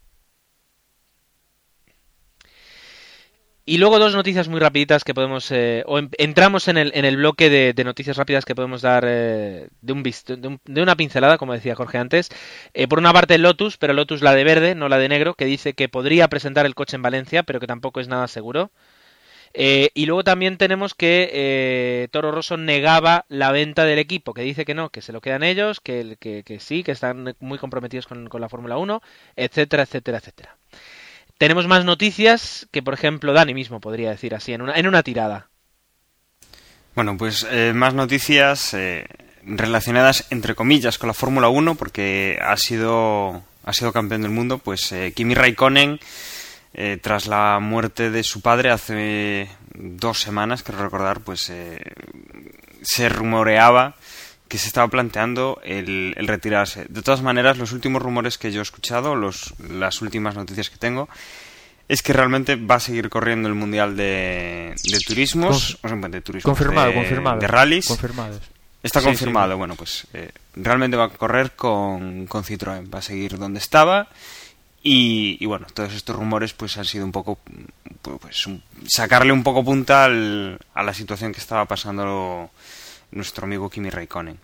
Y 3.69 3.77
luego 3.77 3.99
dos 3.99 4.15
noticias 4.15 4.47
muy 4.47 4.59
rapiditas 4.59 5.03
que 5.03 5.13
podemos, 5.13 5.51
eh, 5.51 5.83
o 5.85 5.99
en, 5.99 6.09
entramos 6.17 6.67
en 6.69 6.77
el, 6.77 6.91
en 6.95 7.05
el 7.05 7.17
bloque 7.17 7.51
de, 7.51 7.73
de, 7.73 7.83
noticias 7.83 8.17
rápidas 8.17 8.43
que 8.43 8.55
podemos 8.55 8.81
dar 8.81 9.03
eh, 9.07 9.69
de, 9.81 9.93
un, 9.93 10.01
de, 10.01 10.47
un, 10.47 10.59
de, 10.65 10.81
una 10.81 10.95
pincelada, 10.95 11.37
como 11.37 11.53
decía 11.53 11.75
Jorge 11.75 11.99
antes. 11.99 12.29
Eh, 12.73 12.87
por 12.87 12.97
una 12.97 13.13
parte 13.13 13.37
Lotus, 13.37 13.77
pero 13.77 13.93
Lotus 13.93 14.23
la 14.23 14.33
de 14.33 14.43
verde, 14.43 14.73
no 14.73 14.89
la 14.89 14.97
de 14.97 15.07
negro, 15.07 15.35
que 15.35 15.45
dice 15.45 15.75
que 15.75 15.87
podría 15.87 16.27
presentar 16.29 16.65
el 16.65 16.73
coche 16.73 16.95
en 16.95 17.03
Valencia, 17.03 17.43
pero 17.43 17.59
que 17.59 17.67
tampoco 17.67 17.99
es 17.99 18.07
nada 18.07 18.27
seguro. 18.27 18.71
Eh, 19.53 19.91
y 19.93 20.07
luego 20.07 20.23
también 20.23 20.57
tenemos 20.57 20.95
que 20.95 21.29
eh, 21.31 22.07
Toro 22.09 22.31
Rosso 22.31 22.57
negaba 22.57 23.25
la 23.29 23.51
venta 23.51 23.85
del 23.85 23.99
equipo, 23.99 24.33
que 24.33 24.41
dice 24.41 24.65
que 24.65 24.73
no, 24.73 24.89
que 24.89 25.03
se 25.03 25.13
lo 25.13 25.21
quedan 25.21 25.43
ellos, 25.43 25.79
que, 25.79 26.17
que, 26.19 26.41
que 26.43 26.59
sí, 26.59 26.81
que 26.81 26.93
están 26.93 27.35
muy 27.39 27.59
comprometidos 27.59 28.07
con, 28.07 28.29
con 28.29 28.41
la 28.41 28.49
Fórmula 28.49 28.77
1, 28.77 28.99
etcétera, 29.35 29.83
etcétera, 29.83 30.17
etcétera. 30.17 30.57
Tenemos 31.39 31.67
más 31.67 31.85
noticias 31.85 32.67
que, 32.69 32.83
por 32.83 32.93
ejemplo, 32.93 33.31
Dani 33.31 33.53
mismo 33.53 33.79
podría 33.79 34.09
decir 34.09 34.35
así, 34.35 34.51
en 34.51 34.61
una, 34.61 34.73
en 34.73 34.87
una 34.87 35.03
tirada. 35.03 35.47
Bueno, 36.95 37.17
pues 37.17 37.47
eh, 37.49 37.71
más 37.73 37.93
noticias 37.93 38.73
eh, 38.73 39.05
relacionadas, 39.43 40.27
entre 40.31 40.53
comillas, 40.53 40.97
con 40.97 41.07
la 41.07 41.13
Fórmula 41.13 41.47
1, 41.47 41.75
porque 41.75 42.37
ha 42.41 42.57
sido, 42.57 43.41
ha 43.63 43.71
sido 43.71 43.93
campeón 43.93 44.23
del 44.23 44.31
mundo, 44.31 44.57
pues 44.57 44.91
eh, 44.91 45.13
Kimi 45.15 45.33
Raikkonen, 45.33 46.01
tras 47.01 47.27
la 47.27 47.59
muerte 47.59 48.11
de 48.11 48.23
su 48.23 48.41
padre 48.41 48.69
hace 48.69 49.49
dos 49.73 50.19
semanas, 50.19 50.61
quiero 50.61 50.83
recordar, 50.83 51.21
pues 51.21 51.51
se 52.81 53.09
rumoreaba 53.09 53.95
que 54.49 54.57
se 54.57 54.67
estaba 54.67 54.87
planteando 54.89 55.61
el, 55.63 56.13
el, 56.17 56.27
retirarse. 56.27 56.85
De 56.89 57.01
todas 57.01 57.21
maneras, 57.21 57.57
los 57.57 57.71
últimos 57.71 58.01
rumores 58.01 58.37
que 58.37 58.51
yo 58.51 58.59
he 58.59 58.63
escuchado, 58.63 59.15
los, 59.15 59.53
las 59.69 60.01
últimas 60.01 60.35
noticias 60.35 60.69
que 60.69 60.77
tengo, 60.77 61.07
es 61.87 62.01
que 62.01 62.13
realmente 62.13 62.55
va 62.55 62.75
a 62.75 62.79
seguir 62.79 63.09
corriendo 63.09 63.47
el 63.47 63.55
Mundial 63.55 63.95
de, 63.95 64.75
de 64.83 64.99
Turismos. 64.99 65.77
O 65.81 65.87
sea, 65.87 65.97
de 65.97 66.21
turismos 66.21 66.43
confirmado, 66.43 66.89
de, 66.89 66.95
confirmado. 66.95 67.39
De 67.39 67.47
rallies. 67.47 67.87
Confirmado. 67.87 68.39
Está 68.81 68.99
Sí, 69.01 69.05
confirmado. 69.05 69.53
sí. 69.53 69.57
Bueno, 69.57 69.75
pues 69.75 70.07
eh, 70.13 70.31
realmente 70.55 70.97
va 70.97 71.05
a 71.05 71.09
correr 71.09 71.51
con, 71.51 72.25
con 72.27 72.43
Citroën. 72.43 72.93
Va 72.93 72.99
a 72.99 73.01
seguir 73.03 73.37
donde 73.37 73.59
estaba. 73.59 74.07
Y, 74.81 75.37
y, 75.39 75.45
bueno, 75.45 75.67
todos 75.73 75.93
estos 75.93 76.15
rumores 76.15 76.53
pues 76.53 76.77
han 76.77 76.85
sido 76.85 77.03
un 77.05 77.11
poco 77.11 77.37
pues 78.01 78.47
un, 78.47 78.63
sacarle 78.87 79.33
un 79.33 79.43
poco 79.43 79.63
punta 79.63 80.05
al, 80.05 80.57
a 80.73 80.83
la 80.83 80.93
situación 80.93 81.33
que 81.33 81.39
estaba 81.39 81.65
pasando 81.65 82.49
nuestro 83.11 83.45
amigo 83.45 83.69
Kimi 83.69 83.89
Raikkonen. 83.89 84.37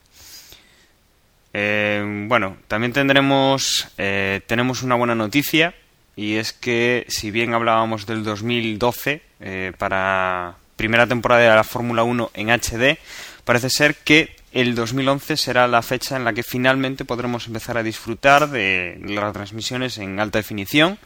Eh, 1.54 2.26
bueno, 2.28 2.58
también 2.68 2.92
tendremos 2.92 3.88
eh, 3.98 4.42
tenemos 4.46 4.84
una 4.84 4.96
buena 4.96 5.16
noticia 5.16 5.74
y 6.16 6.36
es 6.36 6.52
que 6.52 7.06
si 7.08 7.32
bien 7.32 7.54
hablábamos 7.54 8.06
del 8.06 8.24
2012 8.24 9.22
eh, 9.40 9.72
para 9.78 10.56
primera 10.76 11.08
temporada 11.08 11.42
de 11.42 11.56
la 11.56 11.64
Fórmula 11.64 12.04
1 12.04 12.32
en 12.34 12.50
HD, 12.50 12.98
parece 13.46 13.70
ser 13.70 13.96
que 13.96 14.36
el 14.52 14.76
2011 14.76 15.38
será 15.38 15.68
la 15.68 15.82
fecha 15.82 16.16
en 16.18 16.26
la 16.26 16.34
que 16.34 16.44
finalmente 16.44 17.06
podremos 17.06 17.48
empezar 17.48 17.78
a 17.78 17.84
disfrutar 17.84 18.50
de 18.50 18.98
las 19.06 19.34
transmisiones 19.34 19.98
en 19.98 20.20
alta 20.20 20.40
definición 20.40 20.98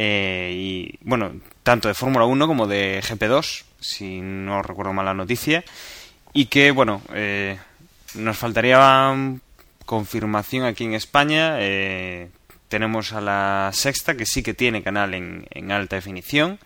eh, 0.00 0.52
y 0.54 0.98
bueno, 1.02 1.32
tanto 1.64 1.88
de 1.88 1.94
Fórmula 1.94 2.24
1 2.24 2.46
como 2.46 2.68
de 2.68 3.02
GP2, 3.02 3.64
si 3.80 4.20
no 4.20 4.62
recuerdo 4.62 4.92
mal 4.92 5.06
la 5.06 5.14
noticia, 5.14 5.64
y 6.32 6.46
que 6.46 6.70
bueno, 6.70 7.02
eh, 7.12 7.58
nos 8.14 8.36
faltaría 8.36 9.14
confirmación 9.84 10.64
aquí 10.64 10.84
en 10.84 10.94
España. 10.94 11.56
Eh, 11.60 12.28
tenemos 12.68 13.12
a 13.12 13.20
la 13.20 13.70
sexta, 13.72 14.16
que 14.16 14.26
sí 14.26 14.42
que 14.42 14.54
tiene 14.54 14.82
canal 14.82 15.14
en, 15.14 15.46
en, 15.50 15.72
alta 15.72 15.96
definición 15.96 16.58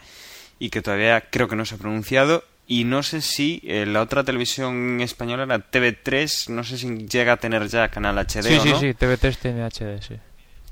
y 0.59 0.71
que 0.71 0.83
todavía 0.83 1.29
creo 1.31 1.49
que 1.49 1.57
no 1.57 1.65
se 1.65 1.77
ha 1.77 1.79
pronunciado. 1.79 2.45
Y 2.67 2.85
no 2.85 3.03
sé 3.03 3.21
si 3.21 3.61
eh, 3.65 3.87
la 3.87 4.01
otra 4.01 4.25
televisión 4.25 5.01
española, 5.01 5.47
la 5.47 5.59
TV3, 5.59 6.49
no 6.49 6.65
sé 6.65 6.79
si 6.79 7.07
llega 7.07 7.35
a 7.35 7.37
tener 7.37 7.69
ya 7.69 7.89
canal 7.89 8.19
HD 8.19 8.43
sí, 8.43 8.55
o 8.57 8.63
sí, 8.63 8.71
no. 8.71 8.81
Sí, 8.81 8.87
TV3 8.87 9.37
tiene 9.37 9.65
HD, 9.65 10.03
sí. 10.03 10.15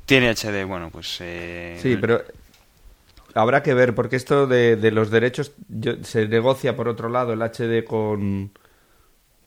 Tiene 0.07 0.31
HD, 0.31 0.65
bueno, 0.67 0.91
pues... 0.91 1.19
Eh... 1.21 1.79
Sí, 1.81 1.97
pero 2.01 2.25
habrá 3.35 3.63
que 3.63 3.75
ver, 3.75 3.95
porque 3.95 4.17
esto 4.17 4.47
de, 4.47 4.77
de 4.77 4.91
los 4.91 5.11
derechos 5.11 5.53
yo, 5.69 6.03
se 6.03 6.27
negocia 6.27 6.75
por 6.75 6.89
otro 6.89 7.09
lado 7.09 7.33
el 7.33 7.43
HD 7.43 7.85
con 7.85 8.51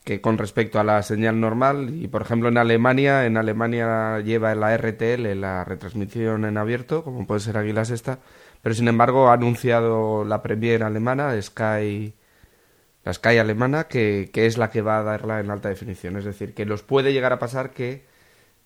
que 0.04 0.20
con 0.20 0.38
respecto 0.38 0.78
a 0.78 0.84
la 0.84 1.02
señal 1.02 1.40
normal 1.40 1.90
y 1.94 2.08
por 2.08 2.22
ejemplo 2.22 2.48
en 2.48 2.58
Alemania 2.58 3.26
en 3.26 3.36
Alemania 3.36 4.20
lleva 4.20 4.54
la 4.54 4.76
RTL 4.76 5.40
la 5.40 5.64
retransmisión 5.64 6.44
en 6.44 6.58
abierto 6.58 7.02
como 7.04 7.26
puede 7.26 7.40
ser 7.40 7.56
Águila 7.56 7.84
Sexta 7.84 8.20
pero 8.62 8.74
sin 8.74 8.88
embargo 8.88 9.28
ha 9.28 9.34
anunciado 9.34 10.24
la 10.24 10.42
premier 10.42 10.82
alemana 10.82 11.40
Sky 11.40 12.14
la 13.04 13.12
Sky 13.12 13.38
alemana 13.38 13.84
que, 13.84 14.30
que, 14.32 14.46
es 14.46 14.56
la 14.58 14.70
que 14.70 14.80
va 14.82 14.98
a 14.98 15.02
darla 15.02 15.40
en 15.40 15.50
alta 15.50 15.68
definición. 15.68 16.16
Es 16.16 16.24
decir 16.24 16.54
que 16.54 16.64
nos 16.64 16.82
puede 16.82 17.12
llegar 17.12 17.32
a 17.32 17.38
pasar 17.38 17.70
que 17.70 18.06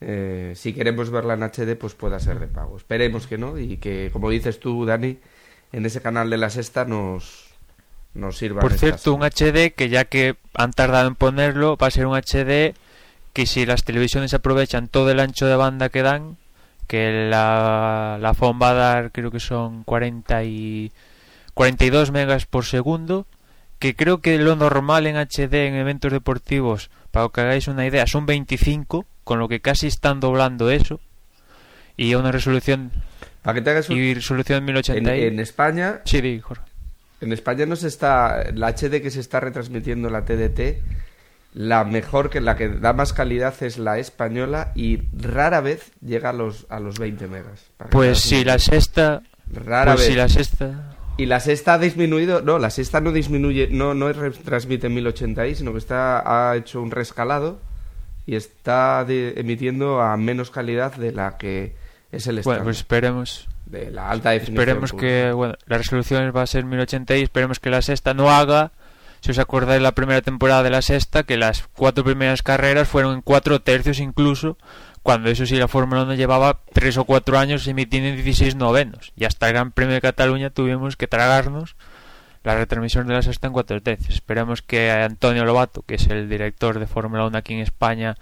eh, 0.01 0.53
si 0.55 0.72
queremos 0.72 1.11
verla 1.11 1.34
en 1.34 1.43
HD 1.43 1.76
pues 1.76 1.95
pueda 1.95 2.20
ser 2.20 2.39
de 2.39 2.47
pago. 2.47 2.76
Esperemos 2.76 3.26
que 3.26 3.36
no 3.36 3.59
y 3.59 3.78
que 3.78 4.11
como 4.12 4.30
dices 4.30 4.61
tú 4.61 4.86
Dani 4.86 5.18
en 5.72 5.86
ese 5.86 6.01
canal 6.01 6.30
de 6.30 6.39
la 6.39 6.51
sexta 6.51 6.84
nos 6.84 7.47
nos 8.14 8.36
sirva. 8.36 8.61
Por 8.61 8.74
cierto, 8.74 9.14
un 9.14 9.22
HD 9.22 9.72
que 9.74 9.88
ya 9.88 10.04
que 10.04 10.36
han 10.54 10.72
tardado 10.72 11.09
en 11.09 11.14
ponerlo, 11.14 11.76
va 11.76 11.88
a 11.88 11.90
ser 11.90 12.06
un 12.06 12.16
HD 12.16 12.74
que 13.32 13.46
si 13.46 13.66
las 13.66 13.84
televisiones 13.84 14.34
aprovechan 14.34 14.88
todo 14.88 15.11
el 15.11 15.20
ancho 15.20 15.46
de 15.46 15.56
banda 15.56 15.88
que 15.88 16.02
dan, 16.02 16.36
que 16.86 17.28
la, 17.28 18.18
la 18.20 18.34
phone 18.34 18.59
va 18.61 18.70
a 18.70 18.74
dar 18.74 19.12
creo 19.12 19.30
que 19.30 19.40
son 19.40 19.84
40 19.84 20.42
y 20.44 20.90
42 21.54 22.11
megas 22.12 22.46
por 22.46 22.64
segundo, 22.64 23.26
que 23.78 23.94
creo 23.94 24.20
que 24.20 24.38
lo 24.38 24.56
normal 24.56 25.06
en 25.06 25.16
HD 25.16 25.66
en 25.66 25.74
eventos 25.74 26.12
deportivos, 26.12 26.90
para 27.11 27.28
que 27.28 27.40
hagáis 27.40 27.68
una 27.68 27.86
idea, 27.86 28.06
son 28.06 28.26
25, 28.26 29.06
con 29.24 29.38
lo 29.38 29.48
que 29.48 29.61
casi 29.61 29.86
están 29.86 30.20
doblando 30.20 30.70
eso, 30.70 31.00
y 31.96 32.14
una 32.14 32.32
resolución... 32.32 32.92
Para 33.42 33.54
que 33.54 33.62
te 33.62 33.70
hagas 33.70 33.90
Y 33.90 34.14
resolución 34.14 34.64
1080 34.64 35.14
en, 35.14 35.22
en 35.34 35.40
España... 35.40 36.00
Sí, 36.04 36.40
Jorge. 36.40 36.68
En 37.21 37.33
España 37.33 37.66
no 37.66 37.77
se 37.77 37.89
está. 37.89 38.45
La 38.55 38.69
HD 38.69 39.03
que 39.03 39.11
se 39.11 39.21
está 39.21 39.41
retransmitiendo 39.41 40.09
la 40.11 40.25
TDT, 40.25 40.79
la 41.55 41.85
mejor, 41.85 42.31
que 42.31 42.41
la 42.41 42.57
que 42.57 42.69
da 42.69 42.93
más 42.93 43.12
calidad 43.12 43.55
es 43.62 43.79
la 43.79 43.99
española 43.99 44.73
y 44.75 45.03
rara 45.12 45.61
vez 45.61 45.93
llega 46.01 46.31
a 46.31 46.33
los, 46.33 46.66
a 46.69 46.81
los 46.81 46.99
20 46.99 47.27
megas. 47.27 47.71
Pues 47.91 48.21
si 48.21 48.45
la 48.45 48.59
sexta. 48.59 49.23
Rara 49.53 49.95
pues 49.95 50.07
vez. 50.07 50.09
si 50.11 50.16
la 50.16 50.29
sexta. 50.29 50.97
Y 51.16 51.27
la 51.27 51.41
sexta 51.41 51.75
ha 51.75 51.79
disminuido. 51.79 52.43
No, 52.43 52.59
la 52.59 52.71
sexta 52.71 53.01
no 53.01 53.11
disminuye. 53.11 53.69
No, 53.71 53.95
no 53.95 54.12
retransmite 54.12 54.87
en 54.87 54.97
1080i, 54.97 55.55
sino 55.55 55.73
que 55.73 55.79
está, 55.79 56.51
ha 56.51 56.57
hecho 56.57 56.81
un 56.81 56.93
rescalado 56.93 57.59
y 58.29 58.37
está 58.37 59.05
de, 59.05 59.35
emitiendo 59.39 60.01
a 60.03 60.16
menos 60.16 60.51
calidad 60.51 60.95
de 60.95 61.12
la 61.12 61.39
que 61.39 61.75
es 62.12 62.27
el 62.27 62.39
estándar. 62.39 62.59
Bueno, 62.59 62.64
pues 62.64 62.77
esperemos 62.77 63.49
de 63.71 63.91
la 63.91 64.11
alta 64.11 64.31
definición. 64.31 64.61
Esperemos 64.61 64.93
que, 64.93 65.33
bueno, 65.33 65.55
la 65.66 65.79
resolución 65.79 66.33
va 66.35 66.43
a 66.43 66.47
ser 66.47 66.64
1080 66.64 67.16
y 67.16 67.23
esperemos 67.23 67.61
que 67.61 67.71
la 67.71 67.83
sexta 67.83 68.14
no 68.14 68.31
haga, 68.31 68.73
si 69.21 69.31
os 69.31 69.39
acordáis 69.39 69.83
la 69.83 69.93
primera 69.93 70.23
temporada 70.23 70.62
de 70.62 70.71
la 70.71 70.83
sexta, 70.83 71.23
que 71.23 71.37
las 71.37 71.69
cuatro 71.75 72.05
primeras 72.05 72.43
carreras 72.43 72.89
fueron 72.89 73.14
en 73.14 73.23
cuatro 73.23 73.61
tercios 73.61 73.99
incluso, 74.01 74.57
cuando 75.03 75.31
eso 75.31 75.47
sí 75.47 75.57
la 75.57 75.69
Fórmula 75.69 76.03
1 76.03 76.14
llevaba 76.14 76.61
tres 76.73 76.97
o 76.99 77.05
cuatro 77.05 77.39
años 77.39 77.66
emitiendo 77.66 78.09
en 78.09 78.16
16 78.16 78.57
novenos. 78.57 79.12
Y 79.16 79.25
hasta 79.25 79.47
el 79.47 79.55
Gran 79.55 79.73
Premio 79.73 79.95
de 79.95 80.01
Cataluña 80.01 80.51
tuvimos 80.51 80.97
que 80.97 81.07
tragarnos 81.07 81.77
la 82.45 82.55
retransmisión 82.55 83.07
de 83.07 83.14
la 83.14 83.23
sexta 83.23 83.47
en 83.47 83.53
cuatro 83.53 83.81
tercios. 83.83 84.14
Esperemos 84.14 84.62
que 84.62 84.91
Antonio 84.91 85.45
Lobato, 85.45 85.83
que 85.83 85.97
es 85.97 86.07
el 86.09 86.29
director 86.29 86.79
de 86.79 86.87
Fórmula 86.87 87.27
1 87.27 87.39
aquí 87.39 87.55
en 87.55 87.61
España, 87.61 88.16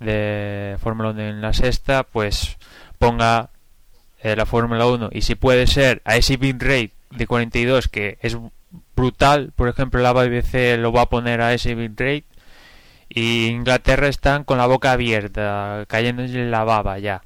de 0.00 0.76
Fórmula 0.80 1.10
1 1.10 1.22
en 1.22 1.40
la 1.40 1.52
sexta, 1.52 2.02
pues 2.04 2.56
ponga 2.98 3.50
eh, 4.20 4.34
la 4.36 4.46
Fórmula 4.46 4.86
1 4.86 5.10
y 5.12 5.22
si 5.22 5.34
puede 5.34 5.66
ser 5.66 6.02
a 6.04 6.16
ese 6.16 6.36
bitrate 6.36 6.92
de 7.10 7.26
42 7.26 7.88
que 7.88 8.18
es 8.22 8.36
brutal, 8.94 9.52
por 9.54 9.68
ejemplo 9.68 10.00
la 10.00 10.12
BBC 10.12 10.78
lo 10.78 10.92
va 10.92 11.02
a 11.02 11.08
poner 11.08 11.40
a 11.40 11.52
ese 11.52 11.74
bitrate 11.74 12.24
y 13.08 13.46
Inglaterra 13.46 14.08
están 14.08 14.44
con 14.44 14.58
la 14.58 14.66
boca 14.66 14.92
abierta, 14.92 15.84
cayéndose 15.88 16.44
la 16.46 16.64
baba 16.64 16.98
ya 16.98 17.22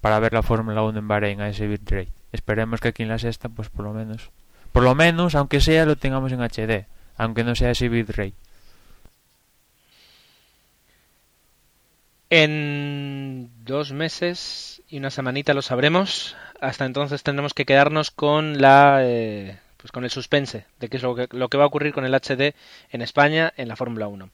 para 0.00 0.18
ver 0.18 0.32
la 0.32 0.42
Fórmula 0.42 0.82
1 0.82 0.98
en 0.98 1.08
Bahrein 1.08 1.40
a 1.40 1.48
ese 1.48 1.66
bitrate. 1.68 2.12
Esperemos 2.32 2.80
que 2.80 2.88
aquí 2.88 3.02
en 3.02 3.10
la 3.10 3.18
sexta 3.18 3.48
pues 3.48 3.68
por 3.68 3.84
lo 3.84 3.92
menos, 3.92 4.30
por 4.72 4.82
lo 4.82 4.94
menos 4.94 5.34
aunque 5.34 5.60
sea 5.60 5.86
lo 5.86 5.96
tengamos 5.96 6.32
en 6.32 6.40
HD, 6.40 6.86
aunque 7.16 7.44
no 7.44 7.54
sea 7.54 7.70
ese 7.70 7.88
bitrate. 7.88 8.34
En 12.30 13.50
dos 13.64 13.92
meses 13.92 14.81
y 14.92 14.98
una 14.98 15.10
semanita 15.10 15.54
lo 15.54 15.62
sabremos. 15.62 16.36
Hasta 16.60 16.84
entonces 16.84 17.22
tendremos 17.22 17.54
que 17.54 17.64
quedarnos 17.64 18.10
con 18.10 18.60
la 18.60 18.98
eh, 19.00 19.58
pues 19.78 19.90
con 19.90 20.04
el 20.04 20.10
suspense 20.10 20.66
de 20.80 20.88
qué 20.90 20.98
es 20.98 21.02
lo 21.02 21.14
que, 21.14 21.28
lo 21.30 21.48
que 21.48 21.56
va 21.56 21.64
a 21.64 21.66
ocurrir 21.66 21.94
con 21.94 22.04
el 22.04 22.14
HD 22.14 22.54
en 22.90 23.00
España 23.00 23.54
en 23.56 23.68
la 23.68 23.76
Fórmula 23.76 24.06
1. 24.06 24.28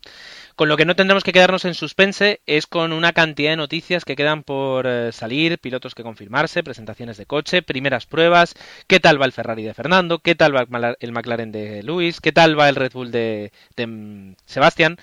Con 0.59 0.69
lo 0.69 0.77
que 0.77 0.85
no 0.85 0.97
tendremos 0.97 1.23
que 1.23 1.33
quedarnos 1.33 1.65
en 1.67 1.75
suspense 1.75 2.41
es 2.45 2.67
con 2.67 2.93
una 2.93 3.13
cantidad 3.13 3.51
de 3.51 3.57
noticias 3.57 4.05
que 4.05 4.17
quedan 4.17 4.43
por 4.43 4.89
eh, 4.89 5.13
salir, 5.13 5.61
pilotos 5.61 5.95
que 5.95 6.03
confirmarse, 6.03 6.65
presentaciones 6.65 7.17
de 7.17 7.27
coche, 7.27 7.63
primeras 7.63 8.07
pruebas, 8.07 8.57
qué 8.89 8.99
tal 8.99 9.23
va 9.23 9.27
el 9.27 9.31
Ferrari 9.31 9.63
de 9.63 9.73
Fernando, 9.73 10.19
qué 10.19 10.35
tal 10.35 10.57
va 10.57 10.67
el 10.99 11.13
McLaren 11.13 11.53
de 11.53 11.85
Luis, 11.85 12.21
qué 12.21 12.33
tal 12.33 12.59
va 12.59 12.69
el 12.69 12.75
Red 12.75 12.91
Bull 12.91 13.13
de, 13.13 13.53
de 13.77 13.87
mm, 13.87 14.35
Sebastián. 14.47 14.97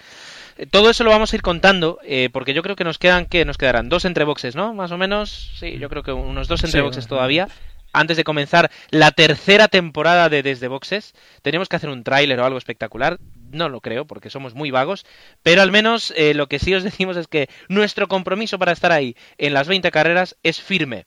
Todo 0.72 0.90
eso 0.90 1.06
lo 1.06 1.12
vamos 1.12 1.32
a 1.32 1.38
ir 1.38 1.42
contando, 1.42 2.00
eh, 2.04 2.28
porque 2.34 2.54
yo 2.54 2.62
creo 2.62 2.76
que 2.76 2.84
nos 2.84 2.98
quedan, 2.98 3.26
que 3.26 3.46
nos 3.46 3.58
quedarán 3.58 3.88
dos 3.88 4.04
entre 4.04 4.26
boxes, 4.26 4.58
¿no? 4.58 4.74
Más 4.74 4.92
o 4.92 4.98
menos, 4.98 5.54
sí, 5.58 5.78
yo 5.80 5.88
creo 5.88 6.04
que 6.04 6.12
unos 6.12 6.50
dos 6.50 6.66
entre 6.66 6.82
Sí, 6.82 7.08
todavía. 7.08 7.48
Antes 7.94 8.18
de 8.18 8.26
comenzar 8.26 8.72
la 8.90 9.12
tercera 9.12 9.70
temporada 9.70 10.28
de 10.28 10.44
Desde 10.44 10.68
Boxes, 10.68 11.16
tenemos 11.44 11.70
que 11.70 11.78
hacer 11.78 11.90
un 11.90 12.04
tráiler 12.04 12.42
o 12.42 12.46
algo 12.46 12.58
espectacular. 12.58 13.20
No 13.56 13.70
lo 13.70 13.82
creo, 13.82 14.06
porque 14.06 14.30
somos 14.30 14.54
muy 14.54 14.70
vagos. 14.72 15.06
Pero 15.44 15.62
al 15.62 15.72
menos 15.72 16.14
eh, 16.18 16.34
lo 16.34 16.48
que 16.48 16.60
sí 16.60 16.74
os 16.76 16.84
decimos 16.84 17.18
es 17.18 17.28
que 17.28 17.50
nuestro 17.70 18.08
compromiso 18.08 18.60
para 18.60 18.72
estar 18.74 18.92
ahí 18.92 19.16
en 19.38 19.54
las 19.54 19.68
20 19.68 19.92
carreras 19.92 20.36
es 20.44 20.62
firme. 20.62 21.06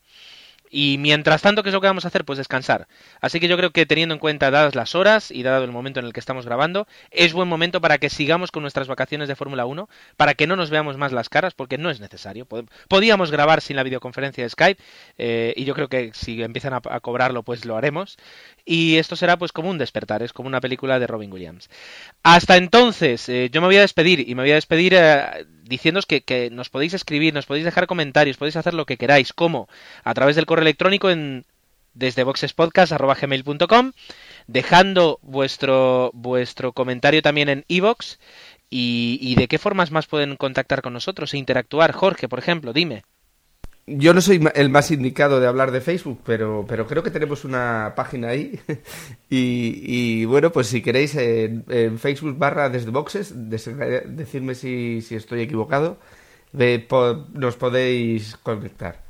Y 0.70 0.96
mientras 0.98 1.40
tanto, 1.40 1.62
¿qué 1.62 1.70
es 1.70 1.74
lo 1.74 1.80
que 1.80 1.86
vamos 1.86 2.04
a 2.04 2.08
hacer? 2.08 2.26
Pues 2.26 2.36
descansar. 2.36 2.88
Así 3.22 3.40
que 3.40 3.48
yo 3.48 3.56
creo 3.56 3.70
que 3.70 3.86
teniendo 3.86 4.14
en 4.14 4.18
cuenta 4.18 4.50
dadas 4.50 4.74
las 4.74 4.94
horas 4.94 5.30
y 5.30 5.42
dado 5.42 5.64
el 5.64 5.72
momento 5.72 5.98
en 5.98 6.04
el 6.04 6.12
que 6.12 6.20
estamos 6.20 6.44
grabando, 6.44 6.86
es 7.10 7.32
buen 7.32 7.48
momento 7.48 7.80
para 7.80 7.96
que 7.96 8.10
sigamos 8.10 8.50
con 8.50 8.60
nuestras 8.62 8.86
vacaciones 8.86 9.28
de 9.28 9.34
Fórmula 9.34 9.64
1, 9.64 9.88
para 10.18 10.34
que 10.34 10.46
no 10.46 10.56
nos 10.56 10.68
veamos 10.68 10.98
más 10.98 11.12
las 11.12 11.30
caras, 11.30 11.54
porque 11.54 11.78
no 11.78 11.88
es 11.88 12.00
necesario. 12.00 12.44
Pod- 12.46 12.68
Podíamos 12.86 13.30
grabar 13.30 13.62
sin 13.62 13.76
la 13.76 13.82
videoconferencia 13.82 14.44
de 14.44 14.50
Skype, 14.50 14.82
eh, 15.16 15.54
y 15.56 15.64
yo 15.64 15.74
creo 15.74 15.88
que 15.88 16.10
si 16.12 16.42
empiezan 16.42 16.74
a 16.74 17.00
cobrarlo, 17.00 17.42
pues 17.42 17.64
lo 17.64 17.74
haremos. 17.78 18.18
Y 18.70 18.98
esto 18.98 19.16
será 19.16 19.38
pues 19.38 19.50
como 19.50 19.70
un 19.70 19.78
despertar, 19.78 20.22
es 20.22 20.34
como 20.34 20.46
una 20.46 20.60
película 20.60 20.98
de 20.98 21.06
Robin 21.06 21.32
Williams. 21.32 21.70
Hasta 22.22 22.58
entonces, 22.58 23.26
eh, 23.30 23.48
yo 23.50 23.62
me 23.62 23.66
voy 23.66 23.78
a 23.78 23.80
despedir, 23.80 24.28
y 24.28 24.34
me 24.34 24.42
voy 24.42 24.50
a 24.50 24.56
despedir 24.56 24.92
eh, 24.94 25.46
diciéndoos 25.62 26.04
que, 26.04 26.50
nos 26.52 26.68
podéis 26.68 26.92
escribir, 26.92 27.32
nos 27.32 27.46
podéis 27.46 27.64
dejar 27.64 27.86
comentarios, 27.86 28.36
podéis 28.36 28.56
hacer 28.56 28.74
lo 28.74 28.84
que 28.84 28.98
queráis, 28.98 29.32
como 29.32 29.70
a 30.04 30.12
través 30.12 30.36
del 30.36 30.44
correo 30.44 30.64
electrónico 30.64 31.08
en 31.08 31.46
desde 31.94 32.24
boxespodcast.gmail.com 32.24 33.92
dejando 34.46 35.18
vuestro 35.22 36.10
vuestro 36.12 36.72
comentario 36.72 37.22
también 37.22 37.48
en 37.48 37.64
iVoox 37.68 38.18
y, 38.68 39.18
y 39.22 39.34
de 39.36 39.48
qué 39.48 39.56
formas 39.58 39.90
más 39.90 40.06
pueden 40.06 40.36
contactar 40.36 40.82
con 40.82 40.92
nosotros 40.92 41.32
e 41.32 41.38
interactuar. 41.38 41.92
Jorge, 41.92 42.28
por 42.28 42.38
ejemplo, 42.38 42.74
dime. 42.74 43.04
Yo 43.90 44.14
no 44.14 44.20
soy 44.20 44.46
el 44.54 44.68
más 44.70 44.90
indicado 44.90 45.40
de 45.40 45.46
hablar 45.46 45.70
de 45.70 45.80
Facebook, 45.80 46.20
pero, 46.24 46.64
pero 46.68 46.86
creo 46.86 47.02
que 47.02 47.10
tenemos 47.10 47.44
una 47.44 47.92
página 47.96 48.28
ahí. 48.28 48.58
y, 49.30 50.24
bueno, 50.26 50.52
pues 50.52 50.66
si 50.66 50.82
queréis 50.82 51.14
en, 51.14 51.98
Facebook 51.98 52.36
barra 52.38 52.68
desde 52.68 52.90
boxes, 52.90 53.32
decidme 53.34 54.54
si, 54.54 55.00
si 55.00 55.14
estoy 55.14 55.42
equivocado, 55.42 55.98
nos 56.52 57.56
podéis 57.56 58.36
conectar. 58.36 59.02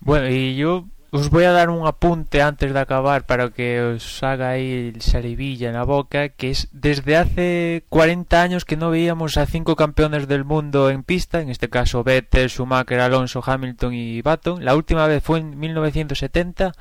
Bueno, 0.00 0.28
y 0.28 0.56
yo 0.56 0.86
os 1.16 1.30
voy 1.30 1.44
a 1.44 1.52
dar 1.52 1.70
un 1.70 1.86
apunte 1.86 2.42
antes 2.42 2.74
de 2.74 2.78
acabar 2.78 3.24
para 3.24 3.48
que 3.48 3.80
os 3.80 4.22
haga 4.22 4.50
ahí 4.50 4.92
el 4.94 5.00
salivilla 5.00 5.68
en 5.68 5.74
la 5.74 5.84
boca, 5.84 6.28
que 6.28 6.50
es 6.50 6.68
desde 6.72 7.16
hace 7.16 7.84
40 7.88 8.42
años 8.42 8.66
que 8.66 8.76
no 8.76 8.90
veíamos 8.90 9.38
a 9.38 9.46
cinco 9.46 9.76
campeones 9.76 10.28
del 10.28 10.44
mundo 10.44 10.90
en 10.90 11.04
pista, 11.04 11.40
en 11.40 11.48
este 11.48 11.70
caso 11.70 12.04
Vettel, 12.04 12.50
Schumacher, 12.50 13.00
Alonso, 13.00 13.42
Hamilton 13.44 13.94
y 13.94 14.20
Button. 14.20 14.62
La 14.62 14.76
última 14.76 15.06
vez 15.06 15.22
fue 15.22 15.38
en 15.38 15.58
1970, 15.58 16.72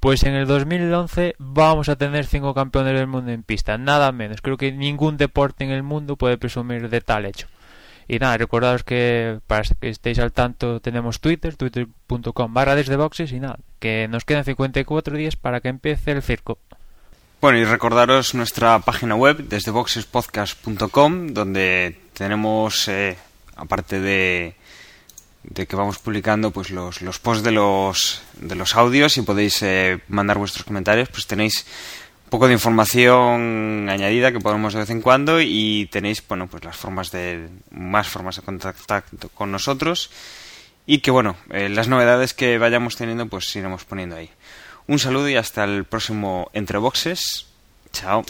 pues 0.00 0.24
en 0.24 0.34
el 0.34 0.48
2011 0.48 1.36
vamos 1.38 1.88
a 1.88 1.96
tener 1.96 2.26
cinco 2.26 2.52
campeones 2.52 2.94
del 2.94 3.06
mundo 3.06 3.30
en 3.30 3.44
pista, 3.44 3.78
nada 3.78 4.10
menos. 4.10 4.40
Creo 4.40 4.56
que 4.56 4.72
ningún 4.72 5.16
deporte 5.16 5.62
en 5.62 5.70
el 5.70 5.84
mundo 5.84 6.16
puede 6.16 6.36
presumir 6.36 6.88
de 6.88 7.00
tal 7.00 7.26
hecho. 7.26 7.46
Y 8.06 8.18
nada, 8.18 8.36
recordaros 8.36 8.84
que 8.84 9.40
para 9.46 9.62
que 9.62 9.88
estéis 9.88 10.18
al 10.18 10.32
tanto 10.32 10.80
tenemos 10.80 11.20
Twitter, 11.20 11.56
twitter.com 11.56 12.52
barra 12.52 12.74
desde 12.74 12.96
boxes 12.96 13.32
y 13.32 13.40
nada, 13.40 13.58
que 13.78 14.08
nos 14.08 14.24
quedan 14.24 14.44
54 14.44 15.16
días 15.16 15.36
para 15.36 15.60
que 15.60 15.68
empiece 15.68 16.12
el 16.12 16.22
circo. 16.22 16.58
Bueno, 17.40 17.58
y 17.58 17.64
recordaros 17.64 18.34
nuestra 18.34 18.78
página 18.78 19.16
web 19.16 19.48
desde 19.48 19.70
boxespodcast.com, 19.70 21.28
donde 21.28 21.98
tenemos, 22.14 22.88
eh, 22.88 23.18
aparte 23.56 24.00
de, 24.00 24.56
de 25.42 25.66
que 25.66 25.76
vamos 25.76 25.98
publicando 25.98 26.50
pues 26.50 26.70
los, 26.70 27.02
los 27.02 27.18
posts 27.18 27.44
de 27.44 27.50
los, 27.52 28.22
de 28.40 28.54
los 28.54 28.74
audios 28.76 29.18
y 29.18 29.22
podéis 29.22 29.62
eh, 29.62 30.00
mandar 30.08 30.38
vuestros 30.38 30.64
comentarios, 30.64 31.08
pues 31.10 31.26
tenéis 31.26 31.66
poco 32.30 32.46
de 32.46 32.54
información 32.54 33.88
añadida 33.88 34.32
que 34.32 34.40
podemos 34.40 34.72
de 34.72 34.80
vez 34.80 34.90
en 34.90 35.02
cuando 35.02 35.40
y 35.40 35.88
tenéis 35.90 36.26
bueno 36.26 36.46
pues 36.46 36.64
las 36.64 36.76
formas 36.76 37.10
de 37.10 37.48
más 37.70 38.08
formas 38.08 38.36
de 38.36 38.42
contactar 38.42 39.04
con 39.34 39.52
nosotros 39.52 40.10
y 40.86 40.98
que 40.98 41.10
bueno 41.10 41.36
eh, 41.50 41.68
las 41.68 41.88
novedades 41.88 42.34
que 42.34 42.58
vayamos 42.58 42.96
teniendo 42.96 43.26
pues 43.26 43.54
iremos 43.56 43.84
poniendo 43.84 44.16
ahí. 44.16 44.30
Un 44.86 44.98
saludo 44.98 45.28
y 45.28 45.36
hasta 45.36 45.64
el 45.64 45.84
próximo 45.84 46.50
entre 46.52 46.78
boxes. 46.78 47.46
Chao 47.92 48.24